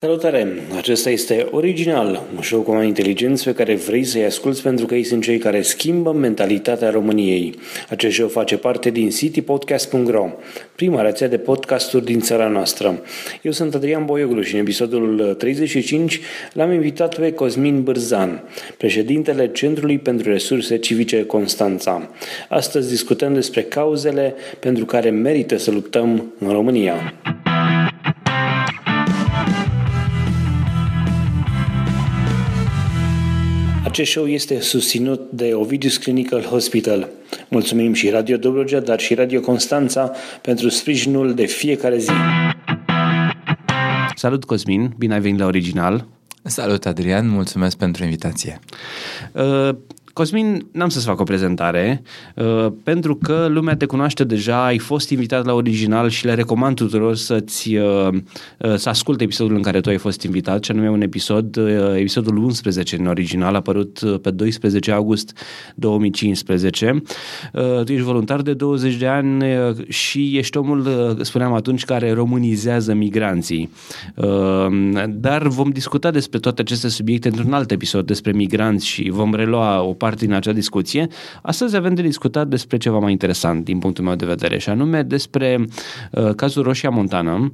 Salutare! 0.00 0.46
Acesta 0.76 1.10
este 1.10 1.48
Original, 1.50 2.22
un 2.36 2.42
show 2.42 2.60
cu 2.60 2.70
oameni 2.70 2.88
inteligenți 2.88 3.44
pe 3.44 3.52
care 3.52 3.74
vrei 3.74 4.04
să-i 4.04 4.24
asculți 4.24 4.62
pentru 4.62 4.86
că 4.86 4.94
ei 4.94 5.02
sunt 5.02 5.22
cei 5.22 5.38
care 5.38 5.62
schimbă 5.62 6.12
mentalitatea 6.12 6.90
României. 6.90 7.54
Acest 7.88 8.14
show 8.14 8.28
face 8.28 8.56
parte 8.56 8.90
din 8.90 9.10
citypodcast.ro, 9.10 10.28
prima 10.74 11.02
rețea 11.02 11.28
de 11.28 11.38
podcasturi 11.38 12.04
din 12.04 12.20
țara 12.20 12.48
noastră. 12.48 13.02
Eu 13.42 13.52
sunt 13.52 13.74
Adrian 13.74 14.04
Boioglu 14.04 14.40
și 14.40 14.54
în 14.54 14.60
episodul 14.60 15.34
35 15.38 16.20
l-am 16.52 16.72
invitat 16.72 17.18
pe 17.18 17.32
Cosmin 17.32 17.82
Bârzan, 17.82 18.42
președintele 18.76 19.50
Centrului 19.52 19.98
pentru 19.98 20.30
Resurse 20.30 20.76
Civice 20.76 21.24
Constanța. 21.24 22.10
Astăzi 22.48 22.88
discutăm 22.88 23.34
despre 23.34 23.62
cauzele 23.62 24.34
pentru 24.60 24.84
care 24.84 25.10
merită 25.10 25.56
să 25.56 25.70
luptăm 25.70 26.32
în 26.38 26.50
România. 26.50 27.14
Acest 33.88 34.10
show 34.10 34.26
este 34.26 34.60
susținut 34.60 35.30
de 35.30 35.54
Ovidius 35.54 35.96
Clinical 35.96 36.42
Hospital. 36.42 37.08
Mulțumim 37.48 37.92
și 37.92 38.10
Radio 38.10 38.36
Dobrogea, 38.36 38.80
dar 38.80 39.00
și 39.00 39.14
Radio 39.14 39.40
Constanța 39.40 40.12
pentru 40.42 40.68
sprijinul 40.68 41.34
de 41.34 41.44
fiecare 41.46 41.98
zi. 41.98 42.10
Salut 44.14 44.44
Cosmin, 44.44 44.94
bine 44.98 45.14
ai 45.14 45.20
venit 45.20 45.38
la 45.38 45.46
Original. 45.46 46.06
Salut 46.42 46.86
Adrian, 46.86 47.28
mulțumesc 47.28 47.76
pentru 47.76 48.04
invitație. 48.04 48.60
Uh, 50.18 50.24
Cosmin, 50.24 50.66
n-am 50.72 50.88
să-ți 50.88 51.04
fac 51.04 51.20
o 51.20 51.22
prezentare, 51.22 52.02
uh, 52.34 52.66
pentru 52.82 53.16
că 53.16 53.46
lumea 53.50 53.76
te 53.76 53.86
cunoaște 53.86 54.24
deja, 54.24 54.64
ai 54.64 54.78
fost 54.78 55.10
invitat 55.10 55.44
la 55.44 55.52
original 55.52 56.08
și 56.08 56.24
le 56.24 56.34
recomand 56.34 56.76
tuturor 56.76 57.16
să-ți, 57.16 57.74
uh, 57.74 58.08
uh, 58.58 58.74
să 58.76 58.88
asculte 58.88 59.24
episodul 59.24 59.56
în 59.56 59.62
care 59.62 59.80
tu 59.80 59.88
ai 59.88 59.96
fost 59.96 60.22
invitat, 60.22 60.60
ce 60.60 60.72
anume 60.72 60.90
un 60.90 61.00
episod, 61.00 61.56
uh, 61.56 61.94
episodul 61.94 62.36
11 62.36 62.96
în 62.96 63.06
original, 63.06 63.54
apărut 63.54 64.00
uh, 64.00 64.20
pe 64.22 64.30
12 64.30 64.92
august 64.92 65.38
2015. 65.74 67.02
Uh, 67.52 67.84
tu 67.84 67.92
ești 67.92 68.04
voluntar 68.04 68.42
de 68.42 68.54
20 68.54 68.94
de 68.94 69.06
ani 69.06 69.42
uh, 69.42 69.88
și 69.88 70.36
ești 70.36 70.56
omul, 70.56 70.78
uh, 70.86 71.24
spuneam 71.24 71.52
atunci, 71.52 71.84
care 71.84 72.12
românizează 72.12 72.94
migranții. 72.94 73.70
Uh, 74.14 74.26
dar 75.08 75.46
vom 75.46 75.70
discuta 75.70 76.10
despre 76.10 76.38
toate 76.38 76.60
aceste 76.60 76.88
subiecte 76.88 77.28
într-un 77.28 77.52
alt 77.52 77.70
episod 77.70 78.06
despre 78.06 78.32
migranți 78.32 78.86
și 78.86 79.10
vom 79.10 79.34
relua 79.34 79.82
o 79.82 79.92
parte 79.92 80.06
parte 80.08 80.24
din 80.24 80.34
acea 80.34 80.52
discuție. 80.52 81.06
Astăzi 81.42 81.76
avem 81.76 81.94
de 81.94 82.02
discutat 82.02 82.48
despre 82.48 82.76
ceva 82.76 82.98
mai 82.98 83.12
interesant 83.12 83.64
din 83.64 83.78
punctul 83.78 84.04
meu 84.04 84.14
de 84.14 84.26
vedere 84.26 84.58
și 84.58 84.68
anume 84.68 85.02
despre 85.02 85.64
uh, 86.10 86.34
cazul 86.34 86.62
Roșia 86.62 86.90
Montană, 86.90 87.52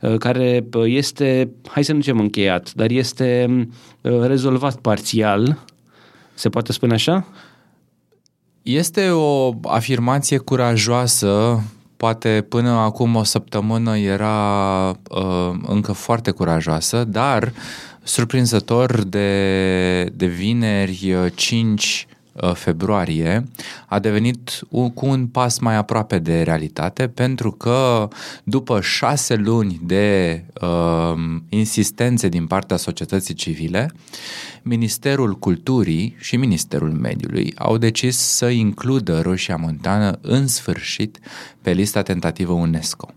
uh, 0.00 0.16
care 0.18 0.66
uh, 0.74 0.84
este, 0.86 1.50
hai 1.66 1.84
să 1.84 1.92
nu 1.92 2.00
zicem 2.00 2.18
încheiat, 2.18 2.72
dar 2.74 2.90
este 2.90 3.46
uh, 4.00 4.20
rezolvat 4.20 4.76
parțial, 4.76 5.64
se 6.34 6.48
poate 6.48 6.72
spune 6.72 6.94
așa? 6.94 7.26
Este 8.62 9.10
o 9.10 9.52
afirmație 9.62 10.38
curajoasă 10.38 11.62
poate 11.96 12.46
până 12.48 12.70
acum 12.70 13.14
o 13.14 13.22
săptămână 13.22 13.96
era 13.96 14.88
uh, 14.90 15.50
încă 15.66 15.92
foarte 15.92 16.30
curajoasă, 16.30 17.04
dar 17.04 17.52
surprinzător 18.06 19.04
de, 19.04 20.04
de 20.14 20.26
vineri 20.26 21.30
5 21.34 22.06
uh, 22.32 22.54
februarie 22.54 23.44
a 23.86 23.98
devenit 23.98 24.60
un, 24.68 24.90
cu 24.90 25.06
un 25.06 25.26
pas 25.26 25.58
mai 25.58 25.76
aproape 25.76 26.18
de 26.18 26.42
realitate 26.42 27.08
pentru 27.08 27.50
că 27.50 28.08
după 28.44 28.80
șase 28.80 29.34
luni 29.34 29.80
de 29.82 30.44
uh, 30.60 31.14
insistențe 31.48 32.28
din 32.28 32.46
partea 32.46 32.76
societății 32.76 33.34
civile, 33.34 33.92
Ministerul 34.62 35.38
Culturii 35.38 36.16
și 36.18 36.36
Ministerul 36.36 36.92
Mediului 36.92 37.52
au 37.56 37.76
decis 37.76 38.16
să 38.16 38.48
includă 38.48 39.20
Roșia 39.20 39.56
Montană 39.56 40.18
în 40.20 40.46
sfârșit 40.46 41.18
pe 41.62 41.70
lista 41.72 42.02
tentativă 42.02 42.52
UNESCO. 42.52 43.14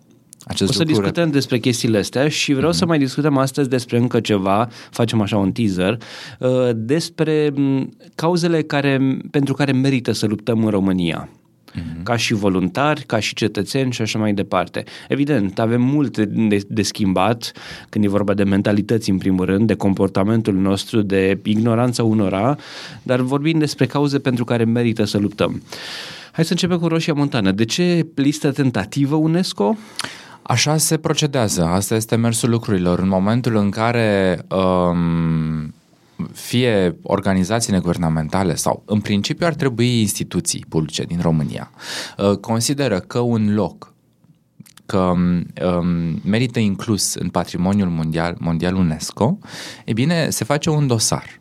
Acest 0.50 0.70
o 0.70 0.74
să 0.74 0.80
lucru... 0.80 0.94
discutăm 0.94 1.32
despre 1.32 1.60
chestiile 1.60 1.98
astea 1.98 2.28
și 2.28 2.54
vreau 2.54 2.72
mm-hmm. 2.72 2.76
să 2.76 2.86
mai 2.86 2.98
discutăm 2.98 3.38
astăzi 3.38 3.70
despre 3.70 3.98
încă 3.98 4.20
ceva, 4.20 4.68
facem 4.90 5.22
așa 5.22 5.38
un 5.38 5.52
teaser, 5.52 5.98
uh, 6.40 6.70
despre 6.76 7.52
mm, 7.56 7.94
cauzele 8.16 8.62
care, 8.62 9.18
pentru 9.32 9.54
care 9.54 9.72
merită 9.72 10.12
să 10.12 10.26
luptăm 10.26 10.64
în 10.64 10.70
România. 10.70 11.30
Mm-hmm. 11.30 12.04
Ca 12.04 12.16
și 12.16 12.34
voluntari, 12.34 13.04
ca 13.04 13.20
și 13.20 13.34
cetățeni 13.34 13.92
și 13.92 14.02
așa 14.02 14.20
mai 14.20 14.34
departe. 14.34 14.84
Evident, 15.08 15.60
avem 15.60 15.82
multe 15.82 16.26
de, 16.26 16.62
de 16.68 16.82
schimbat 16.82 17.52
când 17.90 18.06
e 18.06 18.08
vorba 18.08 18.34
de 18.34 18.44
mentalități, 18.44 19.10
în 19.10 19.18
primul 19.18 19.46
rând, 19.46 19.68
de 19.68 19.76
comportamentul 19.76 20.54
nostru, 20.54 21.02
de 21.02 21.40
ignoranța 21.44 22.04
unora, 22.04 22.58
dar 23.04 23.20
vorbim 23.20 23.60
despre 23.60 23.86
cauze 23.86 24.20
pentru 24.20 24.44
care 24.44 24.64
merită 24.64 25.04
să 25.04 25.18
luptăm. 25.18 25.62
Hai 26.32 26.46
să 26.46 26.52
începem 26.52 26.80
cu 26.80 26.88
Roșia 26.88 27.14
Montană. 27.14 27.52
De 27.52 27.66
ce 27.66 28.06
listă 28.16 28.52
tentativă 28.52 29.16
UNESCO? 29.16 29.78
Așa 30.50 30.78
se 30.78 30.98
procedează, 30.98 31.66
asta 31.66 31.96
este 31.96 32.16
mersul 32.16 32.50
lucrurilor. 32.50 33.00
În 33.00 33.08
momentul 33.08 33.56
în 33.56 33.70
care 33.70 34.40
um, 34.50 35.74
fie 36.34 36.98
organizații 37.02 37.74
neguvernamentale 37.74 38.56
sau, 38.56 38.84
în 38.86 39.02
principiu, 39.02 39.46
ar 39.46 39.54
trebui 39.54 40.00
instituții 40.00 40.66
publice 40.70 41.04
din 41.04 41.20
România, 41.22 41.72
uh, 42.18 42.38
consideră 42.38 43.00
că 43.00 43.20
un 43.20 43.54
loc 43.54 43.94
că 44.86 44.98
um, 44.98 46.22
merită 46.24 46.60
inclus 46.60 47.14
în 47.14 47.30
patrimoniul 47.30 47.90
mondial, 47.90 48.36
mondial 48.40 48.76
UNESCO, 48.76 49.38
e 49.86 49.94
bine, 49.94 50.30
se 50.30 50.44
face 50.44 50.70
un 50.70 50.88
dosar. 50.88 51.40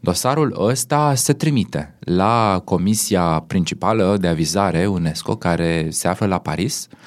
Dosarul 0.00 0.56
ăsta 0.58 1.14
se 1.14 1.32
trimite 1.32 1.94
la 2.00 2.62
Comisia 2.64 3.44
Principală 3.46 4.16
de 4.20 4.26
Avizare 4.26 4.86
UNESCO, 4.86 5.36
care 5.36 5.86
se 5.90 6.08
află 6.08 6.26
la 6.26 6.38
Paris, 6.38 6.88
uh, 6.90 6.98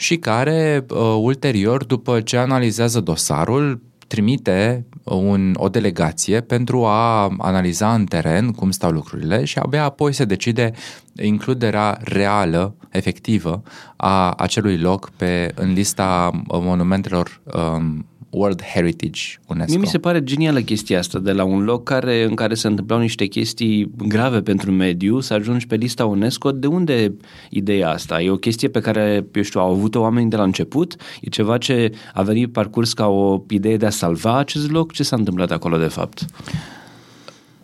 și 0.00 0.16
care 0.16 0.84
uh, 0.90 0.98
ulterior, 1.20 1.84
după 1.84 2.20
ce 2.20 2.36
analizează 2.36 3.00
dosarul, 3.00 3.80
trimite 4.06 4.86
un, 5.04 5.54
o 5.58 5.68
delegație 5.68 6.40
pentru 6.40 6.84
a 6.84 7.34
analiza 7.38 7.94
în 7.94 8.04
teren 8.04 8.50
cum 8.50 8.70
stau 8.70 8.90
lucrurile 8.90 9.44
și 9.44 9.58
abia 9.58 9.84
apoi 9.84 10.12
se 10.12 10.24
decide 10.24 10.72
includerea 11.22 11.98
reală, 12.02 12.74
efectivă, 12.90 13.62
a 13.96 14.30
acelui 14.30 14.78
loc 14.78 15.10
pe, 15.16 15.52
în 15.54 15.72
lista 15.72 16.30
monumentelor 16.46 17.40
um, 17.54 18.06
World 18.30 18.62
Heritage 18.62 19.20
UNESCO. 19.46 19.72
Mie 19.72 19.78
mi 19.78 19.86
se 19.86 19.98
pare 19.98 20.24
genială 20.24 20.60
chestia 20.60 20.98
asta, 20.98 21.18
de 21.18 21.32
la 21.32 21.44
un 21.44 21.64
loc 21.64 21.84
care, 21.84 22.24
în 22.24 22.34
care 22.34 22.54
se 22.54 22.66
întâmplau 22.66 22.98
niște 22.98 23.26
chestii 23.26 23.90
grave 23.96 24.40
pentru 24.40 24.70
mediu, 24.70 25.20
să 25.20 25.34
ajungi 25.34 25.66
pe 25.66 25.76
lista 25.76 26.06
UNESCO. 26.06 26.52
De 26.52 26.66
unde 26.66 27.14
ideea 27.50 27.90
asta? 27.90 28.22
E 28.22 28.30
o 28.30 28.36
chestie 28.36 28.68
pe 28.68 28.80
care, 28.80 29.26
eu 29.32 29.42
știu, 29.42 29.60
au 29.60 29.72
avut-o 29.72 30.00
oamenii 30.00 30.30
de 30.30 30.36
la 30.36 30.42
început? 30.42 30.96
E 31.20 31.28
ceva 31.28 31.58
ce 31.58 31.92
a 32.14 32.22
venit 32.22 32.52
parcurs 32.52 32.92
ca 32.92 33.06
o 33.06 33.42
idee 33.48 33.76
de 33.76 33.86
a 33.86 33.90
salva 33.90 34.38
acest 34.38 34.70
loc? 34.70 34.92
Ce 34.92 35.02
s-a 35.02 35.16
întâmplat 35.16 35.50
acolo, 35.50 35.76
de 35.76 35.86
fapt? 35.86 36.24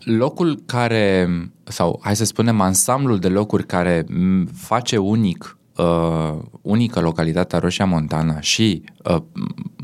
Locul 0.04 0.62
care, 0.66 1.28
sau 1.64 2.00
hai 2.02 2.16
să 2.16 2.24
spunem, 2.24 2.60
ansamblul 2.60 3.18
de 3.18 3.28
locuri 3.28 3.66
care 3.66 4.06
face 4.54 4.96
unic 4.96 5.55
uh, 5.76 6.38
unică 6.62 7.00
localitatea 7.00 7.58
Roșia 7.58 7.84
Montana 7.84 8.40
și 8.40 8.82
uh, 9.04 9.16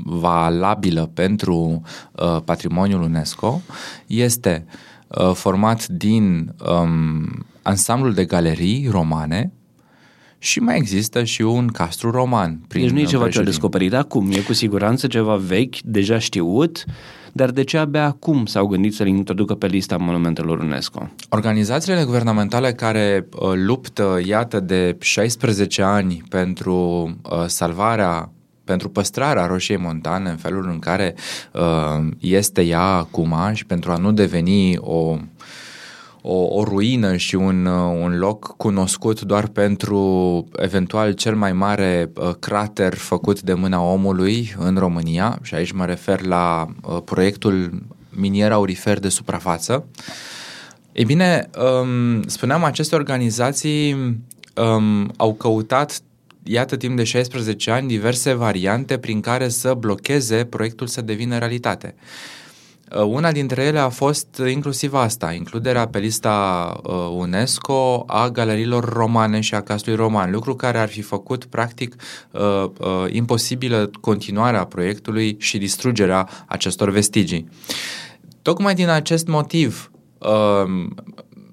valabilă 0.04 1.10
pentru 1.14 1.82
uh, 2.12 2.36
patrimoniul 2.44 3.02
UNESCO 3.02 3.60
este 4.06 4.66
uh, 5.08 5.32
format 5.34 5.86
din 5.86 6.54
um, 6.68 7.46
ansamblul 7.62 8.14
de 8.14 8.24
galerii 8.24 8.88
romane 8.90 9.52
și 10.38 10.60
mai 10.60 10.76
există 10.76 11.24
și 11.24 11.42
un 11.42 11.66
castru 11.66 12.10
roman. 12.10 12.60
Prin 12.68 12.82
deci 12.82 12.92
nu 12.92 13.00
e 13.00 13.04
ceva 13.04 13.28
ce 13.28 13.38
a 13.38 13.42
descoperit 13.42 13.94
acum, 13.94 14.30
e 14.30 14.38
cu 14.38 14.52
siguranță 14.52 15.06
ceva 15.06 15.36
vechi, 15.36 15.80
deja 15.80 16.18
știut, 16.18 16.84
dar 17.32 17.50
de 17.50 17.62
ce 17.62 17.78
abia 17.78 18.04
acum 18.04 18.46
s-au 18.46 18.66
gândit 18.66 18.94
să-l 18.94 19.06
introducă 19.06 19.54
pe 19.54 19.66
lista 19.66 19.96
monumentelor 19.96 20.58
UNESCO? 20.58 21.10
Organizațiile 21.28 22.04
guvernamentale 22.04 22.72
care 22.72 23.28
uh, 23.40 23.52
luptă, 23.54 24.20
iată, 24.24 24.60
de 24.60 24.96
16 25.00 25.82
ani 25.82 26.22
pentru 26.28 26.74
uh, 27.22 27.44
salvarea 27.46 28.30
pentru 28.64 28.88
păstrarea 28.88 29.46
roșiei 29.46 29.78
montane 29.78 30.30
în 30.30 30.36
felul 30.36 30.68
în 30.68 30.78
care 30.78 31.14
uh, 31.52 32.08
este 32.18 32.62
ea 32.62 32.82
acum 32.82 33.34
și 33.52 33.66
pentru 33.66 33.90
a 33.92 33.96
nu 33.96 34.12
deveni 34.12 34.76
o 34.78 35.16
o, 36.22 36.34
o 36.34 36.64
ruină 36.64 37.16
și 37.16 37.34
un, 37.34 37.66
uh, 37.66 37.98
un 38.02 38.18
loc 38.18 38.56
cunoscut 38.56 39.20
doar 39.20 39.46
pentru 39.46 40.48
eventual 40.56 41.12
cel 41.12 41.34
mai 41.34 41.52
mare 41.52 42.10
uh, 42.14 42.30
crater 42.38 42.94
făcut 42.94 43.40
de 43.40 43.54
mâna 43.54 43.82
omului 43.82 44.54
în 44.58 44.76
România 44.76 45.38
și 45.42 45.54
aici 45.54 45.72
mă 45.72 45.84
refer 45.84 46.20
la 46.20 46.66
uh, 46.82 46.98
proiectul 47.04 47.82
minier 48.10 48.52
aurifer 48.52 48.98
de 48.98 49.08
suprafață. 49.08 49.84
Ei 50.92 51.04
bine, 51.04 51.50
um, 51.82 52.22
spuneam, 52.22 52.64
aceste 52.64 52.94
organizații 52.94 53.92
um, 54.54 55.12
au 55.16 55.34
căutat 55.34 56.00
iată, 56.42 56.76
timp 56.76 56.96
de 56.96 57.04
16 57.04 57.70
ani, 57.70 57.88
diverse 57.88 58.32
variante 58.32 58.98
prin 58.98 59.20
care 59.20 59.48
să 59.48 59.74
blocheze 59.74 60.44
proiectul 60.44 60.86
să 60.86 61.00
devină 61.00 61.38
realitate. 61.38 61.94
Uh, 62.96 63.02
una 63.02 63.32
dintre 63.32 63.62
ele 63.62 63.78
a 63.78 63.88
fost 63.88 64.42
inclusiv 64.50 64.94
asta, 64.94 65.32
includerea 65.32 65.88
pe 65.88 65.98
lista 65.98 66.80
uh, 66.82 66.92
UNESCO 67.12 68.04
a 68.06 68.28
galeriilor 68.28 68.84
romane 68.92 69.40
și 69.40 69.54
a 69.54 69.62
casului 69.62 69.94
roman, 69.94 70.30
lucru 70.30 70.54
care 70.54 70.78
ar 70.78 70.88
fi 70.88 71.02
făcut 71.02 71.44
practic 71.44 71.96
uh, 72.30 72.70
imposibilă 73.10 73.90
continuarea 74.00 74.64
proiectului 74.64 75.36
și 75.38 75.58
distrugerea 75.58 76.28
acestor 76.46 76.90
vestigii. 76.90 77.48
Tocmai 78.42 78.74
din 78.74 78.88
acest 78.88 79.26
motiv, 79.26 79.90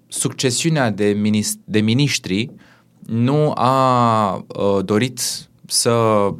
succesiunea 0.08 0.90
de, 0.92 1.18
minist- 1.22 1.60
de 1.66 1.80
miniștri 1.80 2.52
nu 3.00 3.52
a 3.56 4.34
uh, 4.36 4.86
dorit 4.86 5.22
să, 5.66 5.90
uh, 5.90 6.34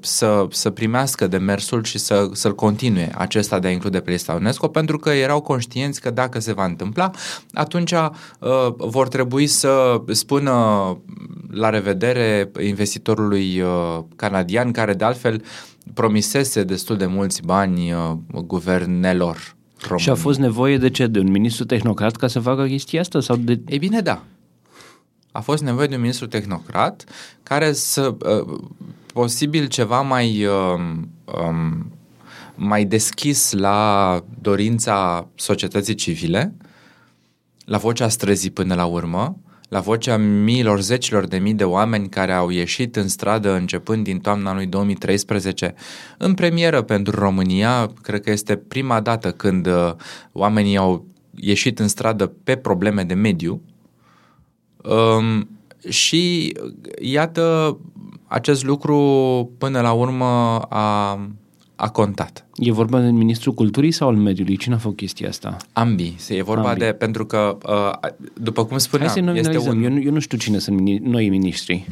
să, 0.00 0.46
să 0.50 0.70
primească 0.70 1.26
demersul 1.26 1.84
și 1.84 1.98
să, 1.98 2.28
să-l 2.32 2.54
continue 2.54 3.12
acesta 3.14 3.58
de 3.58 3.68
a 3.68 3.70
include 3.70 4.00
pe 4.00 4.10
lista 4.10 4.32
UNESCO, 4.32 4.68
pentru 4.68 4.98
că 4.98 5.10
erau 5.10 5.40
conștienți 5.40 6.00
că 6.00 6.10
dacă 6.10 6.40
se 6.40 6.52
va 6.52 6.64
întâmpla, 6.64 7.10
atunci 7.52 7.92
uh, 7.92 8.08
vor 8.76 9.08
trebui 9.08 9.46
să 9.46 10.02
spună 10.08 10.52
la 11.50 11.68
revedere 11.68 12.50
investitorului 12.60 13.60
uh, 13.60 13.98
canadian, 14.16 14.70
care 14.70 14.94
de 14.94 15.04
altfel 15.04 15.42
promisese 15.94 16.64
destul 16.64 16.96
de 16.96 17.06
mulți 17.06 17.42
bani 17.42 17.92
uh, 17.92 18.12
guvernelor 18.44 19.54
România. 19.80 20.04
Și 20.04 20.10
a 20.10 20.14
fost 20.14 20.38
nevoie 20.38 20.78
de 20.78 20.90
ce? 20.90 21.06
De 21.06 21.18
un 21.18 21.30
ministru 21.30 21.64
tehnocrat 21.64 22.16
ca 22.16 22.26
să 22.26 22.40
facă 22.40 22.66
chestia 22.66 23.00
asta? 23.00 23.20
Sau 23.20 23.36
de... 23.36 23.60
Ei 23.66 23.78
bine, 23.78 24.00
da. 24.00 24.22
A 25.32 25.40
fost 25.40 25.62
nevoie 25.62 25.86
de 25.86 25.94
un 25.94 26.00
ministru 26.00 26.26
tehnocrat 26.26 27.04
care 27.42 27.72
să, 27.72 28.14
uh, 28.40 28.58
posibil 29.12 29.66
ceva 29.66 30.00
mai, 30.00 30.44
uh, 30.44 30.80
um, 31.24 31.92
mai 32.54 32.84
deschis 32.84 33.52
la 33.52 34.20
dorința 34.40 35.28
societății 35.34 35.94
civile, 35.94 36.54
la 37.64 37.78
vocea 37.78 38.08
străzii 38.08 38.50
până 38.50 38.74
la 38.74 38.84
urmă, 38.84 39.36
la 39.68 39.80
vocea 39.80 40.16
miilor, 40.16 40.80
zecilor 40.80 41.26
de 41.26 41.38
mii 41.38 41.54
de 41.54 41.64
oameni 41.64 42.08
care 42.08 42.32
au 42.32 42.48
ieșit 42.50 42.96
în 42.96 43.08
stradă 43.08 43.54
începând 43.54 44.04
din 44.04 44.18
toamna 44.18 44.54
lui 44.54 44.66
2013 44.66 45.74
în 46.18 46.34
premieră 46.34 46.82
pentru 46.82 47.18
România. 47.18 47.92
Cred 48.02 48.20
că 48.20 48.30
este 48.30 48.56
prima 48.56 49.00
dată 49.00 49.30
când 49.30 49.66
uh, 49.66 49.92
oamenii 50.32 50.76
au 50.76 51.06
ieșit 51.34 51.78
în 51.78 51.88
stradă 51.88 52.26
pe 52.44 52.56
probleme 52.56 53.02
de 53.02 53.14
mediu. 53.14 53.60
Um, 54.76 55.48
și 55.88 56.52
iată, 57.00 57.78
acest 58.26 58.64
lucru 58.64 58.98
până 59.58 59.80
la 59.80 59.92
urmă 59.92 60.58
a 60.58 61.18
a 61.82 61.88
contat. 61.88 62.46
E 62.56 62.72
vorba 62.72 63.00
de 63.00 63.10
ministrul 63.10 63.54
culturii 63.54 63.90
sau 63.90 64.08
al 64.08 64.16
mediului? 64.16 64.56
Cine 64.56 64.74
a 64.74 64.78
făcut 64.78 64.96
chestia 64.96 65.28
asta? 65.28 65.56
Ambii. 65.72 66.14
Se 66.18 66.34
e 66.34 66.42
vorba 66.42 66.68
Ambii. 66.68 66.84
de, 66.84 66.92
pentru 66.92 67.26
că, 67.26 67.58
uh, 67.66 68.10
după 68.34 68.64
cum 68.64 68.78
spuneam, 68.78 69.10
Hai 69.10 69.22
să 69.24 69.38
este 69.38 69.68
un... 69.68 69.82
eu, 69.82 69.90
nu, 69.90 70.00
eu 70.00 70.12
nu 70.12 70.18
știu 70.18 70.38
cine 70.38 70.58
sunt 70.58 70.80
noi 71.00 71.28
ministri. 71.28 71.86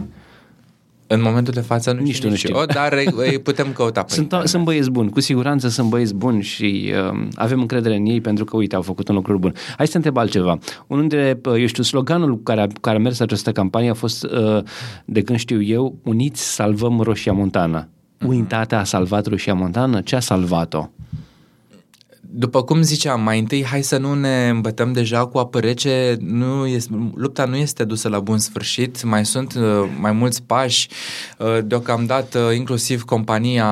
În 1.13 1.23
momentul 1.23 1.53
de 1.53 1.61
față 1.61 1.93
nu 1.93 2.01
nici 2.01 2.15
știu, 2.15 2.29
nu 2.29 2.35
știu. 2.35 2.57
Eu, 2.57 2.65
dar 2.65 2.93
îi 3.17 3.39
putem 3.39 3.73
căuta 3.73 4.03
pe 4.03 4.13
sunt, 4.13 4.35
sunt 4.45 4.65
băieți 4.65 4.91
buni, 4.91 5.11
cu 5.11 5.21
siguranță 5.21 5.69
sunt 5.69 5.89
băieți 5.89 6.15
buni 6.15 6.43
și 6.43 6.93
uh, 7.11 7.27
avem 7.35 7.61
încredere 7.61 7.97
în 7.97 8.07
ei 8.07 8.21
pentru 8.21 8.45
că, 8.45 8.57
uite, 8.57 8.75
au 8.75 8.83
făcut 8.83 9.09
un 9.09 9.15
lucru 9.15 9.39
bun. 9.39 9.55
Hai 9.77 9.87
să 9.87 9.91
te 9.91 9.97
întreb 9.97 10.17
altceva. 10.17 10.59
Unul 10.87 11.09
dintre, 11.09 11.41
uh, 11.45 11.61
eu 11.61 11.67
știu, 11.67 11.83
sloganul 11.83 12.43
care 12.43 12.61
a, 12.61 12.67
care 12.81 12.97
a 12.97 13.01
mers 13.01 13.21
această 13.21 13.53
campanie 13.53 13.91
a 13.91 13.95
fost, 13.95 14.25
uh, 14.25 14.63
de 15.05 15.23
când 15.23 15.39
știu 15.39 15.63
eu, 15.63 15.99
Uniți 16.05 16.55
salvăm 16.55 17.01
Roșia 17.01 17.33
Montană. 17.33 17.89
Mhm. 18.19 18.29
Unitatea 18.29 18.79
a 18.79 18.85
salvat 18.85 19.27
Roșia 19.27 19.55
Montană? 19.55 20.01
Ce 20.01 20.17
a 20.17 20.21
salvat-o? 20.21 20.89
După 22.33 22.63
cum 22.63 22.83
ziceam, 22.83 23.21
mai 23.21 23.39
întâi 23.39 23.65
hai 23.65 23.83
să 23.83 23.99
nu 23.99 24.15
ne 24.15 24.49
îmbătăm 24.49 24.93
deja 24.93 25.27
cu 25.27 25.39
apă 25.39 25.61
rece, 25.61 26.17
nu 26.21 26.67
este, 26.67 27.11
lupta 27.15 27.45
nu 27.45 27.57
este 27.57 27.85
dusă 27.85 28.09
la 28.09 28.21
bun 28.21 28.39
sfârșit, 28.39 29.03
mai 29.03 29.27
sunt 29.27 29.55
uh, 29.55 29.91
mai 30.01 30.13
mulți 30.13 30.43
pași, 30.43 30.89
uh, 31.39 31.59
deocamdată 31.65 32.39
inclusiv 32.39 33.03
compania 33.03 33.67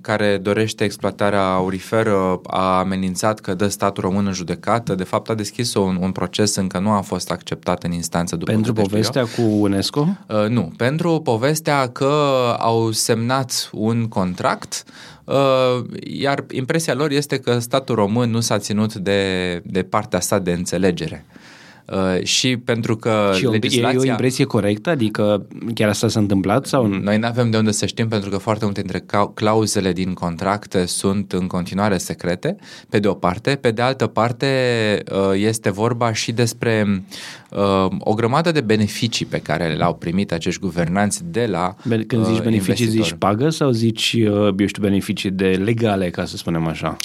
care 0.00 0.38
dorește 0.42 0.84
exploatarea 0.84 1.44
auriferă 1.44 2.40
a 2.46 2.78
amenințat 2.78 3.40
că 3.40 3.54
dă 3.54 3.68
statul 3.68 4.02
român 4.02 4.26
în 4.26 4.32
judecată, 4.32 4.94
de 4.94 5.04
fapt 5.04 5.30
a 5.30 5.34
deschis 5.34 5.74
un, 5.74 5.98
un 6.00 6.12
proces 6.12 6.54
încă 6.54 6.78
nu 6.78 6.90
a 6.90 7.00
fost 7.00 7.30
acceptat 7.30 7.82
în 7.82 7.92
instanță 7.92 8.36
după 8.36 8.52
Pentru 8.52 8.72
povestea 8.72 9.22
cu 9.24 9.42
UNESCO? 9.42 10.08
Uh, 10.28 10.48
nu, 10.48 10.72
pentru 10.76 11.20
povestea 11.20 11.88
că 11.88 12.12
au 12.58 12.90
semnat 12.90 13.70
un 13.72 14.06
contract 14.08 14.84
Uh, 14.86 15.17
iar 16.00 16.44
impresia 16.50 16.94
lor 16.94 17.10
este 17.10 17.38
că 17.38 17.58
statul 17.58 17.94
român 17.94 18.30
nu 18.30 18.40
s-a 18.40 18.58
ținut 18.58 18.94
de, 18.94 19.62
de 19.64 19.82
partea 19.82 20.20
sa 20.20 20.38
de 20.38 20.52
înțelegere. 20.52 21.24
Uh, 21.92 22.22
și 22.22 22.56
pentru 22.56 22.96
că 22.96 23.30
și 23.34 23.46
legislația... 23.46 23.98
E 23.98 24.02
o 24.02 24.10
impresie 24.10 24.44
corectă? 24.44 24.90
Adică 24.90 25.46
chiar 25.74 25.88
asta 25.88 26.08
s-a 26.08 26.20
întâmplat? 26.20 26.66
sau? 26.66 26.86
Noi 26.86 27.18
nu 27.18 27.26
avem 27.26 27.50
de 27.50 27.56
unde 27.56 27.70
să 27.70 27.86
știm 27.86 28.08
pentru 28.08 28.30
că 28.30 28.36
foarte 28.36 28.64
multe 28.64 28.80
dintre 28.80 29.04
clauzele 29.34 29.92
din 29.92 30.12
contracte 30.12 30.86
sunt 30.86 31.32
în 31.32 31.46
continuare 31.46 31.98
secrete, 31.98 32.56
pe 32.88 32.98
de 32.98 33.08
o 33.08 33.14
parte. 33.14 33.54
Pe 33.54 33.70
de 33.70 33.82
altă 33.82 34.06
parte 34.06 34.46
uh, 35.12 35.18
este 35.34 35.70
vorba 35.70 36.12
și 36.12 36.32
despre 36.32 37.04
uh, 37.50 37.86
o 37.98 38.14
grămadă 38.14 38.52
de 38.52 38.60
beneficii 38.60 39.26
pe 39.26 39.38
care 39.38 39.74
le-au 39.74 39.94
primit 39.94 40.32
acești 40.32 40.60
guvernanți 40.60 41.22
de 41.30 41.46
la 41.46 41.74
Când 42.06 42.26
zici 42.26 42.42
beneficii, 42.42 42.86
zici 42.86 43.12
pagă 43.12 43.48
sau 43.48 43.70
zici, 43.70 44.16
eu 44.18 44.66
știu, 44.66 44.82
beneficii 44.82 45.30
de 45.30 45.60
legale, 45.64 46.10
ca 46.10 46.24
să 46.24 46.36
spunem 46.36 46.66
așa? 46.66 46.96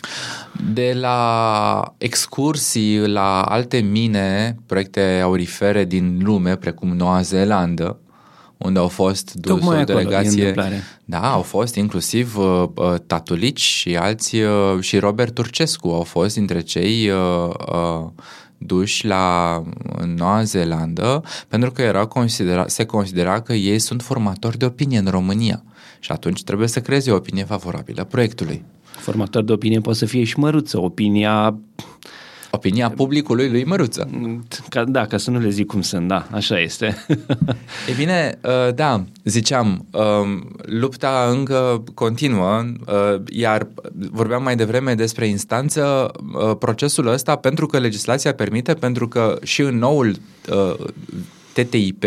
De 0.74 0.98
la 1.00 1.96
excursii 1.98 3.08
la 3.08 3.42
alte 3.42 3.78
mine 3.78 4.58
proiecte 4.74 5.20
aurifere 5.24 5.86
din 5.86 6.20
lume, 6.24 6.56
precum 6.56 6.96
Noua 6.96 7.22
Zeelandă, 7.22 8.00
unde 8.58 8.80
au 8.80 8.88
fost 8.88 9.34
dus 9.34 9.66
o 9.66 9.84
delegație. 9.84 10.54
Da, 11.06 11.32
au 11.32 11.42
fost 11.42 11.76
inclusiv 11.76 12.38
uh, 12.38 12.64
uh, 12.76 12.94
Tatulici 13.08 13.62
și 13.62 13.96
alții 13.96 14.42
uh, 14.44 14.80
și 14.80 14.98
Robert 14.98 15.34
Turcescu 15.34 15.88
au 15.88 16.02
fost 16.02 16.36
dintre 16.36 16.62
cei 16.62 17.10
uh, 17.10 17.50
uh, 17.74 18.10
duși 18.58 19.06
la 19.06 19.64
Noua 20.16 20.44
Zeelandă 20.44 21.24
pentru 21.48 21.72
că 21.72 21.82
era 21.82 22.06
considera, 22.06 22.68
se 22.68 22.86
considera 22.86 23.42
că 23.42 23.54
ei 23.54 23.80
sunt 23.80 24.02
formatori 24.02 24.58
de 24.58 24.66
opinie 24.66 24.98
în 24.98 25.08
România 25.10 25.64
și 26.00 26.12
atunci 26.12 26.44
trebuie 26.44 26.68
să 26.68 26.82
creeze 26.82 27.12
o 27.12 27.16
opinie 27.16 27.44
favorabilă 27.44 28.04
proiectului. 28.04 28.64
Formator 28.84 29.44
de 29.44 29.52
opinie 29.52 29.80
poate 29.80 29.98
să 29.98 30.06
fie 30.06 30.24
și 30.24 30.40
măruță, 30.40 30.82
opinia 30.82 31.58
Opinia 32.56 32.90
publicului 32.90 33.50
lui 33.50 33.64
Măruță. 33.64 34.10
Ca, 34.70 34.84
da, 34.84 35.06
ca 35.06 35.18
să 35.18 35.32
nu 35.32 35.40
le 35.40 35.50
zic 35.50 35.66
cum 35.66 35.82
sunt, 35.82 36.08
da, 36.08 36.28
așa 36.32 36.60
este. 36.60 37.06
e 37.90 37.94
bine, 37.98 38.40
uh, 38.44 38.74
da, 38.76 39.04
ziceam, 39.24 39.86
uh, 39.92 40.42
lupta 40.62 41.28
încă 41.32 41.84
continuă, 41.94 42.64
uh, 42.88 43.22
iar 43.30 43.68
vorbeam 44.12 44.44
mai 44.44 44.56
devreme 44.56 44.94
despre 44.94 45.28
instanță, 45.28 46.12
procesul 46.60 47.08
ăsta, 47.08 47.36
pentru 47.36 47.66
că 47.66 47.80
legislația 47.80 48.34
permite, 48.34 48.74
pentru 48.74 49.08
că 49.08 49.40
și 49.44 49.62
în 49.62 49.78
noul 49.78 50.16
TTIP 51.54 52.04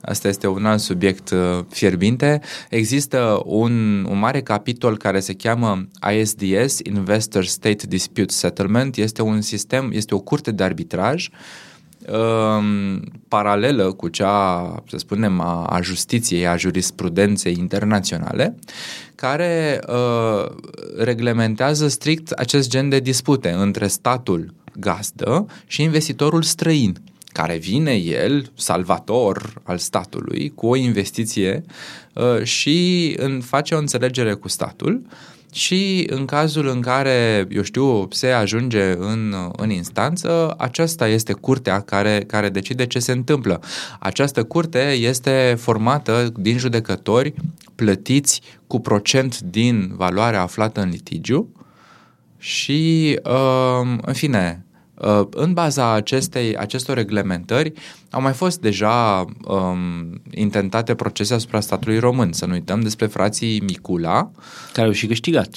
Asta 0.00 0.28
este 0.28 0.46
un 0.46 0.66
alt 0.66 0.80
subiect 0.80 1.30
uh, 1.30 1.64
fierbinte. 1.68 2.40
Există 2.70 3.42
un, 3.44 4.04
un 4.08 4.18
mare 4.18 4.40
capitol 4.40 4.96
care 4.96 5.20
se 5.20 5.34
cheamă 5.34 5.88
ISDS, 6.12 6.78
Investor 6.82 7.44
State 7.44 7.86
Dispute 7.86 8.32
Settlement. 8.32 8.96
Este 8.96 9.22
un 9.22 9.40
sistem, 9.40 9.90
este 9.92 10.14
o 10.14 10.18
curte 10.18 10.50
de 10.50 10.62
arbitraj 10.62 11.28
um, 12.06 13.00
paralelă 13.28 13.92
cu 13.92 14.08
cea, 14.08 14.74
să 14.88 14.96
spunem, 14.96 15.40
a, 15.40 15.64
a 15.64 15.80
justiției, 15.80 16.46
a 16.46 16.56
jurisprudenței 16.56 17.56
internaționale, 17.58 18.54
care 19.14 19.80
uh, 19.88 20.46
reglementează 20.96 21.88
strict 21.88 22.30
acest 22.30 22.70
gen 22.70 22.88
de 22.88 23.00
dispute 23.00 23.50
între 23.50 23.86
statul 23.86 24.54
gazdă 24.76 25.46
și 25.66 25.82
investitorul 25.82 26.42
străin 26.42 26.98
care 27.32 27.56
vine 27.56 27.94
el, 27.94 28.50
salvator 28.54 29.60
al 29.62 29.78
statului, 29.78 30.52
cu 30.54 30.66
o 30.66 30.76
investiție 30.76 31.64
uh, 32.12 32.42
și 32.42 33.14
în, 33.18 33.40
face 33.40 33.74
o 33.74 33.78
înțelegere 33.78 34.34
cu 34.34 34.48
statul 34.48 35.06
și 35.52 36.06
în 36.10 36.24
cazul 36.24 36.68
în 36.68 36.80
care, 36.80 37.46
eu 37.50 37.62
știu, 37.62 38.08
se 38.10 38.30
ajunge 38.30 38.82
în, 38.98 39.34
în 39.56 39.70
instanță, 39.70 40.54
aceasta 40.58 41.08
este 41.08 41.32
curtea 41.32 41.80
care, 41.80 42.24
care 42.26 42.48
decide 42.48 42.86
ce 42.86 42.98
se 42.98 43.12
întâmplă. 43.12 43.60
Această 43.98 44.44
curte 44.44 44.90
este 44.90 45.56
formată 45.58 46.32
din 46.36 46.58
judecători 46.58 47.34
plătiți 47.74 48.40
cu 48.66 48.80
procent 48.80 49.40
din 49.40 49.92
valoarea 49.96 50.42
aflată 50.42 50.80
în 50.80 50.88
litigiu 50.88 51.52
și, 52.38 53.18
uh, 53.24 53.98
în 54.02 54.12
fine, 54.12 54.62
Uh, 54.62 54.67
în 55.30 55.52
baza 55.52 55.92
acestei, 55.92 56.56
acestor 56.56 56.96
reglementări 56.96 57.72
au 58.10 58.20
mai 58.20 58.32
fost 58.32 58.60
deja 58.60 59.24
um, 59.44 60.20
intentate 60.30 60.94
procese 60.94 61.34
asupra 61.34 61.60
statului 61.60 61.98
român. 61.98 62.32
Să 62.32 62.46
nu 62.46 62.52
uităm 62.52 62.80
despre 62.80 63.06
frații 63.06 63.60
Micula. 63.60 64.30
Care 64.72 64.86
au 64.86 64.92
și 64.92 65.06
câștigat 65.06 65.48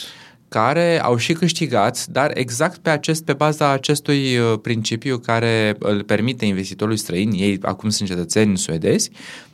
care 0.49 1.01
au 1.01 1.17
și 1.17 1.33
câștigat, 1.33 2.05
dar 2.05 2.31
exact 2.33 2.77
pe, 2.77 2.89
acest, 2.89 3.23
pe 3.23 3.33
baza 3.33 3.69
acestui 3.69 4.37
uh, 4.37 4.59
principiu 4.61 5.17
care 5.17 5.75
îl 5.79 6.03
permite 6.03 6.45
investitorului 6.45 6.99
străin, 6.99 7.31
ei 7.31 7.59
acum 7.61 7.89
sunt 7.89 8.09
cetățeni 8.09 8.57
suedezi, 8.57 9.11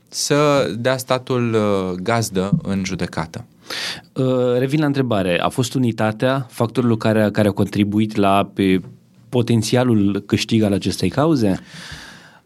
să 0.10 0.72
dea 0.80 0.98
statul 0.98 1.54
uh, 1.54 2.00
gazdă 2.02 2.58
în 2.64 2.84
judecată. 2.86 3.46
Revin 4.58 4.80
la 4.80 4.86
întrebare. 4.86 5.40
A 5.40 5.50
fost 5.50 5.74
unitatea 5.74 6.48
factorul 6.50 6.98
care, 6.98 7.30
care 7.32 7.48
a 7.48 7.52
contribuit 7.52 8.16
la 8.16 8.52
pe 8.54 8.82
potențialul 9.30 10.24
câștig 10.26 10.64
al 10.64 10.74
acestei 10.74 11.10
cauze? 11.10 11.60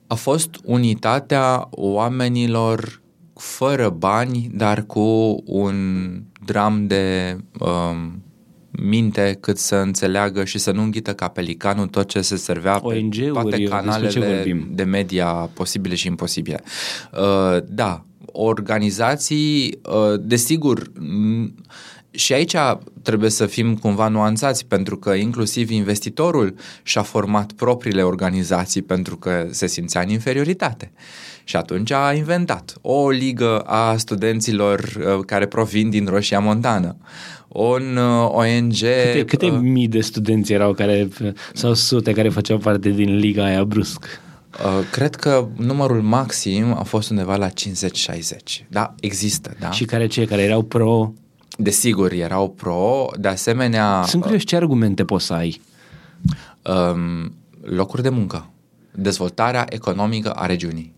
A 0.07 0.15
fost 0.15 0.49
unitatea 0.63 1.67
oamenilor 1.71 3.01
fără 3.33 3.89
bani, 3.89 4.49
dar 4.53 4.85
cu 4.85 5.37
un 5.45 5.75
dram 6.45 6.87
de 6.87 7.37
um, 7.59 8.23
minte 8.71 9.37
cât 9.39 9.57
să 9.57 9.75
înțeleagă 9.75 10.43
și 10.43 10.57
să 10.57 10.71
nu 10.71 10.81
înghită 10.81 11.13
ca 11.13 11.27
pelicanul 11.27 11.87
tot 11.87 12.07
ce 12.07 12.21
se 12.21 12.35
servea 12.35 12.79
pe 12.79 13.09
toate 13.33 13.63
canalele 13.63 14.65
de 14.71 14.83
media 14.83 15.27
posibile 15.53 15.95
și 15.95 16.07
imposibile. 16.07 16.63
Uh, 17.13 17.63
da, 17.67 18.05
organizații, 18.25 19.79
uh, 19.85 20.19
desigur, 20.19 20.91
și 22.11 22.33
aici 22.33 22.55
trebuie 23.01 23.29
să 23.29 23.45
fim 23.45 23.75
cumva 23.75 24.07
nuanțați 24.07 24.65
pentru 24.65 24.97
că 24.97 25.13
inclusiv 25.13 25.69
investitorul 25.69 26.55
și-a 26.83 27.01
format 27.01 27.51
propriile 27.51 28.03
organizații 28.03 28.81
pentru 28.81 29.17
că 29.17 29.47
se 29.49 29.67
simțea 29.67 30.01
în 30.01 30.09
inferioritate. 30.09 30.91
Și 31.43 31.55
atunci 31.55 31.91
a 31.91 32.13
inventat 32.13 32.77
o 32.81 33.09
ligă 33.09 33.59
a 33.59 33.97
studenților 33.97 34.79
uh, 34.79 35.25
care 35.25 35.45
provin 35.45 35.89
din 35.89 36.05
Roșia 36.05 36.39
Montană, 36.39 36.95
un 37.47 37.97
uh, 37.97 38.29
ONG... 38.29 38.79
Câte, 38.79 39.23
câte 39.25 39.45
uh, 39.45 39.59
mii 39.61 39.87
de 39.87 40.01
studenți 40.01 40.53
erau 40.53 40.73
care, 40.73 41.07
sau 41.53 41.73
sute 41.73 42.11
care 42.11 42.29
făceau 42.29 42.57
parte 42.57 42.89
din 42.89 43.15
liga 43.15 43.45
aia 43.45 43.63
brusc? 43.63 44.05
Uh, 44.63 44.87
cred 44.91 45.15
că 45.15 45.47
numărul 45.57 46.01
maxim 46.01 46.73
a 46.73 46.83
fost 46.83 47.09
undeva 47.09 47.35
la 47.35 47.49
50-60. 47.49 47.51
Da, 48.67 48.95
există, 48.99 49.55
da. 49.59 49.71
Și 49.71 49.85
care 49.85 50.07
ce? 50.07 50.25
Care 50.25 50.41
erau 50.41 50.61
pro 50.61 51.13
Desigur, 51.61 52.11
erau 52.11 52.49
pro, 52.49 53.07
de 53.19 53.27
asemenea... 53.27 54.03
Sunt 54.07 54.21
curios 54.21 54.43
ce 54.43 54.55
argumente 54.55 55.05
poți 55.05 55.25
să 55.25 55.33
ai. 55.33 55.61
Um, 56.63 57.33
locuri 57.61 58.01
de 58.01 58.09
muncă, 58.09 58.49
dezvoltarea 58.91 59.65
economică 59.69 60.31
a 60.31 60.45
regiunii. 60.45 60.93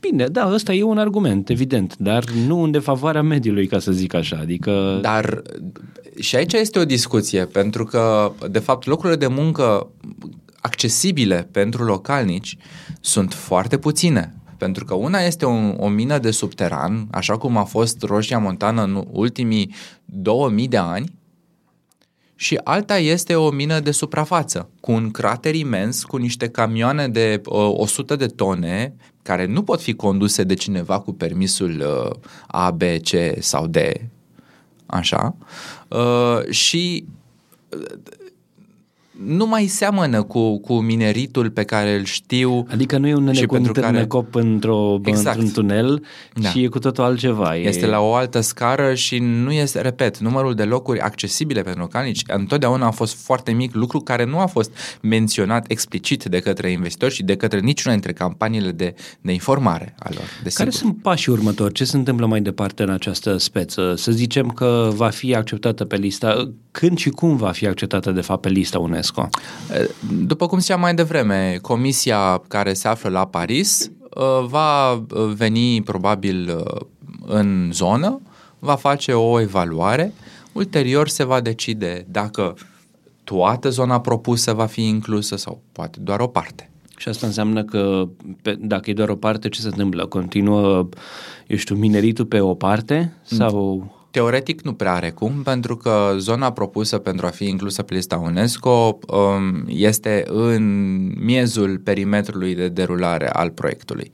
Bine, 0.00 0.26
da, 0.26 0.50
ăsta 0.52 0.72
e 0.72 0.82
un 0.82 0.98
argument, 0.98 1.48
evident, 1.48 1.96
dar 1.98 2.24
nu 2.46 2.62
în 2.62 2.70
defavoarea 2.70 3.22
mediului, 3.22 3.66
ca 3.66 3.78
să 3.78 3.92
zic 3.92 4.14
așa, 4.14 4.38
adică... 4.40 4.98
Dar 5.02 5.42
și 6.20 6.36
aici 6.36 6.52
este 6.52 6.78
o 6.78 6.84
discuție, 6.84 7.44
pentru 7.44 7.84
că, 7.84 8.32
de 8.50 8.58
fapt, 8.58 8.86
locurile 8.86 9.16
de 9.16 9.26
muncă 9.26 9.90
accesibile 10.60 11.48
pentru 11.50 11.84
localnici 11.84 12.56
sunt 13.00 13.32
foarte 13.32 13.78
puține. 13.78 14.34
Pentru 14.62 14.84
că 14.84 14.94
una 14.94 15.18
este 15.18 15.44
o, 15.44 15.84
o 15.84 15.88
mină 15.88 16.18
de 16.18 16.30
subteran, 16.30 17.08
așa 17.10 17.36
cum 17.36 17.56
a 17.56 17.64
fost 17.64 18.02
Roșia 18.02 18.38
Montană 18.38 18.82
în 18.82 19.04
ultimii 19.10 19.74
2000 20.04 20.68
de 20.68 20.76
ani, 20.76 21.12
și 22.34 22.60
alta 22.64 22.98
este 22.98 23.34
o 23.34 23.50
mină 23.50 23.80
de 23.80 23.90
suprafață, 23.90 24.68
cu 24.80 24.92
un 24.92 25.10
crater 25.10 25.54
imens, 25.54 26.04
cu 26.04 26.16
niște 26.16 26.48
camioane 26.48 27.08
de 27.08 27.40
uh, 27.44 27.72
100 27.72 28.16
de 28.16 28.26
tone, 28.26 28.94
care 29.22 29.46
nu 29.46 29.62
pot 29.62 29.80
fi 29.80 29.94
conduse 29.94 30.44
de 30.44 30.54
cineva 30.54 31.00
cu 31.00 31.12
permisul 31.12 31.80
uh, 31.80 32.30
A, 32.46 32.70
B, 32.70 32.82
C 32.82 33.42
sau 33.42 33.66
D, 33.66 33.76
așa, 34.86 35.36
uh, 35.88 36.50
și 36.50 37.04
nu 39.12 39.46
mai 39.46 39.66
seamănă 39.66 40.22
cu, 40.22 40.60
cu 40.60 40.74
mineritul 40.74 41.50
pe 41.50 41.62
care 41.62 41.94
îl 41.94 42.04
știu. 42.04 42.66
Adică 42.70 42.98
nu 42.98 43.06
e 43.06 43.14
un 43.14 43.24
nene 43.24 43.44
cu 43.44 43.54
un 43.54 43.64
care... 43.64 44.06
într-o, 44.30 45.00
exact. 45.04 45.38
într-un 45.38 45.64
tunel 45.64 46.04
da. 46.34 46.48
și 46.48 46.62
e 46.62 46.66
cu 46.66 46.78
totul 46.78 47.04
altceva. 47.04 47.56
E... 47.56 47.66
Este 47.66 47.86
la 47.86 48.00
o 48.00 48.14
altă 48.14 48.40
scară 48.40 48.94
și 48.94 49.18
nu 49.18 49.52
este, 49.52 49.80
repet, 49.80 50.18
numărul 50.18 50.54
de 50.54 50.62
locuri 50.62 51.00
accesibile 51.00 51.62
pentru 51.62 51.80
localnici 51.80 52.22
întotdeauna 52.26 52.86
a 52.86 52.90
fost 52.90 53.24
foarte 53.24 53.52
mic, 53.52 53.74
lucru 53.74 54.00
care 54.00 54.24
nu 54.24 54.38
a 54.38 54.46
fost 54.46 54.98
menționat 55.00 55.70
explicit 55.70 56.24
de 56.24 56.38
către 56.38 56.70
investitori 56.70 57.14
și 57.14 57.22
de 57.22 57.36
către 57.36 57.60
niciuna 57.60 57.92
dintre 57.92 58.12
campaniile 58.12 58.70
de, 58.70 58.94
de 59.20 59.32
informare 59.32 59.94
a 59.98 60.08
lor. 60.10 60.24
Desigur. 60.42 60.64
Care 60.64 60.70
sunt 60.70 61.02
pașii 61.02 61.32
următori? 61.32 61.72
Ce 61.72 61.84
se 61.84 61.96
întâmplă 61.96 62.26
mai 62.26 62.40
departe 62.40 62.82
în 62.82 62.90
această 62.90 63.36
speță? 63.36 63.94
Să 63.96 64.12
zicem 64.12 64.48
că 64.48 64.90
va 64.94 65.08
fi 65.08 65.34
acceptată 65.34 65.84
pe 65.84 65.96
lista, 65.96 66.52
când 66.70 66.98
și 66.98 67.10
cum 67.10 67.36
va 67.36 67.50
fi 67.50 67.66
acceptată 67.66 68.10
de 68.10 68.20
fapt 68.20 68.40
pe 68.40 68.48
lista 68.48 68.78
UNESCO? 68.78 69.01
UNESCO? 69.02 69.28
După 70.26 70.46
cum 70.46 70.58
ziceam 70.58 70.80
mai 70.80 70.94
devreme, 70.94 71.58
comisia 71.62 72.42
care 72.48 72.72
se 72.72 72.88
află 72.88 73.10
la 73.10 73.26
Paris 73.26 73.90
uh, 74.16 74.46
va 74.48 74.92
uh, 74.92 75.02
veni 75.36 75.82
probabil 75.82 76.56
uh, 76.56 76.80
în 77.26 77.70
zonă, 77.72 78.20
va 78.58 78.74
face 78.74 79.12
o 79.12 79.40
evaluare, 79.40 80.12
ulterior 80.52 81.08
se 81.08 81.24
va 81.24 81.40
decide 81.40 82.06
dacă 82.10 82.54
toată 83.24 83.68
zona 83.68 84.00
propusă 84.00 84.52
va 84.52 84.66
fi 84.66 84.88
inclusă 84.88 85.36
sau 85.36 85.62
poate 85.72 85.98
doar 86.00 86.20
o 86.20 86.26
parte. 86.26 86.70
Și 86.96 87.08
asta 87.08 87.26
înseamnă 87.26 87.64
că 87.64 88.08
pe, 88.42 88.56
dacă 88.60 88.90
e 88.90 88.94
doar 88.94 89.08
o 89.08 89.16
parte, 89.16 89.48
ce 89.48 89.60
se 89.60 89.66
întâmplă? 89.66 90.06
Continuă, 90.06 90.88
eu 91.46 91.56
știu, 91.56 91.74
mineritul 91.74 92.24
pe 92.24 92.40
o 92.40 92.54
parte 92.54 93.12
sau... 93.22 94.00
Teoretic 94.12 94.60
nu 94.62 94.72
prea 94.72 94.92
are 94.92 95.10
cum, 95.10 95.42
pentru 95.42 95.76
că 95.76 96.14
zona 96.18 96.52
propusă 96.52 96.98
pentru 96.98 97.26
a 97.26 97.30
fi 97.30 97.44
inclusă 97.44 97.82
pe 97.82 97.94
lista 97.94 98.16
UNESCO 98.16 98.98
um, 99.08 99.64
este 99.66 100.24
în 100.26 100.96
miezul 101.24 101.78
perimetrului 101.78 102.54
de 102.54 102.68
derulare 102.68 103.30
al 103.30 103.50
proiectului 103.50 104.10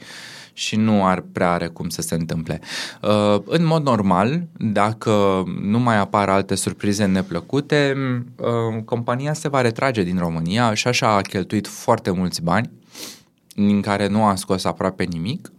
și 0.53 0.77
nu 0.77 1.07
ar 1.07 1.25
prea 1.33 1.51
are 1.53 1.67
cum 1.67 1.89
să 1.89 2.03
se 2.03 2.15
întâmple. 2.15 2.61
Uh, 3.03 3.41
în 3.45 3.65
mod 3.65 3.83
normal, 3.83 4.43
dacă 4.57 5.45
nu 5.63 5.79
mai 5.79 5.99
apar 5.99 6.29
alte 6.29 6.55
surprize 6.55 7.05
neplăcute, 7.05 7.97
uh, 8.37 8.83
compania 8.85 9.33
se 9.33 9.49
va 9.49 9.61
retrage 9.61 10.03
din 10.03 10.19
România 10.19 10.75
și 10.75 10.89
așa 10.89 11.17
a 11.17 11.21
cheltuit 11.21 11.67
foarte 11.67 12.11
mulți 12.11 12.43
bani, 12.43 12.71
din 13.55 13.81
care 13.81 14.09
nu 14.09 14.25
a 14.25 14.35
scos 14.35 14.65
aproape 14.65 15.05
nimic 15.05 15.51
Um, 15.51 15.58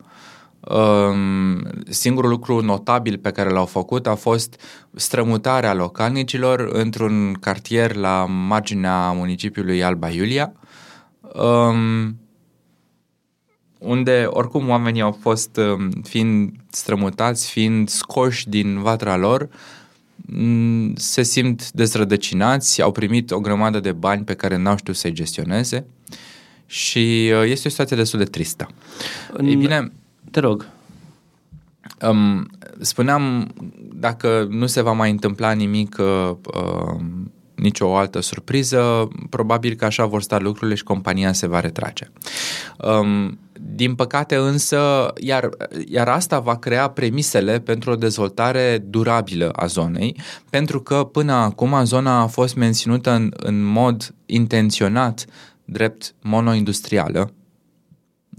singurul 1.88 2.30
lucru 2.30 2.62
notabil 2.62 3.18
pe 3.18 3.32
care 3.32 3.50
l-au 3.50 3.66
făcut 3.66 4.08
a 4.08 4.16
fost 4.16 4.62
strămutarea 4.96 5.74
localnicilor 5.74 6.60
într-un 6.60 7.34
cartier 7.40 7.96
la 7.96 8.26
marginea 8.26 9.12
municipiului 9.12 9.84
Alba 9.84 10.10
Iulia, 10.10 10.54
um, 11.22 12.18
unde 13.80 14.28
oricum 14.30 14.70
oamenii 14.70 15.02
au 15.02 15.18
fost, 15.22 15.58
um, 15.58 15.90
fiind 16.04 16.52
strămutați, 16.70 17.50
fiind 17.50 17.90
scoși 17.90 18.50
din 18.50 18.82
vatra 18.82 19.16
lor, 19.16 19.50
mm, 20.16 20.96
se 20.96 21.24
simt 21.24 21.72
dezrădăcinați, 21.72 22.82
au 22.82 22.92
primit 22.92 23.32
o 23.32 23.40
grămadă 23.40 23.80
de 23.80 23.92
bani 23.92 24.24
pe 24.24 24.34
care 24.34 24.58
n-au 24.58 24.78
știut 24.78 24.96
să-i 24.96 25.12
gestioneze 25.12 25.86
și 26.66 27.32
uh, 27.34 27.50
este 27.50 27.68
o 27.68 27.72
situație 27.72 27.96
destul 27.96 28.20
de 28.20 28.26
tristă. 28.26 28.68
Ei 29.44 29.56
bine, 29.56 29.92
te 30.32 30.40
rog. 30.40 30.68
Um, 32.02 32.50
spuneam, 32.80 33.54
dacă 33.94 34.48
nu 34.50 34.66
se 34.66 34.82
va 34.82 34.92
mai 34.92 35.12
întâmpla 35.12 35.52
nimic, 35.52 35.98
uh, 36.00 36.32
uh, 36.54 37.00
nicio 37.56 37.98
altă 37.98 38.20
surpriză, 38.20 39.08
probabil 39.30 39.76
că 39.76 39.86
așa 39.86 40.06
vor 40.06 40.22
sta 40.22 40.40
lucrurile 40.40 40.76
și 40.76 40.84
compania 40.84 41.34
se 41.34 41.48
va 41.48 41.60
retrage. 41.60 42.12
Um, 42.78 43.40
din 43.76 43.96
păcate 43.96 44.36
însă, 44.36 45.14
iar, 45.18 45.50
iar 45.88 46.08
asta 46.08 46.40
va 46.40 46.56
crea 46.56 46.88
premisele 46.88 47.60
pentru 47.60 47.92
o 47.92 47.96
dezvoltare 47.96 48.86
durabilă 48.90 49.50
a 49.50 49.66
zonei, 49.66 50.16
pentru 50.50 50.82
că 50.82 51.04
până 51.12 51.34
acum 51.34 51.84
zona 51.84 52.20
a 52.22 52.28
fost 52.28 52.56
menținută 52.56 53.12
în, 53.12 53.32
în 53.38 53.64
mod 53.64 54.14
intenționat 54.26 55.26
drept 55.66 56.14
monoindustrială, 56.22 57.34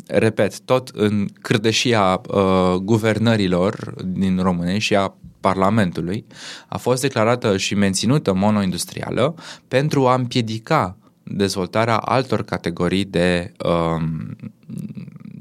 repet, 0.07 0.61
tot 0.61 0.89
în 0.89 1.29
cârdeșia 1.41 2.21
uh, 2.29 2.75
guvernărilor 2.75 3.95
din 4.05 4.39
România 4.43 4.79
și 4.79 4.97
a 4.97 5.15
Parlamentului, 5.41 6.25
a 6.69 6.79
fost 6.79 7.01
declarată 7.01 7.57
și 7.57 7.75
menținută 7.75 8.33
monoindustrială 8.35 9.35
pentru 9.69 10.07
a 10.07 10.15
împiedica 10.15 10.97
dezvoltarea 11.23 11.97
altor 11.97 12.43
categorii 12.43 13.05
de, 13.05 13.53
um, 13.65 14.37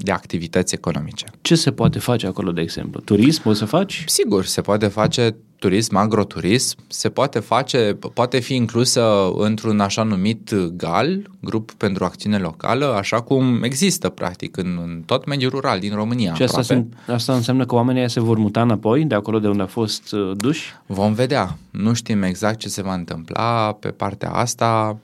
de 0.02 0.12
activități 0.12 0.74
economice. 0.74 1.26
Ce 1.40 1.54
se 1.54 1.70
poate 1.70 1.98
face 1.98 2.26
acolo, 2.26 2.52
de 2.52 2.60
exemplu? 2.60 3.00
Turism 3.00 3.48
o 3.48 3.52
să 3.52 3.64
faci? 3.64 4.04
Sigur, 4.06 4.44
se 4.44 4.60
poate 4.60 4.86
face 4.86 5.36
turism, 5.60 5.96
agroturism, 5.96 6.76
se 6.86 7.08
poate 7.08 7.38
face, 7.38 7.98
poate 8.14 8.38
fi 8.38 8.54
inclusă 8.54 9.30
într-un 9.36 9.80
așa 9.80 10.02
numit 10.02 10.54
GAL, 10.54 11.30
grup 11.40 11.72
pentru 11.72 12.04
acțiune 12.04 12.38
locală, 12.38 12.94
așa 12.94 13.20
cum 13.20 13.62
există 13.62 14.08
practic 14.08 14.56
în, 14.56 14.78
în 14.82 15.02
tot 15.06 15.26
mediul 15.26 15.50
rural 15.50 15.78
din 15.78 15.94
România. 15.94 16.34
Și 16.34 16.42
asta, 16.42 16.62
se, 16.62 16.84
asta 17.06 17.34
înseamnă 17.34 17.66
că 17.66 17.74
oamenii 17.74 18.10
se 18.10 18.20
vor 18.20 18.38
muta 18.38 18.62
înapoi 18.62 19.04
de 19.04 19.14
acolo 19.14 19.38
de 19.38 19.48
unde 19.48 19.62
a 19.62 19.66
fost 19.66 20.12
uh, 20.12 20.30
duși? 20.36 20.72
Vom 20.86 21.12
vedea. 21.12 21.58
Nu 21.70 21.92
știm 21.92 22.22
exact 22.22 22.58
ce 22.58 22.68
se 22.68 22.82
va 22.82 22.94
întâmpla 22.94 23.72
pe 23.72 23.88
partea 23.88 24.30
asta. 24.30 24.98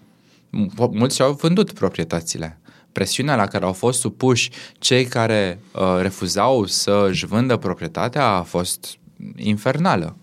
Mulți 0.91 1.17
și-au 1.17 1.33
vândut 1.33 1.73
proprietățile 1.73 2.59
presiunea 2.97 3.37
la 3.37 3.47
care 3.47 3.65
au 3.65 3.73
fost 3.73 4.01
supuși 4.01 4.51
cei 4.79 5.05
care 5.05 5.61
uh, 5.73 5.99
refuzau 6.01 6.67
să 6.67 7.07
își 7.11 7.27
vândă 7.27 7.57
proprietatea 7.57 8.27
a 8.27 8.43
fost 8.43 8.99
infernală. 9.37 10.17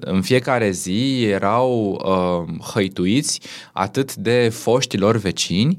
În 0.00 0.22
fiecare 0.22 0.70
zi 0.70 1.22
erau 1.22 1.90
uh, 1.90 2.64
hăituiți 2.72 3.40
atât 3.72 4.14
de 4.14 4.48
foștilor 4.48 5.16
vecini, 5.16 5.78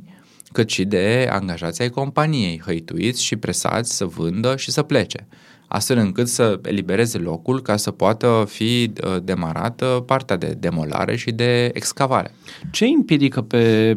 cât 0.52 0.70
și 0.70 0.86
de 0.86 1.28
angajații 1.32 1.84
ai 1.84 1.90
companiei, 1.90 2.62
hăituiți 2.66 3.24
și 3.24 3.36
presați 3.36 3.96
să 3.96 4.06
vândă 4.06 4.56
și 4.58 4.72
să 4.72 4.82
plece 4.84 5.28
astfel 5.68 5.98
încât 5.98 6.28
să 6.28 6.60
elibereze 6.64 7.18
locul 7.18 7.62
ca 7.62 7.76
să 7.76 7.92
poată 7.92 8.46
fi 8.48 8.92
uh, 9.04 9.16
demarată 9.24 10.04
partea 10.06 10.38
de 10.38 10.56
demolare 10.60 11.16
și 11.16 11.32
de 11.32 11.70
excavare. 11.74 12.32
Ce 12.72 12.86
împiedică 12.86 13.42
pe, 13.42 13.88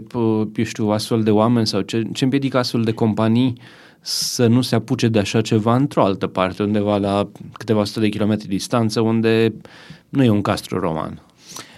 eu 0.55 0.65
știu, 0.65 0.89
astfel 0.89 1.23
de 1.23 1.31
oameni 1.31 1.67
sau 1.67 1.81
ce, 1.81 2.03
ce 2.13 2.25
împiedică 2.25 2.59
astfel 2.59 2.83
de 2.83 2.93
companii 2.93 3.61
să 4.01 4.47
nu 4.47 4.61
se 4.61 4.75
apuce 4.75 5.09
de 5.09 5.19
așa 5.19 5.41
ceva 5.41 5.77
într-o 5.77 6.05
altă 6.05 6.27
parte, 6.27 6.63
undeva 6.63 6.97
la 6.97 7.29
câteva 7.53 7.85
sute 7.85 8.01
de 8.01 8.09
kilometri 8.09 8.49
distanță, 8.49 9.01
unde 9.01 9.55
nu 10.09 10.25
e 10.25 10.29
un 10.31 10.43
castru 10.43 10.79
roman? 10.79 11.23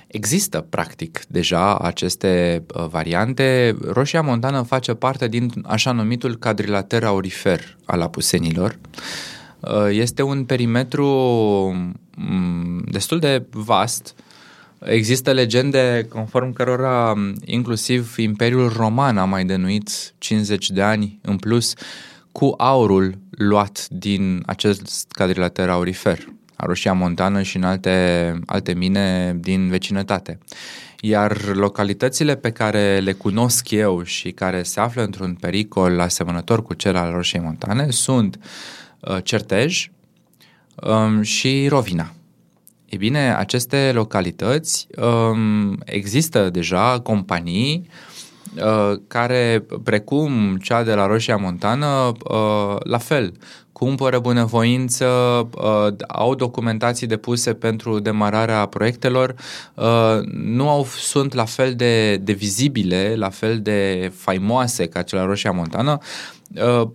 Există, 0.06 0.66
practic, 0.68 1.20
deja 1.28 1.78
aceste 1.78 2.62
uh, 2.75 2.87
variante. 2.90 3.76
Roșia 3.92 4.23
Montană 4.23 4.62
face 4.62 4.94
parte 4.94 5.28
din 5.28 5.50
așa 5.64 5.92
numitul 5.92 6.37
cadrilater 6.37 7.04
aurifer 7.04 7.76
al 7.85 8.00
apusenilor. 8.00 8.70
Uh, 8.70 9.39
este 9.90 10.23
un 10.23 10.45
perimetru 10.45 11.07
mm, 12.17 12.85
destul 12.90 13.19
de 13.19 13.47
vast. 13.50 14.14
Există 14.79 15.33
legende 15.33 16.07
conform 16.09 16.52
cărora 16.52 17.12
mm, 17.17 17.35
inclusiv 17.45 18.14
Imperiul 18.19 18.73
Roman 18.76 19.19
a 19.19 19.25
mai 19.25 19.45
denuit 19.45 20.14
50 20.19 20.71
de 20.71 20.83
ani 20.83 21.19
în 21.23 21.37
plus 21.37 21.75
cu 22.33 22.55
aurul 22.57 23.19
luat 23.31 23.87
din 23.88 24.43
acest 24.47 25.07
cadrilater 25.11 25.69
aurifer, 25.69 26.19
a 26.55 26.67
Roșia 26.67 26.93
Montană 26.93 27.43
și 27.43 27.57
în 27.57 27.62
alte, 27.62 28.38
alte 28.47 28.75
mine 28.75 29.37
din 29.40 29.69
vecinătate. 29.69 30.38
Iar 31.00 31.55
localitățile 31.55 32.37
pe 32.37 32.50
care 32.50 32.99
le 32.99 33.12
cunosc 33.12 33.71
eu 33.71 34.02
și 34.02 34.31
care 34.31 34.62
se 34.62 34.81
află 34.81 35.02
într-un 35.02 35.35
pericol 35.35 36.00
asemănător 36.00 36.62
cu 36.62 36.75
cel 36.75 36.97
al 36.97 37.12
Roșiei 37.12 37.43
Montane 37.43 37.90
sunt 37.90 38.37
uh, 38.37 38.43
Uh, 38.43 38.79
Certej 39.23 39.90
um, 40.83 41.23
și 41.23 41.69
Rovina. 41.69 42.12
E 42.90 42.97
bine, 42.97 43.35
aceste 43.35 43.90
localități 43.95 44.87
um, 44.97 45.78
există 45.85 46.50
deja 46.50 47.00
companii 47.00 47.88
uh, 48.57 48.99
care, 49.07 49.64
precum 49.85 50.57
cea 50.62 50.83
de 50.83 50.95
la 50.95 51.07
Roșia 51.07 51.37
Montană, 51.37 52.12
uh, 52.30 52.76
la 52.83 52.99
fel, 52.99 53.33
cumpără 53.73 54.19
bunăvoință, 54.19 55.07
au 56.09 56.35
documentații 56.35 57.07
depuse 57.07 57.54
pentru 57.54 57.99
demararea 57.99 58.66
proiectelor, 58.66 59.35
nu 60.33 60.69
au, 60.69 60.85
sunt 60.85 61.33
la 61.33 61.45
fel 61.45 61.75
de, 61.75 62.16
de 62.16 62.33
vizibile, 62.33 63.14
la 63.16 63.28
fel 63.28 63.61
de 63.61 64.12
faimoase 64.16 64.87
ca 64.87 65.02
cea 65.02 65.16
la 65.16 65.25
Roșia 65.25 65.50
Montană, 65.50 65.99
Uh, 66.00 66.39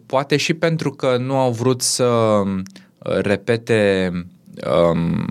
poate 0.05 0.37
și 0.37 0.53
pentru 0.53 0.91
că 0.91 1.17
nu 1.17 1.37
au 1.37 1.51
vrut 1.51 1.81
să 1.81 2.03
uh, 2.03 3.17
repete 3.21 4.11
um, 4.91 5.27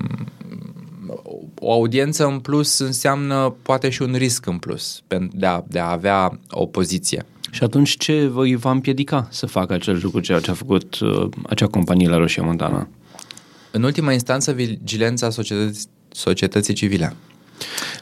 o 1.59 1.73
audiență 1.73 2.27
în 2.27 2.39
plus 2.39 2.79
înseamnă 2.79 3.55
poate 3.63 3.91
și 3.91 4.03
un 4.03 4.15
risc 4.17 4.47
în 4.47 4.59
plus 4.59 5.03
de 5.33 5.47
a, 5.47 5.63
de 5.69 5.79
a 5.79 5.91
avea 5.91 6.39
o 6.51 6.67
poziție. 6.67 7.25
Și 7.51 7.63
atunci 7.63 7.97
ce 7.97 8.27
vă 8.27 8.45
va 8.57 8.71
împiedica 8.71 9.29
să 9.31 9.47
facă 9.47 9.73
acel 9.73 10.01
lucru, 10.03 10.21
ceea 10.21 10.41
ce 10.41 10.51
a 10.51 10.55
făcut 10.55 10.99
uh, 10.99 11.29
acea 11.49 11.67
companie 11.67 12.09
la 12.09 12.17
Roșia 12.17 12.43
Montana? 12.43 12.89
În 13.71 13.83
ultima 13.83 14.13
instanță, 14.13 14.53
vigilența 14.53 15.31
societății, 15.31 15.89
societății 16.09 16.75
civile. 16.75 17.17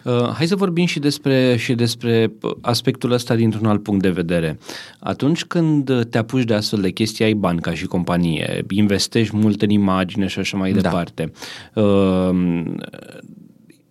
Uh, 0.05 0.29
hai 0.35 0.47
să 0.47 0.57
vorbim 0.57 0.87
și 0.87 0.99
despre, 0.99 1.57
și 1.57 1.75
despre 1.75 2.33
aspectul 2.61 3.13
ăsta 3.13 3.35
dintr-un 3.35 3.67
alt 3.67 3.83
punct 3.83 4.03
de 4.03 4.11
vedere. 4.11 4.59
Atunci 4.99 5.45
când 5.45 6.07
te 6.11 6.19
apuci 6.19 6.45
de 6.45 6.55
astfel 6.55 6.81
de 6.81 6.91
chestii, 6.91 7.25
ai 7.25 7.35
bani 7.35 7.61
ca 7.61 7.75
și 7.75 7.87
companie, 7.87 8.65
investești 8.71 9.37
mult 9.37 9.63
în 9.63 9.71
imagine 9.71 10.27
și 10.27 10.39
așa 10.39 10.57
mai 10.57 10.73
da. 10.73 10.81
departe. 10.81 11.33
Uh, 11.75 12.63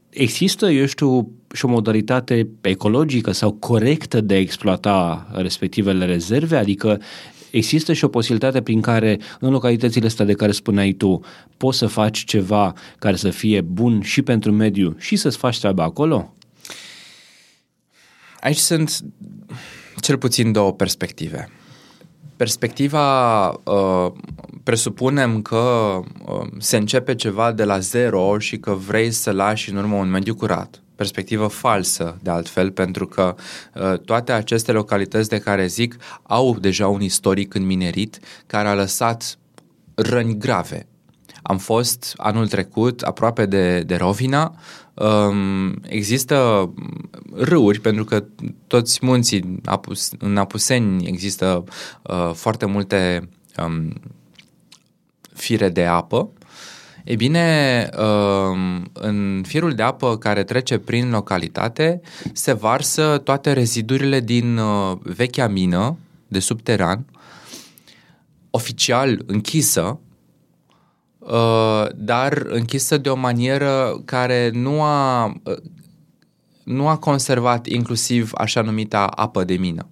există, 0.09 0.69
eu 0.69 0.85
știu, 0.85 1.31
și 1.53 1.65
o 1.65 1.67
modalitate 1.67 2.47
ecologică 2.61 3.31
sau 3.31 3.51
corectă 3.51 4.21
de 4.21 4.33
a 4.33 4.39
exploata 4.39 5.27
respectivele 5.33 6.05
rezerve? 6.05 6.57
Adică 6.57 7.01
există 7.51 7.93
și 7.93 8.03
o 8.03 8.07
posibilitate 8.07 8.61
prin 8.61 8.81
care 8.81 9.19
în 9.39 9.51
localitățile 9.51 10.05
astea 10.05 10.25
de 10.25 10.33
care 10.33 10.51
spuneai 10.51 10.91
tu 10.91 11.19
poți 11.57 11.77
să 11.77 11.87
faci 11.87 12.23
ceva 12.23 12.73
care 12.99 13.15
să 13.15 13.29
fie 13.29 13.61
bun 13.61 14.01
și 14.01 14.21
pentru 14.21 14.51
mediu 14.51 14.95
și 14.97 15.15
să-ți 15.15 15.37
faci 15.37 15.59
treaba 15.59 15.83
acolo? 15.83 16.33
Aici 18.39 18.57
sunt 18.57 18.99
cel 19.99 20.17
puțin 20.17 20.51
două 20.51 20.73
perspective. 20.73 21.49
Perspectiva 22.35 23.47
uh, 23.49 24.11
presupunem 24.63 25.41
că 25.41 25.99
uh, 26.25 26.47
se 26.57 26.77
începe 26.77 27.15
ceva 27.15 27.51
de 27.51 27.63
la 27.63 27.79
zero 27.79 28.39
și 28.39 28.57
că 28.57 28.71
vrei 28.71 29.11
să 29.11 29.31
lași 29.31 29.69
în 29.69 29.77
urmă 29.77 29.95
un 29.95 30.09
mediu 30.09 30.35
curat 30.35 30.81
perspectivă 31.01 31.47
falsă, 31.47 32.17
de 32.21 32.29
altfel, 32.29 32.71
pentru 32.71 33.07
că 33.07 33.35
uh, 33.73 33.99
toate 33.99 34.31
aceste 34.31 34.71
localități 34.71 35.29
de 35.29 35.39
care 35.39 35.67
zic 35.67 35.95
au 36.23 36.57
deja 36.59 36.87
un 36.87 37.01
istoric 37.01 37.53
în 37.53 37.65
minerit 37.65 38.19
care 38.47 38.67
a 38.67 38.73
lăsat 38.73 39.37
răni 39.95 40.37
grave. 40.37 40.87
Am 41.41 41.57
fost 41.57 42.13
anul 42.17 42.47
trecut 42.47 43.01
aproape 43.01 43.45
de, 43.45 43.81
de 43.81 43.95
Rovina, 43.95 44.55
um, 44.93 45.81
există 45.87 46.69
râuri, 47.33 47.79
pentru 47.79 48.03
că 48.03 48.23
toți 48.67 48.99
munții 49.01 49.59
apus, 49.65 50.11
în 50.17 50.37
Apuseni 50.37 51.07
există 51.07 51.63
uh, 52.01 52.31
foarte 52.33 52.65
multe 52.65 53.29
um, 53.65 53.93
fire 55.33 55.69
de 55.69 55.85
apă 55.85 56.29
E 57.03 57.15
bine, 57.15 57.89
um, 57.97 58.89
în 58.93 59.43
firul 59.47 59.73
de 59.73 59.83
apă 59.83 60.17
care 60.17 60.43
trece 60.43 60.77
prin 60.77 61.09
localitate 61.09 62.01
se 62.33 62.53
varsă 62.53 63.17
toate 63.17 63.53
rezidurile 63.53 64.19
din 64.19 64.57
uh, 64.57 64.97
vechea 65.03 65.47
mină 65.47 65.97
de 66.27 66.39
subteran, 66.39 67.05
oficial 68.49 69.23
închisă, 69.25 69.99
uh, 71.19 71.85
dar 71.95 72.33
închisă 72.33 72.97
de 72.97 73.09
o 73.09 73.15
manieră 73.15 74.01
care 74.05 74.49
nu 74.53 74.81
a, 74.81 75.25
uh, 75.43 75.57
nu 76.63 76.87
a 76.87 76.97
conservat 76.97 77.67
inclusiv 77.67 78.31
așa 78.33 78.61
numita 78.61 79.05
apă 79.05 79.43
de 79.43 79.53
mină. 79.53 79.87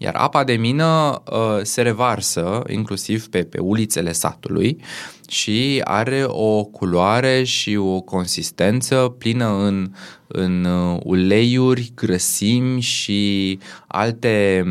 Iar 0.00 0.14
apa 0.14 0.44
de 0.44 0.52
mină 0.52 1.22
uh, 1.32 1.60
se 1.62 1.82
revarsă 1.82 2.62
inclusiv 2.68 3.28
pe, 3.28 3.44
pe 3.44 3.58
ulițele 3.58 4.12
satului 4.12 4.80
și 5.28 5.80
are 5.84 6.24
o 6.26 6.64
culoare 6.64 7.42
și 7.44 7.76
o 7.76 8.00
consistență 8.00 9.14
plină 9.18 9.46
în, 9.46 9.92
în 10.26 10.64
uh, 10.64 11.00
uleiuri, 11.04 11.92
grăsimi 11.94 12.80
și 12.80 13.58
alte 13.86 14.64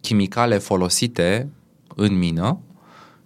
chimicale 0.00 0.58
folosite 0.58 1.48
în 1.94 2.18
mină 2.18 2.60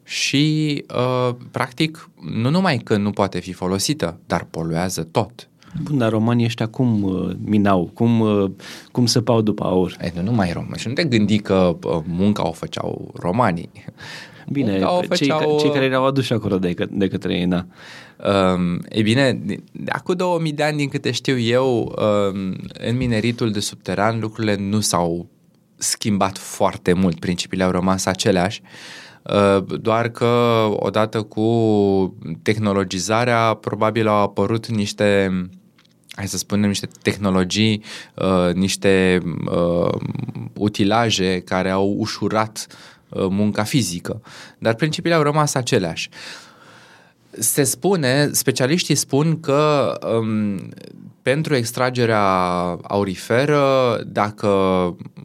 și, 0.05 0.85
uh, 0.95 1.35
practic, 1.51 2.11
nu 2.21 2.51
numai 2.51 2.79
că 2.79 2.97
nu 2.97 3.11
poate 3.11 3.41
fi 3.41 3.53
folosită, 3.53 4.19
dar 4.27 4.45
poluează 4.45 5.03
tot. 5.03 5.49
Bun, 5.81 5.99
dar 5.99 6.11
romanii 6.11 6.45
ăștia 6.45 6.67
cum 6.67 7.03
uh, 7.03 7.31
minau, 7.45 7.91
cum, 7.95 8.21
uh, 8.21 8.51
cum 8.93 9.07
săpau 9.07 9.41
după 9.41 9.65
aur? 9.65 9.97
Ei, 10.03 10.13
nu 10.15 10.23
numai 10.23 10.53
romani. 10.53 10.79
Și 10.79 10.89
nu 10.89 10.95
te 10.95 11.05
gândi 11.05 11.39
că 11.39 11.77
uh, 11.83 11.99
munca 12.07 12.49
o 12.49 12.53
făceau 12.53 13.11
romanii. 13.15 13.71
Bine, 14.49 14.81
o 14.81 15.01
făceau... 15.03 15.39
cei, 15.39 15.59
cei 15.59 15.71
care 15.71 15.85
erau 15.85 16.07
aduși 16.07 16.33
acolo 16.33 16.59
de, 16.59 16.73
că, 16.73 16.87
de 16.91 17.09
către 17.09 17.35
ei, 17.35 17.47
da. 17.47 17.67
Um, 18.55 18.81
e 18.89 19.03
bine, 19.03 19.43
acum 19.89 20.15
2000 20.15 20.53
de 20.53 20.63
ani, 20.63 20.77
din 20.77 20.89
câte 20.89 21.11
știu 21.11 21.39
eu, 21.39 21.95
um, 21.99 22.57
în 22.89 22.97
mineritul 22.97 23.51
de 23.51 23.61
subteran 23.61 24.21
lucrurile 24.21 24.57
nu 24.57 24.81
s-au 24.81 25.27
schimbat 25.77 26.39
foarte 26.39 26.93
mult, 26.93 27.19
principiile 27.19 27.65
au 27.65 27.71
rămas 27.71 28.07
aceleași. 28.07 28.63
Uh, 29.23 29.65
doar 29.81 30.09
că 30.09 30.27
odată 30.71 31.23
cu 31.23 31.45
tehnologizarea 32.43 33.55
probabil 33.55 34.09
au 34.09 34.23
apărut 34.23 34.67
niște 34.67 35.31
hai 36.15 36.29
să 36.29 36.37
spunem, 36.37 36.69
niște 36.69 36.89
tehnologii, 37.03 37.83
uh, 38.15 38.55
niște 38.55 39.23
uh, 39.47 39.95
utilaje 40.55 41.41
care 41.41 41.71
au 41.71 41.95
ușurat 41.99 42.67
uh, 43.09 43.27
munca 43.31 43.63
fizică, 43.63 44.21
dar 44.59 44.75
principiile 44.75 45.17
au 45.17 45.23
rămas 45.23 45.55
aceleași. 45.55 46.09
Se 47.31 47.63
spune, 47.63 48.29
specialiștii 48.33 48.95
spun 48.95 49.41
că 49.41 49.93
um, 50.19 50.69
pentru 51.23 51.55
extragerea 51.55 52.27
auriferă, 52.83 54.01
dacă 54.07 54.51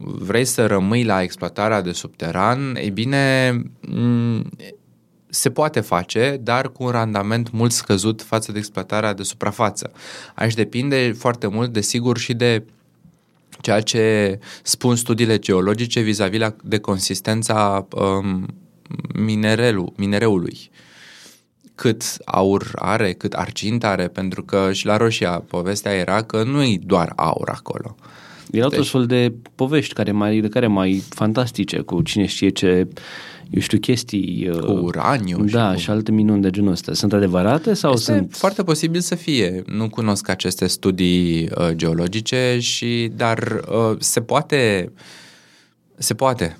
vrei 0.00 0.44
să 0.44 0.66
rămâi 0.66 1.04
la 1.04 1.22
exploatarea 1.22 1.80
de 1.80 1.92
subteran, 1.92 2.76
e 2.80 2.90
bine, 2.90 3.52
se 5.30 5.50
poate 5.50 5.80
face, 5.80 6.40
dar 6.42 6.72
cu 6.72 6.84
un 6.84 6.90
randament 6.90 7.50
mult 7.50 7.72
scăzut 7.72 8.22
față 8.22 8.52
de 8.52 8.58
exploatarea 8.58 9.14
de 9.14 9.22
suprafață. 9.22 9.92
Aici 10.34 10.54
depinde 10.54 11.14
foarte 11.18 11.46
mult, 11.46 11.72
desigur, 11.72 12.18
și 12.18 12.34
de 12.34 12.64
ceea 13.60 13.80
ce 13.80 14.38
spun 14.62 14.96
studiile 14.96 15.38
geologice 15.38 16.00
vis-a-vis 16.00 16.40
de 16.62 16.78
consistența 16.78 17.86
um, 17.90 18.46
minerelul, 19.14 19.92
minereului 19.96 20.70
cât 21.78 22.02
aur 22.24 22.70
are, 22.74 23.12
cât 23.12 23.32
argint 23.32 23.84
are, 23.84 24.08
pentru 24.08 24.42
că 24.42 24.72
și 24.72 24.86
la 24.86 24.96
Roșia 24.96 25.44
povestea 25.48 25.92
era 25.92 26.22
că 26.22 26.42
nu 26.42 26.62
e 26.62 26.78
doar 26.82 27.12
aur 27.16 27.48
acolo. 27.48 27.96
Erau 28.50 28.68
deci... 28.68 28.78
tot 28.78 28.88
fel 28.88 29.06
de 29.06 29.32
povești 29.54 29.94
care 29.94 30.12
mai, 30.12 30.40
de 30.40 30.48
care 30.48 30.66
mai 30.66 31.02
fantastice, 31.08 31.78
cu 31.78 32.02
cine 32.02 32.26
știe 32.26 32.48
ce 32.48 32.88
eu 33.50 33.60
știu, 33.60 33.78
chestii... 33.78 34.48
Uh, 34.48 34.58
cu 34.58 34.72
uraniu. 34.72 35.44
Da, 35.44 35.68
și, 35.68 35.74
cu... 35.74 35.80
și 35.80 35.90
alte 35.90 36.12
minuni 36.12 36.42
de 36.42 36.50
genul 36.50 36.70
ăsta. 36.70 36.92
Sunt 36.92 37.12
adevărate 37.12 37.74
sau 37.74 37.92
este 37.92 38.12
sunt... 38.12 38.34
foarte 38.34 38.62
posibil 38.62 39.00
să 39.00 39.14
fie. 39.14 39.62
Nu 39.66 39.88
cunosc 39.88 40.28
aceste 40.28 40.66
studii 40.66 41.48
uh, 41.56 41.68
geologice, 41.70 42.58
și 42.60 43.10
dar 43.16 43.60
uh, 43.68 43.96
se 43.98 44.20
poate... 44.20 44.92
Se 45.96 46.14
poate. 46.14 46.58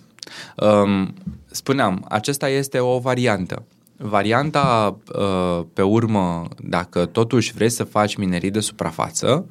Um, 0.57 1.15
spuneam, 1.51 2.07
acesta 2.09 2.49
este 2.49 2.79
o 2.79 2.99
variantă. 2.99 3.65
Varianta 3.97 4.97
uh, 5.15 5.65
pe 5.73 5.83
urmă, 5.83 6.49
dacă 6.63 7.07
totuși 7.07 7.53
vrei 7.53 7.71
să 7.71 7.85
faci 7.85 8.17
minerii 8.17 8.51
de 8.51 8.61
suprafață, 8.61 9.47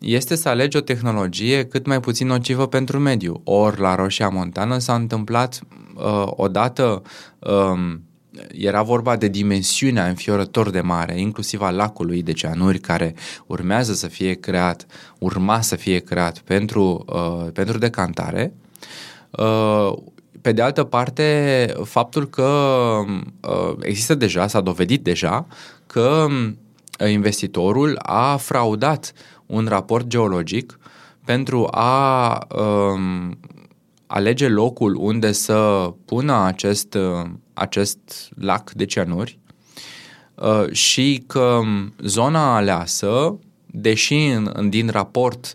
este 0.00 0.34
să 0.34 0.48
alegi 0.48 0.76
o 0.76 0.80
tehnologie 0.80 1.64
cât 1.64 1.86
mai 1.86 2.00
puțin 2.00 2.26
nocivă 2.26 2.66
pentru 2.66 2.98
mediu. 2.98 3.40
Ori 3.44 3.80
la 3.80 3.94
Roșia 3.94 4.28
Montană 4.28 4.78
s-a 4.78 4.94
întâmplat 4.94 5.60
uh, 5.94 6.26
odată 6.26 7.02
um, 7.38 8.02
era 8.48 8.82
vorba 8.82 9.16
de 9.16 9.28
dimensiunea 9.28 10.06
înfiorător 10.06 10.70
de 10.70 10.80
mare, 10.80 11.20
inclusiv 11.20 11.60
a 11.60 11.70
lacului 11.70 12.22
de 12.22 12.32
ceanuri 12.32 12.78
care 12.78 13.14
urmează 13.46 13.92
să 13.92 14.06
fie 14.06 14.32
creat, 14.32 14.86
urma 15.18 15.60
să 15.60 15.76
fie 15.76 15.98
creat 15.98 16.38
pentru, 16.38 17.04
uh, 17.06 17.52
pentru 17.52 17.78
decantare. 17.78 18.52
Uh, 19.30 19.92
pe 20.40 20.52
de 20.52 20.62
altă 20.62 20.84
parte, 20.84 21.72
faptul 21.84 22.28
că 22.28 22.48
uh, 23.40 23.76
există 23.80 24.14
deja, 24.14 24.46
s-a 24.46 24.60
dovedit 24.60 25.02
deja 25.02 25.46
că 25.86 26.26
uh, 26.28 26.52
investitorul 27.08 27.98
a 28.02 28.36
fraudat 28.36 29.12
un 29.46 29.66
raport 29.68 30.06
geologic 30.06 30.78
pentru 31.24 31.68
a 31.70 32.38
um, 32.48 33.38
alege 34.06 34.48
locul 34.48 34.94
unde 34.94 35.32
să 35.32 35.90
pună 36.04 36.44
acest, 36.44 36.94
uh, 36.94 37.30
acest 37.54 37.98
lac 38.40 38.70
de 38.70 38.84
cianuri 38.84 39.38
uh, 40.34 40.72
și 40.72 41.24
că 41.26 41.60
zona 41.98 42.56
aleasă, 42.56 43.38
deși 43.66 44.26
în, 44.26 44.68
din 44.68 44.88
raport 44.88 45.54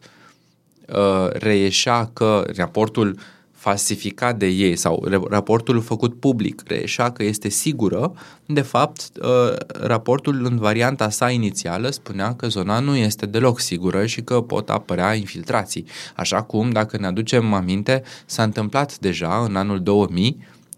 uh, 0.88 1.28
reieșea 1.32 2.10
că 2.14 2.46
raportul 2.56 3.18
falsificat 3.66 4.38
de 4.38 4.48
ei 4.48 4.76
sau 4.76 5.06
raportul 5.30 5.82
făcut 5.82 6.20
public 6.20 6.62
reieșea 6.68 7.12
că 7.12 7.24
este 7.24 7.50
sigură, 7.50 8.14
de 8.46 8.62
fapt, 8.62 9.10
uh, 9.22 9.56
raportul 9.68 10.46
în 10.46 10.58
varianta 10.58 11.10
sa 11.10 11.30
inițială 11.30 11.90
spunea 11.90 12.36
că 12.36 12.48
zona 12.48 12.80
nu 12.80 12.96
este 12.96 13.26
deloc 13.26 13.60
sigură 13.60 14.06
și 14.06 14.22
că 14.22 14.42
pot 14.42 14.70
apărea 14.70 15.14
infiltrații. 15.14 15.86
Așa 16.16 16.42
cum, 16.42 16.70
dacă 16.70 16.98
ne 16.98 17.06
aducem 17.06 17.54
aminte, 17.54 18.04
s-a 18.26 18.44
întâmplat 18.44 18.98
deja 19.00 19.44
în 19.48 19.56
anul 19.56 19.82
2000, 19.82 20.38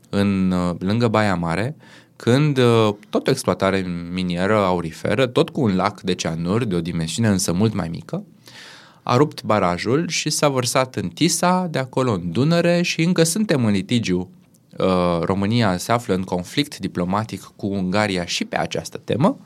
în, 0.09 0.51
uh, 0.51 0.75
lângă 0.79 1.07
Baia 1.07 1.35
Mare, 1.35 1.75
când 2.15 2.57
uh, 2.57 2.89
tot 3.09 3.27
o 3.27 3.31
exploatare 3.31 3.85
minieră 4.13 4.55
auriferă, 4.55 5.25
tot 5.25 5.49
cu 5.49 5.61
un 5.61 5.75
lac 5.75 6.01
de 6.01 6.13
cianuri 6.13 6.67
de 6.67 6.75
o 6.75 6.81
dimensiune 6.81 7.29
însă 7.29 7.53
mult 7.53 7.73
mai 7.73 7.87
mică, 7.87 8.23
a 9.09 9.15
rupt 9.15 9.43
barajul 9.43 10.07
și 10.07 10.29
s-a 10.29 10.49
vărsat 10.49 10.95
în 10.95 11.07
Tisa, 11.07 11.67
de 11.71 11.79
acolo 11.79 12.11
în 12.11 12.31
Dunăre 12.31 12.81
și 12.81 13.01
încă 13.01 13.23
suntem 13.23 13.65
în 13.65 13.71
litigiu. 13.71 14.29
Uh, 14.77 15.19
România 15.21 15.77
se 15.77 15.91
află 15.91 16.13
în 16.13 16.23
conflict 16.23 16.77
diplomatic 16.77 17.41
cu 17.55 17.67
Ungaria 17.67 18.25
și 18.25 18.45
pe 18.45 18.57
această 18.57 19.01
temă, 19.03 19.37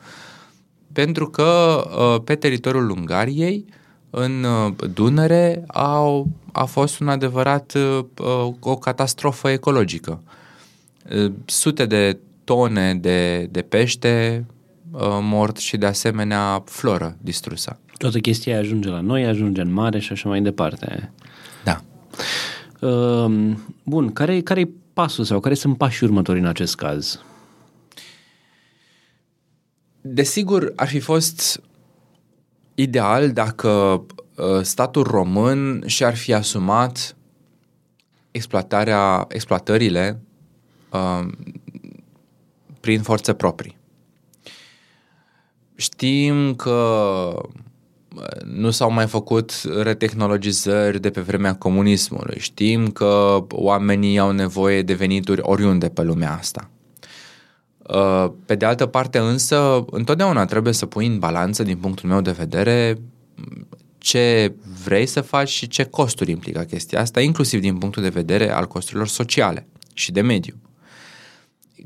pentru 0.94 1.30
că 1.30 1.82
uh, 1.98 2.22
pe 2.24 2.36
teritoriul 2.36 2.90
Ungariei, 2.90 3.66
în 4.10 4.44
uh, 4.44 4.74
Dunăre, 4.94 5.64
au, 5.68 6.28
a 6.52 6.66
fost 6.66 7.00
un 7.00 7.08
adevărat 7.08 7.74
o 8.60 8.76
catastrofă 8.76 9.50
ecologică. 9.50 10.22
Sute 11.46 11.86
de 11.86 12.18
tone 12.44 12.96
de, 12.96 13.48
de 13.52 13.62
pește 13.62 14.46
mort 15.22 15.58
și 15.58 15.78
de 15.78 15.86
asemenea 15.86 16.64
floră 16.66 17.18
distrusă. 17.22 17.80
Toată 18.02 18.20
chestia 18.20 18.58
ajunge 18.58 18.90
la 18.90 19.00
noi, 19.00 19.26
ajunge 19.26 19.62
în 19.62 19.72
mare 19.72 20.00
și 20.00 20.12
așa 20.12 20.30
mai 20.30 20.42
departe. 20.42 21.12
Da. 21.64 21.82
Uh, 22.88 23.56
bun, 23.84 24.14
care, 24.14 24.42
care 24.42 24.60
e 24.60 24.70
pasul 24.94 25.24
sau 25.24 25.40
care 25.40 25.54
sunt 25.54 25.78
pașii 25.78 26.08
următori 26.08 26.40
în 26.40 26.46
acest 26.46 26.76
caz? 26.76 27.22
Desigur, 30.02 30.74
ar 30.76 30.88
fi 30.88 31.00
fost 31.00 31.62
ideal 32.76 33.32
dacă 33.32 33.70
uh, 34.36 34.62
statul 34.62 35.04
român 35.04 35.84
și-ar 35.86 36.16
fi 36.16 36.34
asumat 36.34 37.16
exploatarea, 38.32 39.26
exploatările 39.30 40.22
uh, 40.92 41.28
prin 42.80 43.02
forțe 43.02 43.34
proprii. 43.34 43.78
Știm 45.76 46.56
că 46.56 47.50
nu 48.46 48.70
s-au 48.70 48.92
mai 48.92 49.08
făcut 49.08 49.62
retehnologizări 49.82 51.00
de 51.00 51.10
pe 51.10 51.22
vremea 51.22 51.56
comunismului. 51.56 52.40
Știm 52.40 52.88
că 52.88 53.44
oamenii 53.50 54.20
au 54.20 54.32
nevoie 54.32 54.82
de 54.82 54.94
venituri 54.94 55.42
oriunde 55.44 55.90
pe 55.90 56.02
lumea 56.02 56.38
asta. 56.38 56.70
Uh, 57.78 58.32
pe 58.46 58.56
de 58.56 58.66
altă 58.66 58.86
parte 58.86 59.18
însă, 59.18 59.86
întotdeauna 59.90 60.46
trebuie 60.46 60.74
să 60.74 60.86
pui 60.86 61.08
în 61.08 61.20
balanță, 61.20 61.64
din 61.64 61.78
punctul 61.78 62.10
meu 62.10 62.22
de 62.22 62.32
vedere, 62.32 62.98
ce 63.98 64.54
vrei 64.84 65.06
să 65.06 65.22
faci 65.22 65.50
și 65.50 65.68
ce 65.68 65.84
costuri 65.84 66.32
implică 66.32 66.60
chestia 66.60 67.00
asta, 67.00 67.22
inclusiv 67.22 67.60
din 67.60 67.78
punctul 67.78 68.04
de 68.04 68.10
vedere 68.10 68.52
al 68.52 68.68
costurilor 68.68 69.08
sociale 69.08 69.68
și 69.94 70.12
de 70.12 70.22
mediu. 70.22 70.56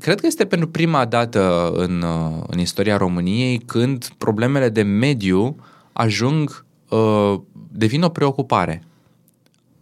Cred 0.00 0.20
că 0.20 0.26
este 0.26 0.44
pentru 0.46 0.68
prima 0.68 1.04
dată 1.04 1.72
în, 1.74 2.02
uh, 2.02 2.42
în 2.46 2.58
istoria 2.58 2.96
României 2.96 3.58
când 3.58 4.08
problemele 4.18 4.68
de 4.68 4.82
mediu 4.82 5.44
uh, 5.44 5.54
ajung, 5.96 6.64
uh, 6.88 7.34
devin 7.72 8.02
o 8.02 8.08
preocupare. 8.08 8.82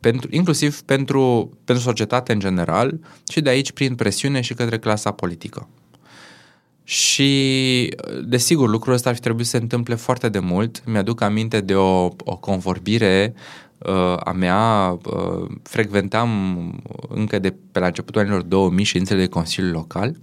Pentru, 0.00 0.29
inclusiv 0.33 0.81
pentru, 0.81 1.50
pentru 1.64 1.85
societate 1.85 2.33
în 2.33 2.38
general 2.38 3.00
și 3.29 3.40
de 3.40 3.50
aici 3.50 3.72
prin 3.72 3.94
presiune 3.94 4.40
și 4.40 4.55
către 4.55 4.79
clasa 4.79 5.11
politică. 5.11 5.68
Și, 6.85 7.94
desigur, 8.24 8.68
lucrul 8.68 8.92
ăsta 8.92 9.09
ar 9.09 9.14
fi 9.14 9.20
trebuit 9.20 9.46
să 9.46 9.57
se 9.57 9.62
întâmple 9.62 9.94
foarte 9.94 10.29
de 10.29 10.38
mult. 10.38 10.83
Mi-aduc 10.87 11.20
aminte 11.20 11.61
de 11.61 11.74
o, 11.74 12.05
o 12.24 12.37
convorbire 12.40 13.35
uh, 13.79 14.16
a 14.24 14.33
mea. 14.33 14.98
Uh, 15.05 15.50
frecventam 15.62 16.31
încă 17.09 17.38
de 17.38 17.55
pe 17.72 17.79
la 17.79 17.87
începutul 17.87 18.20
anilor 18.20 18.42
2000 18.42 18.85
ședințele 18.85 19.20
de 19.20 19.29
Consiliu 19.29 19.70
Local 19.70 20.16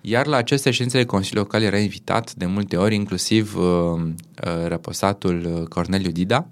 iar 0.00 0.26
la 0.26 0.36
aceste 0.36 0.70
ședințe 0.70 0.98
de 0.98 1.04
Consiliu 1.04 1.40
Local 1.40 1.62
era 1.62 1.78
invitat 1.78 2.34
de 2.34 2.46
multe 2.46 2.76
ori, 2.76 2.94
inclusiv 2.94 3.56
uh, 3.56 3.62
uh, 3.62 4.66
răposatul 4.66 5.44
uh, 5.44 5.66
Corneliu 5.68 6.10
Dida, 6.10 6.46